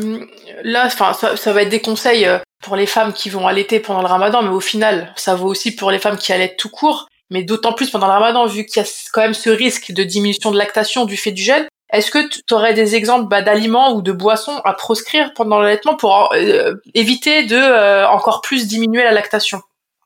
là, 0.63 0.85
enfin, 0.87 1.15
ça, 1.15 1.53
va 1.53 1.63
être 1.63 1.71
des 1.71 1.81
conseils 1.81 2.29
pour 2.65 2.77
les 2.77 2.87
femmes 2.87 3.13
qui 3.13 3.31
vont 3.31 3.47
allaiter 3.47 3.79
pendant 3.79 4.01
le 4.01 4.07
ramadan, 4.07 4.43
mais 4.43 4.49
au 4.49 4.61
final, 4.61 5.13
ça 5.17 5.35
vaut 5.35 5.49
aussi 5.49 5.77
pour 5.77 5.91
les 5.91 5.99
femmes 5.99 6.17
qui 6.17 6.33
allaitent 6.33 6.57
tout 6.57 6.71
court, 6.71 7.07
mais 7.31 7.43
d'autant 7.43 7.73
plus 7.73 7.91
pendant 7.91 8.07
le 8.07 8.13
ramadan, 8.13 8.47
vu 8.47 8.65
qu'il 8.65 8.83
y 8.83 8.85
a 8.85 8.89
quand 9.13 9.21
même 9.21 9.35
ce 9.35 9.51
risque 9.51 9.93
de 9.93 10.03
diminution 10.03 10.51
de 10.51 10.59
lactation 10.59 11.05
du 11.05 11.17
fait 11.17 11.33
du 11.33 11.43
jeûne. 11.43 11.67
Est-ce 11.93 12.11
que 12.11 12.27
tu 12.29 12.55
aurais 12.55 12.75
des 12.75 12.97
exemples 12.97 13.29
bah, 13.29 13.43
d'aliments 13.43 13.93
ou 13.95 14.03
de 14.03 14.13
boissons 14.13 14.61
à 14.65 14.73
proscrire 14.73 15.33
pendant 15.37 15.61
l'allaitement 15.61 15.95
pour 15.95 16.33
euh, 16.35 16.75
éviter 16.95 17.45
de 17.45 17.57
euh, 17.57 18.09
encore 18.09 18.41
plus 18.41 18.67
diminuer 18.67 19.05
la 19.05 19.13
lactation? 19.13 19.59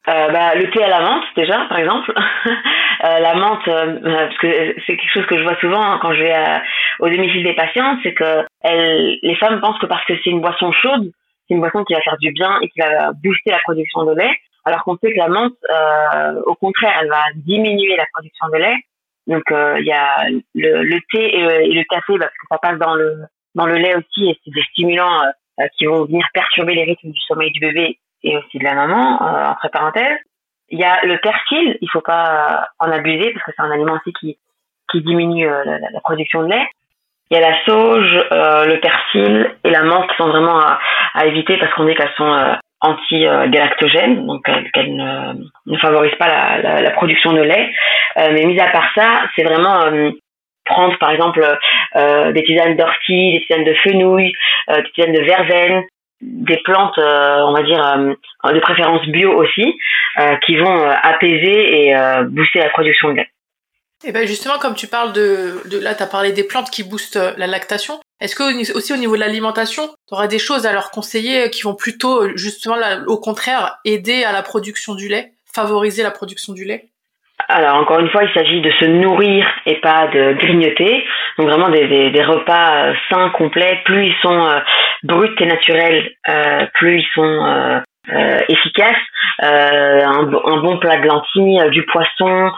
Euh, 0.09 0.29
bah, 0.31 0.55
le 0.55 0.71
thé 0.71 0.83
à 0.83 0.89
la 0.89 1.01
menthe 1.01 1.25
déjà 1.37 1.65
par 1.69 1.79
exemple. 1.79 2.13
La 3.01 3.33
menthe 3.37 3.65
parce 3.65 4.39
que 4.39 4.75
c'est 4.85 4.97
quelque 4.97 5.13
chose 5.15 5.27
que 5.27 5.39
je 5.39 5.45
vois 5.45 5.57
souvent 5.61 5.81
hein, 5.81 6.01
quand 6.03 6.13
je 6.15 6.21
vais 6.21 6.35
au 6.99 7.09
domicile 7.09 7.45
des 7.45 7.55
patients 7.55 7.97
c'est 8.03 8.13
que 8.13 8.45
les 8.65 9.37
femmes 9.37 9.61
pensent 9.61 9.79
que 9.79 9.87
parce 9.87 10.05
que 10.05 10.15
c'est 10.17 10.31
une 10.31 10.41
boisson 10.41 10.73
chaude 10.73 11.13
c'est 11.49 11.55
une 11.55 11.61
boisson 11.61 11.83
qui 11.85 11.95
va 11.95 12.01
faire 12.03 12.19
du 12.19 12.33
bien 12.33 12.59
et 12.61 12.69
qui 12.69 12.81
va 12.81 13.13
booster 13.13 13.51
la 13.51 13.61
production 13.61 14.05
de 14.05 14.15
lait, 14.15 14.37
alors 14.65 14.85
qu'on 14.85 14.97
sait 14.99 15.13
que 15.13 15.19
la 15.19 15.29
menthe, 15.29 15.55
euh, 15.71 16.43
au 16.47 16.55
contraire, 16.55 16.99
elle 17.01 17.09
va 17.09 17.25
diminuer 17.35 17.97
la 17.97 18.07
production 18.13 18.49
de 18.49 18.59
lait. 18.59 18.77
Donc 19.27 19.51
euh, 19.51 19.79
il 19.81 19.87
y 19.87 19.93
a 19.93 20.27
le, 20.55 20.83
le 20.83 21.01
thé 21.13 21.35
et, 21.35 21.73
le 21.73 21.85
café 21.85 22.19
parce 22.19 22.33
que 22.33 22.47
ça 22.51 22.59
passe 22.59 22.79
dans 22.79 22.95
le 22.95 23.25
dans 23.55 23.67
le 23.67 23.77
lait 23.77 23.95
aussi 23.95 24.29
et 24.29 24.39
c'est 24.45 24.51
des 24.51 24.63
stimulants 24.71 25.23
euh, 25.61 25.67
qui 25.77 25.87
vont 25.87 26.05
venir 26.05 26.27
perturber 26.33 26.75
les 26.75 26.85
rythmes 26.85 27.11
du 27.11 27.21
sommeil 27.21 27.51
du 27.51 27.61
bébé 27.61 27.99
et 28.23 28.37
aussi 28.37 28.59
de 28.59 28.65
la 28.65 28.75
maman 28.75 29.21
entre 29.51 29.69
parenthèses. 29.71 30.19
Il 30.71 30.79
y 30.79 30.85
a 30.85 31.05
le 31.05 31.19
persil, 31.19 31.79
il 31.81 31.91
faut 31.91 32.01
pas 32.01 32.69
en 32.79 32.91
abuser 32.91 33.33
parce 33.33 33.45
que 33.45 33.53
c'est 33.55 33.63
un 33.63 33.71
aliment 33.71 33.95
aussi 33.95 34.13
qui 34.15 34.39
qui 34.91 35.03
diminue 35.03 35.47
la, 35.47 35.79
la, 35.79 36.01
production 36.01 36.43
de 36.43 36.49
lait. 36.49 36.67
Il 37.31 37.37
y 37.37 37.43
a 37.43 37.51
la 37.51 37.57
sauge, 37.67 38.27
euh, 38.33 38.65
le 38.67 38.81
persil 38.81 39.51
et 39.65 39.71
la 39.71 39.83
menthe 39.83 40.09
qui 40.11 40.17
sont 40.17 40.29
vraiment 40.29 40.59
à, 40.59 40.79
à 41.15 41.27
éviter 41.27 41.57
parce 41.59 41.73
qu'on 41.75 41.85
dit 41.85 41.95
qu'elles 41.95 42.15
sont 42.17 42.33
euh, 42.33 42.55
anti-galactogènes, 42.81 44.27
donc 44.27 44.45
qu'elles 44.45 44.95
ne, 44.95 45.33
ne, 45.67 45.79
favorisent 45.79 46.15
pas 46.19 46.29
la, 46.29 46.63
la, 46.63 46.83
la, 46.83 46.91
production 46.93 47.33
de 47.33 47.41
lait. 47.41 47.73
Euh, 48.19 48.29
mais 48.33 48.45
mis 48.45 48.61
à 48.61 48.71
part 48.71 48.91
ça, 48.95 49.25
c'est 49.35 49.45
vraiment 49.45 49.83
euh, 49.83 50.11
prendre 50.65 50.97
par 50.99 51.11
exemple 51.11 51.45
euh, 51.97 52.33
des 52.33 52.45
tisanes 52.45 52.77
d'ortie, 52.77 53.33
des 53.33 53.45
tisanes 53.47 53.65
de 53.65 53.75
fenouil, 53.75 54.33
des 54.69 54.91
tisanes 54.95 55.15
de 55.15 55.23
verveine, 55.23 55.83
des 56.21 56.59
plantes, 56.59 56.99
on 56.99 57.53
va 57.53 57.63
dire, 57.63 57.81
de 58.45 58.61
préférence 58.61 59.07
bio 59.07 59.33
aussi, 59.33 59.79
qui 60.45 60.57
vont 60.57 60.91
apaiser 61.03 61.87
et 61.87 61.95
booster 62.27 62.59
la 62.59 62.71
production 62.71 63.11
de 63.11 63.19
lait. 63.19 63.29
Et 64.07 64.13
ben 64.13 64.27
justement, 64.27 64.59
comme 64.59 64.75
tu 64.75 64.87
parles 64.87 65.13
de, 65.13 65.61
de 65.69 65.79
là, 65.79 65.95
tu 65.95 66.05
as 66.05 66.07
parlé 66.07 66.31
des 66.31 66.45
plantes 66.45 66.71
qui 66.71 66.85
boostent 66.85 67.17
euh, 67.17 67.33
la 67.37 67.49
lactation. 67.49 67.99
Est-ce 68.21 68.37
que 68.37 68.77
aussi 68.77 68.93
au 68.93 68.97
niveau 68.97 69.17
de 69.17 69.21
l'alimentation, 69.21 69.89
tu 70.07 70.15
auras 70.15 70.29
des 70.29 70.39
choses 70.39 70.67
à 70.67 70.73
leur 70.73 70.93
conseiller 70.93 71.47
euh, 71.47 71.49
qui 71.49 71.63
vont 71.63 71.75
plutôt, 71.75 72.23
euh, 72.23 72.33
justement, 72.37 72.77
au 73.09 73.19
contraire, 73.19 73.79
aider 73.85 74.23
à 74.23 74.31
la 74.31 74.43
production 74.43 74.95
du 74.95 75.09
lait, 75.09 75.33
favoriser 75.53 76.05
la 76.05 76.13
production 76.13 76.53
du 76.53 76.65
lait? 76.65 76.85
Alors 77.49 77.77
encore 77.77 77.99
une 77.99 78.11
fois, 78.11 78.23
il 78.23 78.33
s'agit 78.35 78.61
de 78.61 78.71
se 78.79 78.85
nourrir 78.85 79.47
et 79.67 79.81
pas 79.81 80.07
de 80.09 80.35
grignoter. 80.35 81.05
Donc 81.37 81.49
vraiment 81.49 81.69
des, 81.69 81.89
des, 81.89 82.11
des 82.11 82.25
repas 82.25 82.93
sains, 83.11 83.31
complets. 83.31 83.81
Plus 83.85 84.07
ils 84.07 84.17
sont 84.23 84.61
bruts 85.05 85.35
et 85.39 85.47
naturels, 85.47 86.11
plus 86.75 87.01
ils 87.01 87.09
sont 87.15 87.81
euh, 88.11 88.41
efficace, 88.49 88.97
euh, 89.43 90.01
un, 90.05 90.63
bon 90.63 90.79
plat 90.79 90.97
de 90.97 91.07
lentilles, 91.07 91.61
euh, 91.61 91.71
du 91.71 91.85
poisson, 91.85 92.51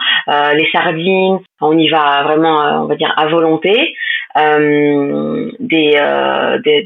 les 0.55 0.69
sardines, 0.71 1.41
on 1.61 1.77
y 1.77 1.89
va 1.89 2.23
vraiment, 2.23 2.83
on 2.83 2.87
va 2.87 2.95
dire, 2.95 3.13
à 3.17 3.27
volonté. 3.27 3.95
Des, 4.37 6.01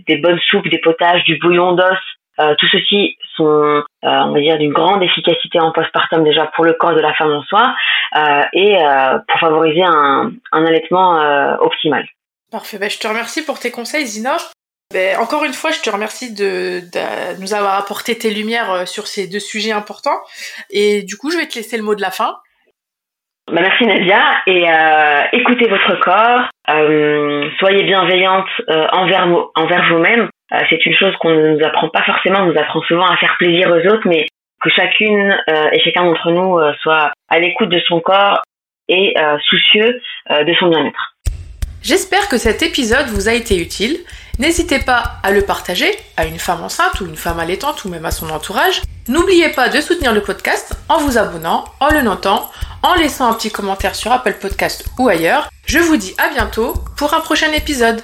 des, 0.07 0.17
bonnes 0.17 0.39
soupes, 0.49 0.67
des 0.69 0.79
potages, 0.79 1.25
du 1.25 1.39
bouillon 1.39 1.73
d'os, 1.73 2.57
tout 2.59 2.67
ceci 2.73 3.19
sont, 3.37 3.83
on 4.03 4.33
va 4.33 4.41
dire, 4.41 4.57
d'une 4.57 4.73
grande 4.73 5.03
efficacité 5.03 5.61
en 5.61 5.73
postpartum 5.73 6.25
déjà 6.25 6.47
pour 6.57 6.65
le 6.65 6.73
corps 6.73 6.95
de 6.95 7.01
la 7.01 7.13
femme 7.13 7.33
en 7.33 7.43
soi 7.43 7.75
et 8.55 8.79
pour 9.29 9.41
favoriser 9.41 9.85
un, 9.85 10.33
un 10.53 10.65
allaitement 10.65 11.21
optimal. 11.61 12.07
Parfait. 12.51 12.79
Ben, 12.79 12.89
je 12.89 12.99
te 12.99 13.09
remercie 13.09 13.45
pour 13.45 13.59
tes 13.59 13.71
conseils, 13.71 14.07
Zina. 14.07 14.37
Ben, 14.93 15.17
encore 15.19 15.45
une 15.45 15.53
fois, 15.53 15.71
je 15.71 15.81
te 15.81 15.91
remercie 15.91 16.35
de, 16.35 16.81
nous 17.41 17.55
avoir 17.55 17.75
apporté 17.79 18.17
tes 18.17 18.31
lumières 18.31 18.71
euh, 18.71 18.87
sur 18.87 19.07
ces 19.07 19.29
deux 19.29 19.41
sujets 19.41 19.73
importants. 19.73 20.21
Et 20.71 21.03
du 21.03 21.17
coup, 21.17 21.31
je 21.31 21.37
vais 21.37 21.47
te 21.47 21.57
laisser 21.57 21.77
le 21.77 21.83
mot 21.83 21.95
de 21.95 22.01
la 22.01 22.11
fin. 22.11 22.37
Ben, 23.51 23.61
merci 23.61 23.85
Nadia 23.85 24.23
et 24.47 24.71
euh, 24.71 25.23
écoutez 25.33 25.69
votre 25.69 26.01
corps, 26.01 26.49
euh, 26.71 27.51
soyez 27.59 27.83
bienveillante 27.83 28.49
envers, 28.93 29.29
envers 29.55 29.85
vous-même. 29.91 30.31
c'est 30.71 30.87
une 30.87 30.95
chose 30.95 31.15
qu'on 31.21 31.31
ne 31.31 31.49
nous 31.55 31.65
apprend 31.67 31.91
pas 31.91 32.03
forcément, 32.05 32.39
on 32.41 32.47
nous 32.47 32.59
apprend 32.59 32.81
souvent 32.83 33.05
à 33.05 33.19
faire 33.19 33.37
plaisir 33.39 33.69
aux 33.69 33.87
autres, 33.93 34.07
mais 34.07 34.25
que 34.63 34.71
chacune 34.71 35.37
et 35.73 35.81
chacun 35.85 36.05
d'entre 36.05 36.31
nous 36.31 36.59
soit 36.81 37.13
à 37.29 37.39
l'écoute 37.39 37.69
de 37.69 37.81
son 37.87 38.01
corps 38.01 38.41
et 38.89 39.15
soucieux 39.51 40.01
de 40.31 40.55
son 40.55 40.69
bien-être. 40.69 41.15
J'espère 41.83 42.31
que 42.31 42.39
cet 42.39 42.63
épisode 42.63 43.09
vous 43.09 43.29
a 43.29 43.35
été 43.35 43.61
utile. 43.61 43.99
N'hésitez 44.39 44.81
pas 44.81 45.17
à 45.23 45.31
le 45.31 45.43
partager 45.43 45.97
à 46.17 46.25
une 46.27 46.39
femme 46.39 46.63
enceinte 46.63 47.01
ou 47.01 47.07
une 47.07 47.17
femme 47.17 47.39
allaitante 47.39 47.85
ou 47.85 47.89
même 47.89 48.05
à 48.05 48.11
son 48.11 48.31
entourage. 48.31 48.83
N'oubliez 49.09 49.51
pas 49.51 49.69
de 49.69 49.81
soutenir 49.81 50.13
le 50.13 50.23
podcast 50.23 50.75
en 50.89 50.99
vous 50.99 51.19
abonnant, 51.19 51.65
en 51.81 51.91
le 51.91 52.03
notant, 52.03 52.51
en 52.83 52.95
laissant 52.95 53.31
un 53.31 53.35
petit 53.35 53.51
commentaire 53.51 53.95
sur 53.95 54.13
Apple 54.13 54.35
Podcast 54.41 54.85
ou 54.99 55.09
ailleurs. 55.09 55.49
Je 55.67 55.79
vous 55.79 55.97
dis 55.97 56.15
à 56.19 56.29
bientôt 56.29 56.75
pour 56.97 57.15
un 57.15 57.21
prochain 57.21 57.53
épisode. 57.53 58.03